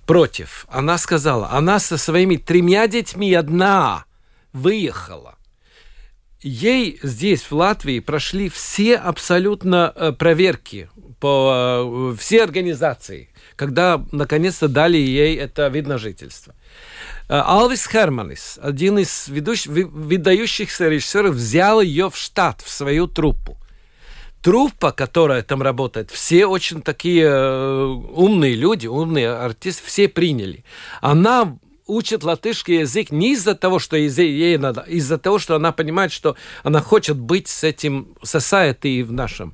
против. 0.07 0.65
Она 0.67 0.97
сказала, 0.97 1.51
она 1.51 1.77
со 1.77 1.99
своими 1.99 2.37
тремя 2.37 2.87
детьми 2.87 3.31
одна 3.35 4.05
выехала. 4.51 5.35
Ей 6.43 6.99
здесь, 7.03 7.43
в 7.43 7.51
Латвии, 7.51 7.99
прошли 7.99 8.49
все 8.49 8.95
абсолютно 8.95 9.93
э, 9.95 10.11
проверки 10.11 10.89
по 11.19 12.13
э, 12.13 12.15
все 12.17 12.43
организации, 12.43 13.29
когда 13.55 14.03
наконец-то 14.11 14.67
дали 14.67 14.97
ей 14.97 15.37
это 15.37 15.67
вид 15.67 15.85
на 15.85 15.99
жительство. 15.99 16.55
Э, 17.29 17.41
Алвис 17.45 17.87
Херманис, 17.87 18.57
один 18.59 18.97
из 18.97 19.27
ведущих, 19.27 19.71
выдающихся 19.71 20.89
режиссеров, 20.89 21.35
взял 21.35 21.79
ее 21.79 22.09
в 22.09 22.17
штат, 22.17 22.61
в 22.61 22.71
свою 22.71 23.05
труппу. 23.05 23.59
Труппа, 24.41 24.91
которая 24.91 25.43
там 25.43 25.61
работает, 25.61 26.09
все 26.09 26.47
очень 26.47 26.81
такие 26.81 27.29
умные 27.31 28.55
люди, 28.55 28.87
умные 28.87 29.29
артисты, 29.29 29.83
все 29.85 30.07
приняли. 30.07 30.65
Она 31.01 31.59
учит 31.91 32.23
латышский 32.23 32.79
язык 32.79 33.11
не 33.11 33.33
из-за 33.33 33.53
того, 33.53 33.77
что 33.79 33.97
ей 33.97 34.57
надо, 34.57 34.81
из-за 34.87 35.17
того, 35.17 35.39
что 35.39 35.55
она 35.55 35.71
понимает, 35.71 36.11
что 36.11 36.35
она 36.63 36.79
хочет 36.81 37.17
быть 37.17 37.47
с 37.47 37.63
этим 37.63 38.07
society 38.23 39.03
в 39.03 39.11
нашем. 39.11 39.53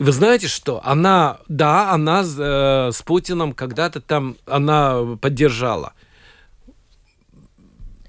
Вы 0.00 0.10
знаете 0.10 0.48
что? 0.48 0.80
Она, 0.84 1.38
да, 1.48 1.92
она 1.92 2.24
э, 2.24 2.90
с 2.92 3.00
Путиным 3.02 3.52
когда-то 3.52 4.00
там, 4.00 4.36
она 4.46 5.16
поддержала. 5.20 5.92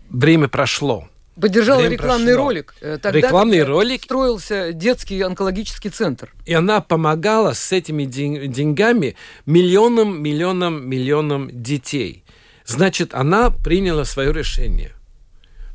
Время 0.10 0.48
прошло. 0.48 1.08
Поддержала 1.40 1.80
Время 1.82 1.94
рекламный 1.94 2.34
прошло. 2.34 2.46
ролик. 2.48 2.76
э, 2.82 2.98
тогда, 2.98 3.20
Рекламный 3.20 3.64
ролик. 3.64 4.04
Строился 4.04 4.74
детский 4.74 5.22
онкологический 5.22 5.92
центр. 5.92 6.34
И 6.46 6.54
она 6.54 6.82
помогала 6.82 7.54
с 7.54 7.72
этими 7.72 8.06
ден- 8.06 8.52
деньгами 8.52 9.16
миллионам, 9.46 10.24
миллионам, 10.24 10.90
миллионам 10.90 11.50
детей. 11.52 12.25
Значит, 12.66 13.14
она 13.14 13.52
приняла 13.52 14.06
свое 14.06 14.34
решение. 14.34 14.95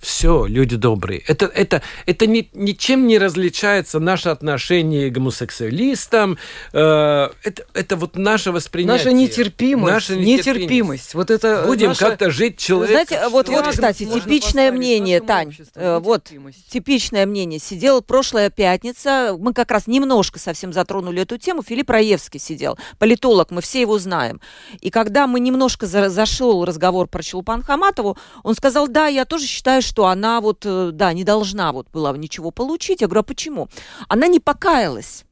Все, 0.01 0.47
люди 0.47 0.77
добрые. 0.77 1.21
Это, 1.27 1.45
это, 1.47 1.83
это 2.07 2.27
ни, 2.27 2.49
ничем 2.55 3.07
не 3.07 3.19
различается 3.19 4.01
наше 4.01 4.31
отношение 4.31 5.11
к 5.11 5.13
гомосексуалистам. 5.13 6.39
Э, 6.73 7.29
это, 7.43 7.65
это 7.75 7.97
вот 7.97 8.17
наше 8.17 8.51
воспринятие. 8.51 8.97
Наша 8.97 9.13
нетерпимость, 9.13 9.93
Наша 9.93 10.17
нетерпимость. 10.17 11.15
Вот 11.15 11.31
это 11.31 11.65
Будем 11.67 11.89
наша- 11.89 12.07
как-то 12.07 12.31
жить 12.31 12.57
человек. 12.57 12.91
Знаете, 12.93 13.29
вот, 13.29 13.49
вот, 13.49 13.57
Диагноз 13.57 13.75
кстати, 13.75 14.05
можно 14.05 14.21
типичное 14.23 14.73
мнение, 14.73 15.21
Тань, 15.21 15.55
э, 15.75 15.99
вот, 16.03 16.25
нетерпимость. 16.31 16.69
типичное 16.71 17.27
мнение. 17.27 17.59
Сидел 17.59 18.01
прошлая 18.01 18.49
пятница, 18.49 19.37
мы 19.39 19.53
как 19.53 19.71
раз 19.71 19.87
немножко 19.87 20.39
совсем 20.39 20.73
затронули 20.73 21.23
эту 21.23 21.37
тему, 21.37 21.63
Филипп 21.63 21.91
Раевский 21.91 22.41
сидел, 22.41 22.79
политолог, 22.99 23.51
мы 23.51 23.61
все 23.61 23.83
его 23.83 23.99
знаем. 23.99 24.41
И 24.81 24.89
когда 24.91 25.27
мы 25.27 25.41
немножко 25.41 25.87
за- 25.87 26.09
зашел 26.09 26.65
разговор 26.65 27.07
про 27.07 27.23
Чулпан 27.23 27.63
Хаматову, 27.63 28.17
он 28.43 28.55
сказал, 28.55 28.89
да, 28.89 29.09
я 29.09 29.27
тоже 29.27 29.45
считаю, 29.47 29.83
что 29.91 30.07
она 30.07 30.41
вот, 30.41 30.65
э, 30.65 30.91
да, 30.93 31.13
не 31.13 31.25
должна 31.25 31.73
вот 31.73 31.89
была 31.91 32.17
ничего 32.17 32.53
получить. 32.53 33.01
Я 33.01 33.09
говорю, 33.09 33.21
а 33.21 33.25
почему? 33.25 33.69
Она 34.09 34.29
не 34.29 34.39
покаялась. 34.39 35.25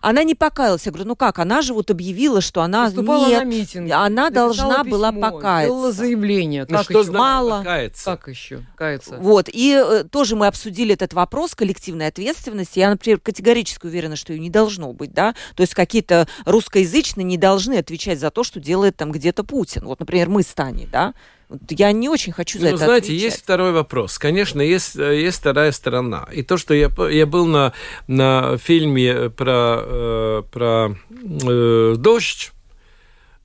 Она 0.00 0.22
не 0.22 0.36
покаялась. 0.36 0.86
Я 0.86 0.92
говорю, 0.92 1.08
ну 1.08 1.16
как, 1.16 1.40
она 1.40 1.60
же 1.60 1.74
вот 1.74 1.90
объявила, 1.90 2.40
что 2.40 2.62
она 2.62 2.84
Выступала 2.86 3.26
нет, 3.26 3.40
на 3.40 3.44
митинге. 3.44 3.94
она 3.94 4.30
должна 4.30 4.84
была 4.84 5.10
письмо, 5.10 5.30
покаяться. 5.32 5.72
Сделала 5.72 5.92
заявление. 5.92 6.66
Ну 6.68 6.76
как 6.76 6.84
что 6.84 6.92
еще? 7.00 7.02
значит 7.02 7.18
Мало. 7.20 7.58
покаяться? 7.58 8.04
Как 8.04 8.28
еще? 8.28 8.64
Каяться. 8.76 9.16
Вот, 9.16 9.48
и 9.52 9.72
э, 9.84 10.04
тоже 10.04 10.36
мы 10.36 10.46
обсудили 10.46 10.94
этот 10.94 11.14
вопрос 11.14 11.56
коллективной 11.56 12.06
ответственности. 12.06 12.78
Я, 12.78 12.90
например, 12.90 13.18
категорически 13.18 13.86
уверена, 13.86 14.14
что 14.14 14.32
ее 14.32 14.38
не 14.38 14.50
должно 14.50 14.92
быть, 14.92 15.12
да. 15.12 15.34
То 15.56 15.62
есть 15.62 15.74
какие-то 15.74 16.28
русскоязычные 16.44 17.24
не 17.24 17.36
должны 17.36 17.74
отвечать 17.78 18.20
за 18.20 18.30
то, 18.30 18.44
что 18.44 18.60
делает 18.60 18.96
там 18.96 19.10
где-то 19.10 19.42
Путин. 19.42 19.84
Вот, 19.84 19.98
например, 19.98 20.28
мы 20.28 20.44
с 20.44 20.54
Таней, 20.54 20.88
да. 20.90 21.12
Вот 21.52 21.70
я 21.70 21.92
не 21.92 22.08
очень 22.08 22.32
хочу 22.32 22.58
за 22.58 22.64
Ну, 22.64 22.74
это 22.76 22.84
знаете, 22.84 23.06
отвечать. 23.08 23.24
есть 23.24 23.42
второй 23.42 23.72
вопрос. 23.72 24.18
Конечно, 24.18 24.62
есть, 24.62 24.96
э, 24.96 25.20
есть 25.20 25.38
вторая 25.38 25.70
сторона. 25.72 26.26
И 26.32 26.42
то, 26.42 26.56
что 26.56 26.72
я, 26.72 26.90
я 27.10 27.26
был 27.26 27.46
на, 27.46 27.74
на 28.06 28.56
фильме 28.56 29.28
про, 29.28 29.80
э, 29.84 30.42
про 30.50 30.96
э, 31.44 31.94
дождь, 31.98 32.52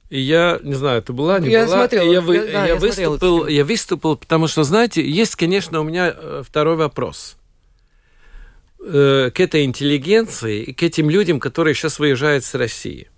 и 0.09 0.21
я 0.21 0.59
не 0.63 0.73
знаю, 0.75 0.99
это 0.99 1.11
была, 1.11 1.37
не 1.39 1.49
Я 1.49 1.65
была. 1.65 1.79
смотрела, 1.79 2.09
я, 2.13 2.21
вы- 2.21 2.35
я- 2.37 2.43
да, 2.45 2.61
я 2.61 2.67
я 2.67 2.75
выступил, 2.77 3.45
я 3.47 3.65
выступил, 3.65 4.15
потому 4.15 4.47
что, 4.47 4.63
знаете, 4.63 5.01
есть, 5.05 5.35
конечно, 5.35 5.81
у 5.81 5.83
меня 5.83 6.13
э, 6.15 6.43
второй 6.47 6.77
вопрос 6.77 7.35
э, 8.79 9.31
к 9.33 9.39
этой 9.41 9.65
интеллигенции 9.65 10.63
и 10.63 10.73
к 10.73 10.81
этим 10.83 11.09
людям, 11.09 11.39
которые 11.41 11.73
сейчас 11.75 11.99
выезжают 11.99 12.45
с 12.45 12.53
России. 12.55 13.09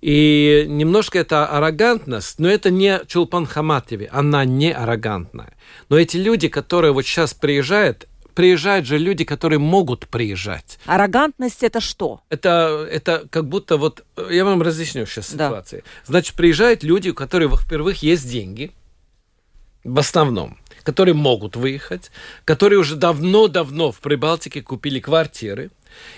И 0.00 0.64
немножко 0.68 1.18
это 1.18 1.46
аррогантность, 1.46 2.38
но 2.38 2.48
это 2.48 2.70
не 2.70 3.00
Чулпан 3.06 3.46
Хаматове, 3.46 4.08
она 4.12 4.44
не 4.44 4.72
аррогантная. 4.72 5.54
Но 5.88 5.98
эти 5.98 6.16
люди, 6.16 6.48
которые 6.48 6.92
вот 6.92 7.02
сейчас 7.04 7.34
приезжают, 7.34 8.06
приезжают 8.34 8.86
же 8.86 8.98
люди, 8.98 9.24
которые 9.24 9.58
могут 9.58 10.06
приезжать. 10.06 10.78
Аррогантность 10.86 11.64
это 11.64 11.80
что? 11.80 12.20
Это, 12.28 12.86
это 12.88 13.26
как 13.30 13.48
будто 13.48 13.76
вот... 13.76 14.04
э, 14.16 14.28
Я 14.30 14.44
вам 14.44 14.62
разъясню 14.62 15.04
сейчас 15.06 15.32
Да. 15.34 15.48
ситуацию. 15.48 15.82
Значит, 16.06 16.36
приезжают 16.36 16.84
люди, 16.84 17.08
у 17.08 17.14
которых, 17.14 17.50
во-первых, 17.50 18.00
есть 18.04 18.30
деньги, 18.30 18.70
в 19.82 19.98
основном, 19.98 20.58
которые 20.84 21.14
могут 21.14 21.56
выехать, 21.56 22.10
которые 22.44 22.78
уже 22.78 22.94
давно-давно 22.94 23.90
в 23.90 23.98
Прибалтике 23.98 24.62
купили 24.62 25.00
квартиры. 25.00 25.70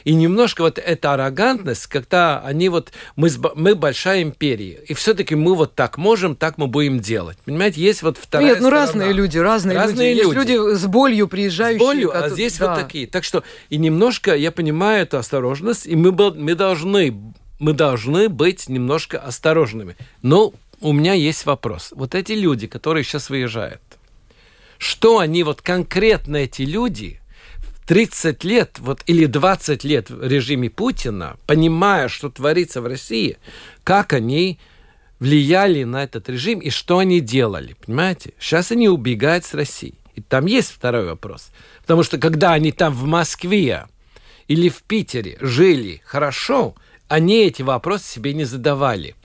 И 0.04 0.14
немножко 0.14 0.62
вот 0.62 0.78
эта 0.78 1.14
аррогантность, 1.14 1.86
когда 1.86 2.40
они 2.40 2.68
вот, 2.68 2.92
мы, 3.16 3.30
с 3.30 3.38
мы 3.54 3.74
большая 3.74 4.22
империя, 4.22 4.80
и 4.86 4.94
все-таки 4.94 5.34
мы 5.34 5.54
вот 5.54 5.74
так 5.74 5.98
можем, 5.98 6.36
так 6.36 6.58
мы 6.58 6.66
будем 6.66 7.00
делать. 7.00 7.38
Понимаете, 7.44 7.80
есть 7.80 8.02
вот 8.02 8.18
вторая 8.18 8.48
Нет, 8.48 8.60
ну 8.60 8.66
сторона. 8.68 8.86
разные 8.86 9.12
люди, 9.12 9.38
разные, 9.38 9.76
Разные 9.76 10.14
люди. 10.14 10.34
люди. 10.34 10.50
Есть 10.50 10.60
люди 10.60 10.74
с 10.76 10.86
болью 10.86 11.26
С 11.26 11.30
приезжающие. 11.30 11.78
болью, 11.78 12.10
а 12.16 12.22
кото- 12.22 12.34
здесь 12.34 12.58
да. 12.58 12.66
вот 12.74 12.80
такие. 12.82 13.06
Так 13.06 13.24
что 13.24 13.42
и 13.68 13.76
немножко 13.76 14.34
я 14.34 14.50
понимаю 14.52 15.02
эту 15.02 15.18
осторожность, 15.18 15.86
и 15.86 15.96
мы, 15.96 16.12
мы 16.12 16.54
должны 16.54 17.14
мы 17.58 17.74
должны 17.74 18.28
быть 18.30 18.68
немножко 18.68 19.18
осторожными. 19.18 19.96
Но 20.22 20.54
у 20.80 20.92
меня 20.92 21.12
есть 21.12 21.44
вопрос. 21.44 21.92
Вот 21.94 22.14
эти 22.14 22.32
люди, 22.32 22.66
которые 22.66 23.04
сейчас 23.04 23.28
выезжают, 23.28 23.82
что 24.78 25.18
они 25.18 25.42
вот 25.42 25.60
конкретно 25.60 26.38
эти 26.38 26.62
люди 26.62 27.19
30 27.90 28.44
лет 28.44 28.78
вот, 28.78 29.02
или 29.06 29.26
20 29.26 29.82
лет 29.82 30.10
в 30.10 30.22
режиме 30.24 30.70
Путина, 30.70 31.36
понимая, 31.48 32.06
что 32.06 32.30
творится 32.30 32.80
в 32.80 32.86
России, 32.86 33.36
как 33.82 34.12
они 34.12 34.60
влияли 35.18 35.82
на 35.82 36.04
этот 36.04 36.28
режим 36.28 36.60
и 36.60 36.70
что 36.70 36.98
они 36.98 37.18
делали, 37.18 37.74
понимаете? 37.84 38.32
Сейчас 38.38 38.70
они 38.70 38.88
убегают 38.88 39.44
с 39.44 39.54
России. 39.54 39.94
И 40.14 40.20
там 40.20 40.46
есть 40.46 40.70
второй 40.70 41.04
вопрос. 41.04 41.50
Потому 41.80 42.04
что 42.04 42.18
когда 42.18 42.52
они 42.52 42.70
там 42.70 42.94
в 42.94 43.06
Москве 43.06 43.86
или 44.46 44.68
в 44.68 44.84
Питере 44.84 45.36
жили 45.40 46.00
хорошо, 46.04 46.76
они 47.08 47.44
эти 47.44 47.62
вопросы 47.62 48.04
себе 48.08 48.34
не 48.34 48.44
задавали. 48.44 49.16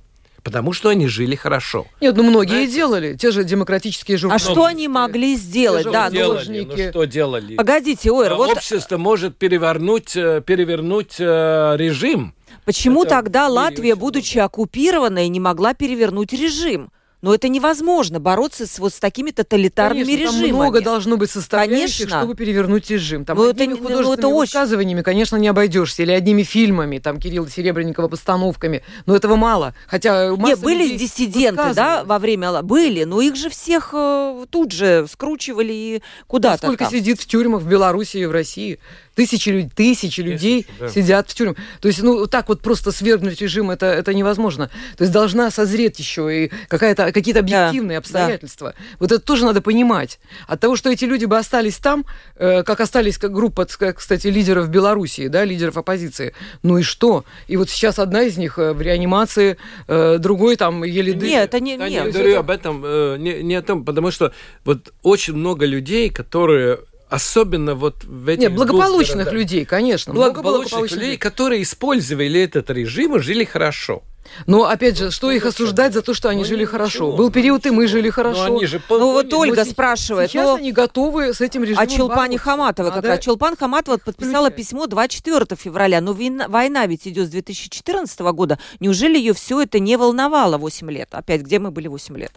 Потому 0.45 0.73
что 0.73 0.89
они 0.89 1.07
жили 1.07 1.35
хорошо. 1.35 1.87
Нет, 1.99 2.15
ну 2.15 2.23
многие 2.23 2.49
Знаете? 2.49 2.73
делали, 2.73 3.13
те 3.15 3.31
же 3.31 3.43
демократические 3.43 4.17
журналисты. 4.17 4.51
А 4.51 4.53
что 4.53 4.65
они 4.65 4.87
могли 4.87 5.35
сделать? 5.35 5.85
Да, 5.91 6.11
делали, 6.11 6.67
ну 6.69 6.89
что 6.89 7.05
делали? 7.05 7.55
Погодите, 7.55 8.11
Ойр, 8.11 8.35
вот... 8.35 8.51
Общество 8.51 8.97
может 8.97 9.35
перевернуть, 9.37 10.15
э, 10.15 10.41
перевернуть 10.45 11.15
э, 11.19 11.75
режим. 11.77 12.35
Почему 12.63 13.01
Это 13.03 13.15
тогда 13.15 13.47
Латвия, 13.47 13.95
будучи 13.95 14.37
оккупированной, 14.37 15.27
не 15.29 15.39
могла 15.39 15.73
перевернуть 15.73 16.31
режим? 16.31 16.91
Но 17.25 17.33
это 17.33 17.49
невозможно 17.49 18.19
бороться 18.19 18.67
с 18.67 18.77
вот 18.77 18.93
с 18.93 18.99
такими 18.99 19.31
тоталитарными 19.31 20.03
конечно, 20.03 20.25
режимами. 20.25 20.47
Там 20.47 20.55
много 20.57 20.81
должно 20.81 21.17
быть 21.17 21.31
составляющих, 21.31 22.01
конечно. 22.01 22.19
чтобы 22.19 22.35
перевернуть 22.35 22.87
режим. 22.91 23.25
Там 23.25 23.39
ну, 23.39 23.49
одними 23.49 23.73
это, 23.73 23.81
художественными 23.81 24.21
ну, 24.21 24.27
это 24.27 24.27
высказываниями, 24.41 24.99
очень... 24.99 25.05
конечно, 25.05 25.35
не 25.37 25.47
обойдешься. 25.47 26.03
Или 26.03 26.11
одними 26.11 26.43
фильмами, 26.43 26.99
там, 26.99 27.19
Кирилла 27.19 27.49
Серебренникова 27.49 28.09
постановками. 28.09 28.83
Но 29.07 29.15
этого 29.15 29.37
мало. 29.37 29.73
Хотя 29.87 30.35
Нет, 30.37 30.59
были 30.59 30.95
диссиденты, 30.95 31.73
да, 31.73 32.03
во 32.03 32.19
время... 32.19 32.61
Были, 32.61 33.05
но 33.05 33.19
их 33.21 33.35
же 33.35 33.49
всех 33.49 33.89
э, 33.93 34.45
тут 34.51 34.71
же 34.71 35.07
скручивали 35.11 35.73
и 35.73 36.03
куда-то 36.27 36.67
Сколько 36.67 36.83
там. 36.83 36.93
сидит 36.93 37.19
в 37.19 37.25
тюрьмах 37.25 37.63
в 37.63 37.67
Беларуси 37.67 38.17
и 38.17 38.25
в 38.27 38.31
России? 38.31 38.77
Тысячи, 39.15 39.69
тысячи 39.73 40.21
людей 40.21 40.67
да. 40.79 40.89
сидят 40.89 41.29
в 41.29 41.33
тюрьме. 41.33 41.55
То 41.79 41.87
есть, 41.87 42.03
ну, 42.03 42.27
так 42.27 42.49
вот 42.49 42.61
просто 42.61 42.91
свергнуть 42.91 43.41
режим, 43.41 43.71
это, 43.71 43.85
это 43.85 44.13
невозможно. 44.13 44.69
То 44.97 45.03
есть 45.03 45.13
должна 45.13 45.51
созреть 45.51 45.97
еще 45.99 46.45
и 46.45 46.51
какая-то, 46.67 47.11
какие-то 47.11 47.39
объективные 47.39 47.95
да. 47.95 47.99
обстоятельства. 47.99 48.75
Да. 48.77 48.83
Вот 48.99 49.11
это 49.11 49.21
тоже 49.23 49.45
надо 49.45 49.61
понимать. 49.61 50.19
От 50.47 50.59
того, 50.59 50.75
что 50.75 50.91
эти 50.91 51.05
люди 51.05 51.25
бы 51.25 51.37
остались 51.37 51.77
там, 51.77 52.05
э, 52.35 52.63
как 52.63 52.81
остались 52.81 53.17
как 53.17 53.31
группа, 53.31 53.65
кстати, 53.65 54.27
лидеров 54.27 54.69
Белоруссии, 54.69 55.27
да, 55.27 55.45
лидеров 55.45 55.77
оппозиции, 55.77 56.33
ну 56.61 56.77
и 56.77 56.83
что? 56.83 57.23
И 57.47 57.57
вот 57.57 57.69
сейчас 57.69 57.99
одна 57.99 58.23
из 58.23 58.37
них 58.37 58.59
э, 58.59 58.73
в 58.73 58.81
реанимации, 58.81 59.57
э, 59.87 60.17
другой 60.19 60.57
там 60.57 60.83
еле... 60.83 61.13
Нет, 61.13 61.45
это 61.45 61.59
не... 61.59 61.77
Да, 61.77 61.87
нет, 61.87 62.05
я 62.05 62.11
говорю 62.11 62.31
это... 62.31 62.39
об 62.39 62.49
этом, 62.49 62.81
э, 62.83 63.15
не, 63.17 63.43
не 63.43 63.55
о 63.55 63.61
том, 63.61 63.85
потому 63.85 64.11
что 64.11 64.33
вот 64.65 64.93
очень 65.03 65.35
много 65.35 65.65
людей, 65.65 66.09
которые 66.09 66.79
Особенно 67.09 67.75
вот 67.75 68.03
в 68.03 68.27
этих 68.27 68.41
Нет, 68.41 68.55
благополучных 68.55 69.31
людей, 69.31 69.63
конечно. 69.65 70.13
Благополучных, 70.13 70.71
благополучных 70.71 71.01
людей, 71.01 71.17
которые 71.17 71.61
использовали 71.61 72.41
этот 72.41 72.69
режим 72.71 73.15
и 73.15 73.19
жили 73.19 73.43
хорошо. 73.43 74.03
Но 74.45 74.65
опять 74.65 74.97
же, 74.97 75.11
что 75.11 75.31
их 75.31 75.45
осуждать 75.45 75.93
за 75.93 76.01
то, 76.01 76.13
что 76.13 76.29
они 76.29 76.43
ну, 76.43 76.47
жили 76.47 76.65
хорошо? 76.65 77.15
Был 77.15 77.31
период, 77.31 77.65
и 77.65 77.71
мы 77.71 77.87
жили 77.87 78.09
хорошо. 78.09 78.47
Ну, 78.47 78.65
же 78.65 78.81
ну 78.89 79.11
вот 79.11 79.33
Ольга 79.33 79.63
но 79.63 79.71
спрашивает. 79.71 80.31
Сейчас 80.31 80.45
но... 80.45 80.55
они 80.55 80.71
готовы 80.71 81.33
с 81.33 81.41
этим 81.41 81.63
режимом 81.63 81.83
А 81.83 81.87
Челпани 81.87 82.37
Хаматова 82.37 82.91
как 82.91 83.05
раз. 83.05 83.19
Челпан 83.19 83.55
Хаматова 83.55 83.97
подписала 83.97 84.49
письмо 84.49 84.87
24 84.87 85.45
февраля. 85.55 86.01
Но 86.01 86.15
война 86.47 86.85
ведь 86.85 87.07
идет 87.07 87.27
с 87.27 87.31
2014 87.31 88.19
года. 88.19 88.59
Неужели 88.79 89.17
ее 89.17 89.33
все 89.33 89.61
это 89.61 89.79
не 89.79 89.97
волновало 89.97 90.57
8 90.57 90.89
лет? 90.91 91.09
Опять, 91.11 91.41
где 91.41 91.59
мы 91.59 91.71
были 91.71 91.87
8 91.87 92.17
лет? 92.17 92.31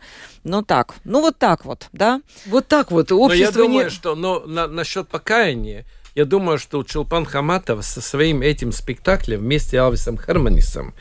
Ну 0.44 0.62
так. 0.62 0.94
Ну 1.04 1.20
вот 1.20 1.38
так 1.38 1.64
вот, 1.64 1.88
да? 1.92 2.20
Вот 2.46 2.68
так 2.68 2.90
вот. 2.90 3.12
Общество 3.12 3.58
но 3.58 3.62
я 3.62 3.68
думаю, 3.68 3.84
не... 3.84 3.90
что 3.90 4.14
но 4.14 4.40
на, 4.40 4.66
насчет 4.66 5.08
покаяния, 5.08 5.84
я 6.14 6.24
думаю, 6.24 6.58
что 6.58 6.82
Челпан 6.82 7.24
Хаматова 7.24 7.82
со 7.82 8.00
своим 8.00 8.42
этим 8.42 8.72
спектаклем 8.72 9.40
вместе 9.40 9.76
с 9.76 9.80
Алвисом 9.80 10.18
Херманисом 10.18 10.94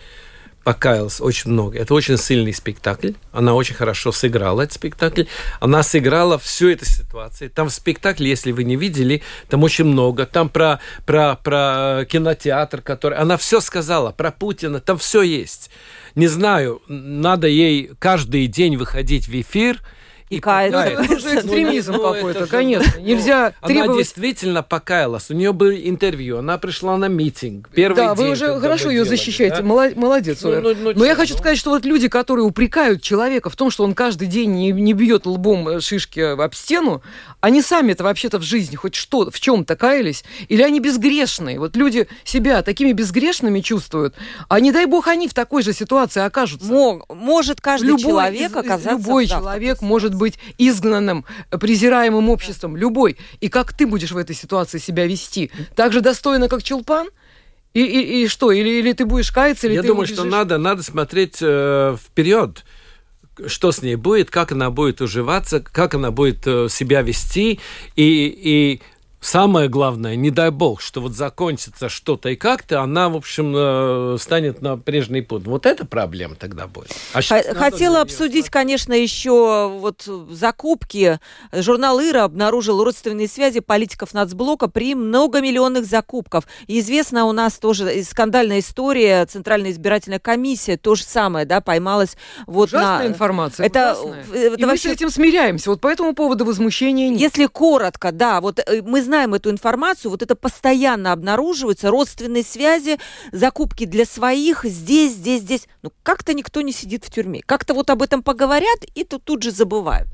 покаялась 0.68 1.22
очень 1.22 1.52
много. 1.52 1.80
Это 1.80 1.94
очень 1.94 2.18
сильный 2.18 2.54
спектакль. 2.54 3.12
Она 3.32 3.54
очень 3.54 3.74
хорошо 3.74 4.12
сыграла 4.12 4.64
этот 4.64 4.74
спектакль. 4.74 5.24
Она 5.62 5.82
сыграла 5.82 6.38
всю 6.38 6.72
эту 6.72 6.84
ситуацию. 6.84 7.50
Там 7.50 7.70
в 7.70 7.72
спектакле, 7.72 8.30
если 8.30 8.52
вы 8.52 8.66
не 8.66 8.76
видели, 8.76 9.24
там 9.48 9.64
очень 9.64 9.86
много. 9.86 10.26
Там 10.26 10.50
про, 10.50 10.82
про, 11.06 11.40
про 11.42 12.04
кинотеатр, 12.10 12.82
который... 12.82 13.18
Она 13.18 13.38
все 13.38 13.62
сказала 13.62 14.12
про 14.12 14.30
Путина. 14.30 14.82
Там 14.82 14.98
все 14.98 15.22
есть. 15.22 15.70
Не 16.16 16.28
знаю, 16.28 16.82
надо 16.90 17.48
ей 17.48 17.92
каждый 17.98 18.48
день 18.48 18.76
выходить 18.76 19.30
в 19.30 19.40
эфир– 19.40 19.82
и 20.30 20.40
кается. 20.40 20.80
Это 20.80 21.20
же 21.20 21.36
экстремизм 21.36 21.94
ну, 21.94 22.14
какой-то, 22.14 22.42
же, 22.42 22.48
конечно. 22.48 22.94
Ну, 22.98 23.04
Нельзя 23.04 23.54
требовать... 23.66 23.90
Она 23.90 23.98
действительно 23.98 24.64
покаялась. 24.64 25.30
У 25.30 25.34
нее 25.34 25.54
было 25.54 25.74
интервью, 25.74 26.40
она 26.40 26.58
пришла 26.58 26.98
на 26.98 27.08
митинг. 27.08 27.70
Первый 27.70 27.96
да, 27.96 28.16
день, 28.16 28.26
вы 28.26 28.32
уже 28.32 28.60
хорошо 28.60 28.90
ее 28.90 29.04
делали, 29.04 29.10
защищаете. 29.10 29.58
Да? 29.58 29.64
Молодец. 29.64 30.42
Ну, 30.42 30.62
ну, 30.62 30.76
ну, 30.76 30.94
Но 30.96 31.06
я 31.06 31.16
хочу 31.16 31.36
сказать, 31.36 31.58
что 31.58 31.70
вот 31.70 31.86
люди, 31.86 32.10
которые 32.10 32.46
упрекают 32.46 33.02
человека 33.02 33.50
в 33.50 33.56
том, 33.56 33.72
что 33.72 33.84
он 33.84 33.94
каждый 33.94 34.28
день 34.28 34.52
не, 34.52 34.72
не 34.72 34.94
бьет 34.94 35.26
лбом 35.26 35.68
э, 35.70 35.80
шишки 35.80 36.20
об 36.20 36.54
стену, 36.54 37.02
они 37.40 37.62
сами-то 37.62 38.04
вообще-то 38.04 38.40
в 38.40 38.44
жизни 38.44 38.76
хоть 38.76 38.96
что, 38.96 39.30
в 39.32 39.40
чем-то 39.40 39.76
каялись, 39.76 40.26
или 40.50 40.62
они 40.62 40.80
безгрешные. 40.80 41.60
Вот 41.60 41.78
люди 41.78 42.08
себя 42.26 42.64
такими 42.64 42.92
безгрешными 42.92 43.62
чувствуют, 43.62 44.16
а 44.50 44.60
не 44.60 44.72
дай 44.72 44.86
бог 44.86 45.08
они 45.08 45.28
в 45.28 45.34
такой 45.34 45.64
же 45.64 45.72
ситуации 45.72 46.22
окажутся. 46.22 46.68
Мог, 46.68 47.14
может 47.14 47.62
каждый 47.62 47.88
любой, 47.88 48.02
человек 48.02 48.56
оказаться 48.56 48.90
Любой 48.90 49.28
человек 49.28 49.82
может 49.82 50.17
быть 50.18 50.38
изгнанным, 50.58 51.26
презираемым 51.50 52.30
обществом, 52.30 52.76
любой. 52.76 53.18
И 53.40 53.50
как 53.50 53.74
ты 53.74 53.88
будешь 53.88 54.12
в 54.12 54.18
этой 54.18 54.36
ситуации 54.36 54.78
себя 54.80 55.06
вести? 55.06 55.52
Так 55.76 55.94
же 55.94 56.02
достойно, 56.02 56.50
как 56.50 56.64
Чулпан? 56.64 57.08
И, 57.74 57.82
и, 57.82 58.24
и 58.24 58.28
что? 58.28 58.52
Или, 58.52 58.70
или 58.80 58.94
ты 58.94 59.06
будешь 59.06 59.32
каяться, 59.32 59.68
или 59.68 59.76
Я 59.76 59.82
ты 59.82 59.90
думаю, 59.90 60.08
что 60.08 60.24
надо, 60.24 60.58
надо 60.58 60.84
смотреть 60.84 61.38
э, 61.42 61.96
вперед 62.00 62.64
что 63.46 63.72
с 63.72 63.84
ней 63.84 63.96
будет, 63.96 64.32
как 64.32 64.52
она 64.52 64.72
будет 64.72 65.00
уживаться, 65.00 65.60
как 65.60 65.94
она 65.94 66.10
будет 66.10 66.48
э, 66.48 66.68
себя 66.70 67.04
вести, 67.04 67.60
и, 67.96 68.02
и 68.04 68.82
Самое 69.20 69.68
главное, 69.68 70.16
не 70.16 70.30
дай 70.30 70.52
бог, 70.52 70.80
что 70.80 71.02
вот 71.02 71.14
закончится 71.14 71.90
что-то 71.90 72.30
и 72.30 72.36
как-то, 72.36 72.82
она, 72.82 73.10
в 73.10 73.16
общем, 73.16 73.52
э, 73.56 74.18
станет 74.20 74.62
на 74.62 74.78
прежний 74.78 75.22
путь. 75.22 75.44
Вот 75.46 75.66
это 75.66 75.86
проблема 75.86 76.36
тогда 76.36 76.68
будет. 76.68 76.92
А 77.14 77.22
Хотела 77.22 78.02
обсудить, 78.02 78.50
конечно, 78.50 78.94
еще 78.94 79.70
вот 79.80 80.08
закупки. 80.30 81.20
Журнал 81.52 82.00
«Ира» 82.00 82.26
обнаружил 82.26 82.84
родственные 82.84 83.28
связи 83.28 83.60
политиков 83.60 84.14
нацблока 84.14 84.68
при 84.68 84.94
многомиллионных 84.94 85.86
закупках. 85.86 86.44
И 86.68 86.80
известна 86.80 87.26
у 87.26 87.32
нас 87.32 87.58
тоже 87.58 88.04
скандальная 88.04 88.60
история. 88.60 89.26
Центральная 89.26 89.72
избирательная 89.72 90.20
комиссия 90.20 90.78
то 90.78 90.94
же 90.94 91.04
самое, 91.04 91.48
да, 91.48 91.60
поймалась 91.60 92.18
вот 92.46 92.70
Ужасная 92.70 93.08
на... 93.08 93.12
информация. 93.12 93.66
Это, 93.66 93.98
это 94.32 94.56
и 94.56 94.66
вообще... 94.66 94.66
мы 94.66 94.78
с 94.78 94.86
этим 94.86 95.10
смиряемся. 95.10 95.72
Вот 95.72 95.82
по 95.82 95.88
этому 95.88 96.14
поводу 96.14 96.46
возмущения 96.46 97.10
нет. 97.10 97.20
Если 97.20 97.48
коротко, 97.48 98.12
да, 98.12 98.42
вот 98.42 98.60
э, 98.60 98.84
мы 98.84 99.07
знаем 99.08 99.34
эту 99.34 99.50
информацию, 99.50 100.12
вот 100.12 100.22
это 100.22 100.36
постоянно 100.36 101.14
обнаруживается, 101.14 101.90
родственные 101.90 102.44
связи, 102.44 103.00
закупки 103.32 103.86
для 103.86 104.06
своих, 104.06 104.66
здесь, 104.66 105.14
здесь, 105.14 105.42
здесь. 105.42 105.68
Ну, 105.82 105.92
как-то 106.04 106.34
никто 106.34 106.62
не 106.62 106.74
сидит 106.74 107.06
в 107.06 107.10
тюрьме. 107.10 107.42
Как-то 107.46 107.74
вот 107.74 107.90
об 107.90 108.02
этом 108.02 108.22
поговорят 108.22 108.84
и 108.96 109.04
тут, 109.04 109.24
тут 109.24 109.44
же 109.44 109.52
забывают. 109.52 110.10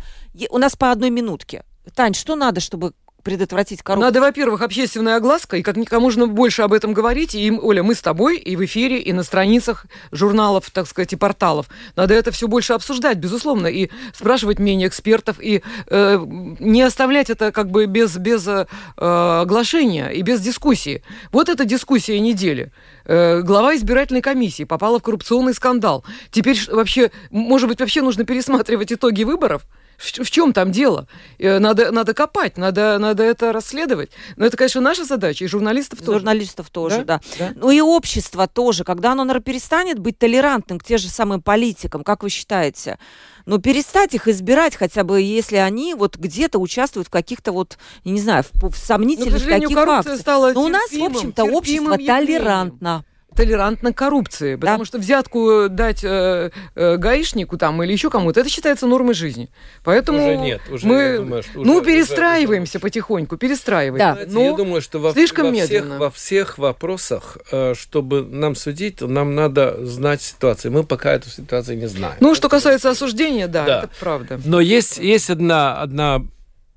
У 0.50 0.58
нас 0.60 0.76
по 0.76 0.92
одной 0.92 1.10
минутке. 1.10 1.64
Тань, 1.96 2.14
что 2.14 2.36
надо, 2.36 2.62
чтобы 2.62 2.94
предотвратить 3.24 3.82
коррупцию? 3.82 4.08
Надо, 4.08 4.22
во-первых, 4.22 4.62
общественная 4.62 5.16
огласка, 5.16 5.58
и 5.58 5.64
как 5.64 5.78
никому 5.78 6.04
можно 6.04 6.28
больше 6.28 6.62
об 6.62 6.74
этом 6.74 6.94
говорить. 6.94 7.34
И, 7.34 7.50
Оля, 7.50 7.82
мы 7.82 7.96
с 7.96 8.02
тобой 8.02 8.38
и 8.38 8.56
в 8.56 8.66
эфире, 8.66 9.00
и 9.00 9.14
на 9.14 9.24
страницах 9.24 9.86
журналов, 10.12 10.70
так 10.72 10.88
сказать, 10.88 11.14
и 11.14 11.16
порталов. 11.16 11.68
Надо 11.96 12.14
это 12.14 12.32
все 12.32 12.48
больше 12.48 12.74
обсуждать, 12.74 13.18
безусловно, 13.18 13.68
и 13.68 13.90
спрашивать 14.14 14.60
мнение 14.60 14.90
экспертов, 14.90 15.38
и 15.40 15.64
э, 15.88 16.26
не 16.60 16.82
оставлять 16.82 17.30
это 17.30 17.52
как 17.52 17.72
бы 17.72 17.86
без, 17.86 18.18
без 18.18 18.46
э, 18.48 18.66
оглашения 18.98 20.10
и 20.10 20.22
без 20.22 20.42
дискуссии. 20.42 21.02
Вот 21.32 21.48
эта 21.48 21.64
дискуссия 21.64 22.20
недели. 22.20 22.72
Э, 23.06 23.42
глава 23.42 23.76
избирательной 23.76 24.22
комиссии 24.22 24.66
попала 24.66 25.00
в 25.00 25.04
коррупционный 25.04 25.54
скандал. 25.54 26.04
Теперь 26.32 26.60
вообще, 26.68 27.12
может 27.32 27.70
быть, 27.70 27.80
вообще 27.80 28.02
нужно 28.02 28.26
пересматривать 28.26 28.92
итоги 28.92 29.24
выборов– 29.24 29.64
в, 30.04 30.26
в 30.26 30.32
чем 30.32 30.54
там 30.54 30.72
дело? 30.72 31.08
Э, 31.40 31.60
надо, 31.60 31.92
надо 31.92 32.14
копать, 32.14 32.58
надо, 32.58 32.98
надо 33.00 33.24
это 33.24 33.54
расследовать. 33.54 34.12
Но 34.36 34.46
это, 34.46 34.58
конечно, 34.58 34.82
наша 34.82 35.06
задача, 35.06 35.46
и 35.46 35.48
журналистов 35.48 36.00
тоже. 36.00 36.20
Журналистов 36.20 36.70
тоже, 36.70 37.06
да? 37.06 37.22
да. 37.40 37.50
да. 37.50 37.54
Ну 37.56 37.72
и 37.72 37.80
общество 37.80 38.48
тоже. 38.48 38.84
Когда 38.84 39.14
оно, 39.14 39.24
наверное, 39.24 39.44
перестанет 39.44 40.00
быть 40.00 40.18
толерантным 40.18 40.80
к 40.80 40.84
тем 40.84 40.98
же 40.98 41.08
самым 41.10 41.42
политикам, 41.42 42.04
как 42.04 42.24
вы 42.24 42.30
считаете? 42.30 43.00
Ну, 43.46 43.60
перестать 43.60 44.14
их 44.14 44.28
избирать, 44.28 44.76
хотя 44.76 45.04
бы 45.04 45.22
если 45.22 45.58
они 45.58 45.94
вот 45.94 46.18
где-то 46.18 46.60
участвуют 46.60 47.08
в 47.08 47.12
каких-то 47.12 47.52
вот, 47.52 47.78
не 48.06 48.22
знаю, 48.22 48.44
в, 48.44 48.70
в 48.70 48.78
сомнительных 48.78 49.46
таких 49.46 49.78
акциях. 49.78 50.54
Но 50.54 50.64
у 50.64 50.68
нас, 50.70 50.92
в 50.92 51.04
общем-то, 51.04 51.46
общество 51.46 51.98
толерантно 51.98 53.06
толерантно 53.34 53.94
коррупции, 53.94 54.56
потому 54.56 54.80
да. 54.80 54.86
что 54.86 54.98
взятку 54.98 55.68
дать 55.70 56.04
э, 56.04 56.52
э, 56.76 56.98
гаишнику 56.98 57.58
там 57.58 57.82
или 57.84 57.92
еще 57.92 58.10
кому-то, 58.10 58.40
это 58.40 58.50
считается 58.50 58.88
нормой 58.88 59.14
жизни. 59.14 59.50
Поэтому 59.84 60.24
уже 60.24 60.38
нет, 60.38 60.62
уже, 60.70 60.88
мы, 60.88 61.18
думаю, 61.18 61.44
что 61.44 61.60
уже, 61.60 61.70
ну, 61.70 61.82
перестраиваемся 61.82 62.78
уже, 62.78 62.82
потихоньку, 62.82 63.38
перестраиваемся. 63.38 64.26
Да. 64.26 64.32
Но 64.32 64.44
я 64.44 64.54
думаю, 64.54 64.82
что 64.82 65.00
во, 65.00 65.12
слишком 65.12 65.46
во, 65.46 65.52
медленно. 65.52 65.88
всех, 65.88 66.00
во 66.00 66.12
всех 66.12 66.58
вопросах, 66.58 67.38
э, 67.52 67.74
чтобы 67.76 68.24
нам 68.24 68.56
судить, 68.56 69.02
нам 69.02 69.36
надо 69.36 69.86
знать 69.86 70.22
ситуацию. 70.22 70.72
Мы 70.72 70.84
пока 70.84 71.14
эту 71.14 71.30
ситуацию 71.30 71.78
не 71.78 71.88
знаем. 71.88 72.16
Ну, 72.20 72.36
что 72.36 72.50
касается 72.50 72.90
осуждения, 72.90 73.48
да, 73.48 73.66
да. 73.66 73.80
это 73.80 73.90
правда. 74.00 74.40
Но 74.46 74.60
есть, 74.60 74.98
есть 74.98 75.30
одна, 75.30 75.80
одна 75.82 76.26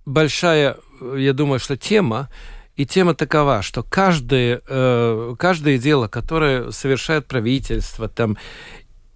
большая, 0.05 0.77
я 1.17 1.33
думаю, 1.33 1.59
что 1.59 1.77
тема, 1.77 2.29
и 2.77 2.85
тема 2.85 3.15
такова, 3.15 3.63
что 3.63 3.83
каждое, 3.83 4.61
э, 4.67 5.35
каждое 5.39 5.79
дело, 5.79 6.09
которое 6.09 6.71
совершает 6.71 7.27
правительство, 7.27 8.09
там, 8.09 8.37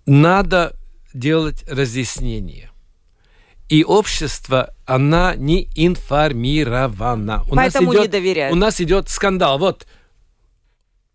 надо 0.06 0.74
делать 1.12 1.64
разъяснение. 1.68 2.70
И 3.68 3.84
общество, 3.84 4.74
она 4.86 5.36
не 5.36 5.68
информирована. 5.76 7.44
У 7.48 7.54
Поэтому 7.54 7.92
нас 7.92 7.94
идет, 7.94 8.02
не 8.02 8.08
доверяют. 8.08 8.52
У 8.52 8.56
нас 8.56 8.80
идет 8.80 9.08
скандал. 9.08 9.58
Вот 9.58 9.86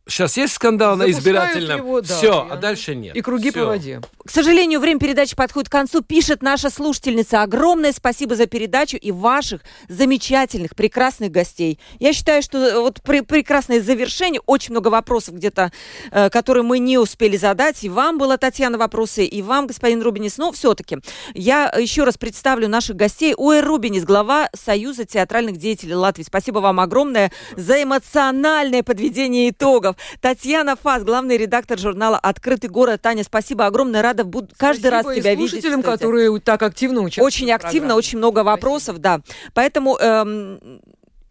Сейчас 0.08 0.38
есть 0.38 0.54
скандал 0.54 0.96
на 0.96 1.10
избирательном, 1.10 1.80
его, 1.80 2.02
да, 2.02 2.16
все, 2.16 2.48
а 2.50 2.58
дальше 2.58 2.94
нет. 2.94 3.16
И 3.16 3.22
круги 3.22 3.50
все. 3.50 3.62
по 3.62 3.66
воде. 3.66 4.02
К 4.24 4.30
сожалению, 4.30 4.80
время 4.80 5.00
передачи 5.00 5.36
подходит 5.36 5.70
к 5.70 5.72
концу. 5.72 6.02
Пишет 6.02 6.44
наша 6.44 6.70
слушательница. 6.70 7.42
Огромное 7.42 7.92
спасибо 7.92 8.36
за 8.36 8.46
передачу 8.46 8.98
и 8.98 9.12
ваших 9.12 9.62
замечательных, 9.88 10.76
прекрасных 10.76 11.32
гостей. 11.32 11.80
Я 12.00 12.14
считаю, 12.14 12.44
что 12.44 12.58
э, 12.60 12.80
вот 12.80 13.02
при, 13.02 13.22
прекрасное 13.22 13.82
завершение. 13.82 14.42
Очень 14.46 14.74
много 14.74 14.90
вопросов 14.90 15.36
где-то, 15.36 15.72
э, 16.12 16.30
которые 16.30 16.64
мы 16.64 16.78
не 16.78 17.00
успели 17.00 17.38
задать. 17.38 17.84
И 17.84 17.90
вам 17.90 18.20
было, 18.20 18.38
Татьяна, 18.38 18.78
вопросы, 18.78 19.26
и 19.26 19.42
вам, 19.42 19.66
господин 19.66 20.04
Рубинис. 20.04 20.38
Но 20.38 20.52
все-таки 20.52 20.98
я 21.34 21.74
еще 21.76 22.04
раз 22.04 22.18
представлю 22.18 22.68
наших 22.68 22.96
гостей. 22.96 23.34
Уэр 23.36 23.66
Рубинис, 23.66 24.04
глава 24.04 24.50
Союза 24.54 25.06
театральных 25.06 25.58
деятелей 25.58 25.96
Латвии. 25.96 26.24
Спасибо 26.24 26.60
вам 26.60 26.80
огромное 26.80 27.32
за 27.56 27.82
эмоциональное 27.82 28.84
подведение 28.84 29.50
итогов. 29.50 29.95
Татьяна 30.22 30.76
Фас, 30.76 31.04
главный 31.04 31.38
редактор 31.38 31.80
журнала 31.80 32.18
«Открытый 32.18 32.70
город». 32.70 33.02
Таня, 33.02 33.24
спасибо 33.24 33.66
огромное. 33.66 34.02
Рада 34.02 34.24
буду 34.24 34.50
каждый 34.58 34.90
спасибо 34.90 35.10
раз 35.10 35.16
тебя 35.16 35.32
и 35.34 35.38
слушателям, 35.38 35.82
видеть. 35.82 35.86
которые 35.86 36.40
так 36.40 36.62
активно 36.64 37.02
участвуют. 37.02 37.28
Очень 37.28 37.52
активно, 37.52 37.96
очень 37.96 38.18
много 38.18 38.44
вопросов, 38.44 38.98
спасибо. 38.98 39.00
да. 39.00 39.22
Поэтому... 39.54 39.98
Эм, 39.98 40.82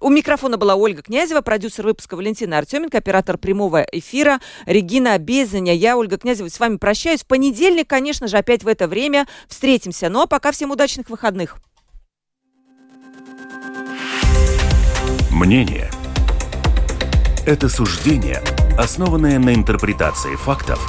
у 0.04 0.10
микрофона 0.10 0.58
была 0.58 0.74
Ольга 0.74 1.00
Князева, 1.00 1.40
продюсер 1.40 1.86
выпуска 1.86 2.14
Валентина 2.14 2.58
Артеменко, 2.58 2.98
оператор 2.98 3.38
прямого 3.38 3.86
эфира 3.90 4.38
Регина 4.66 5.16
Безаня. 5.16 5.74
Я, 5.74 5.96
Ольга 5.96 6.18
Князева, 6.18 6.48
с 6.48 6.60
вами 6.60 6.76
прощаюсь. 6.76 7.22
В 7.22 7.26
понедельник, 7.26 7.88
конечно 7.88 8.28
же, 8.28 8.36
опять 8.36 8.64
в 8.64 8.68
это 8.68 8.86
время 8.86 9.26
встретимся. 9.48 10.10
Ну 10.10 10.20
а 10.20 10.26
пока 10.26 10.52
всем 10.52 10.70
удачных 10.70 11.08
выходных. 11.08 11.56
Мнение– 15.30 15.90
это 17.46 17.70
суждение– 17.70 18.42
основанное 18.76 19.38
на 19.38 19.54
интерпретации 19.54 20.34
фактов 20.36 20.78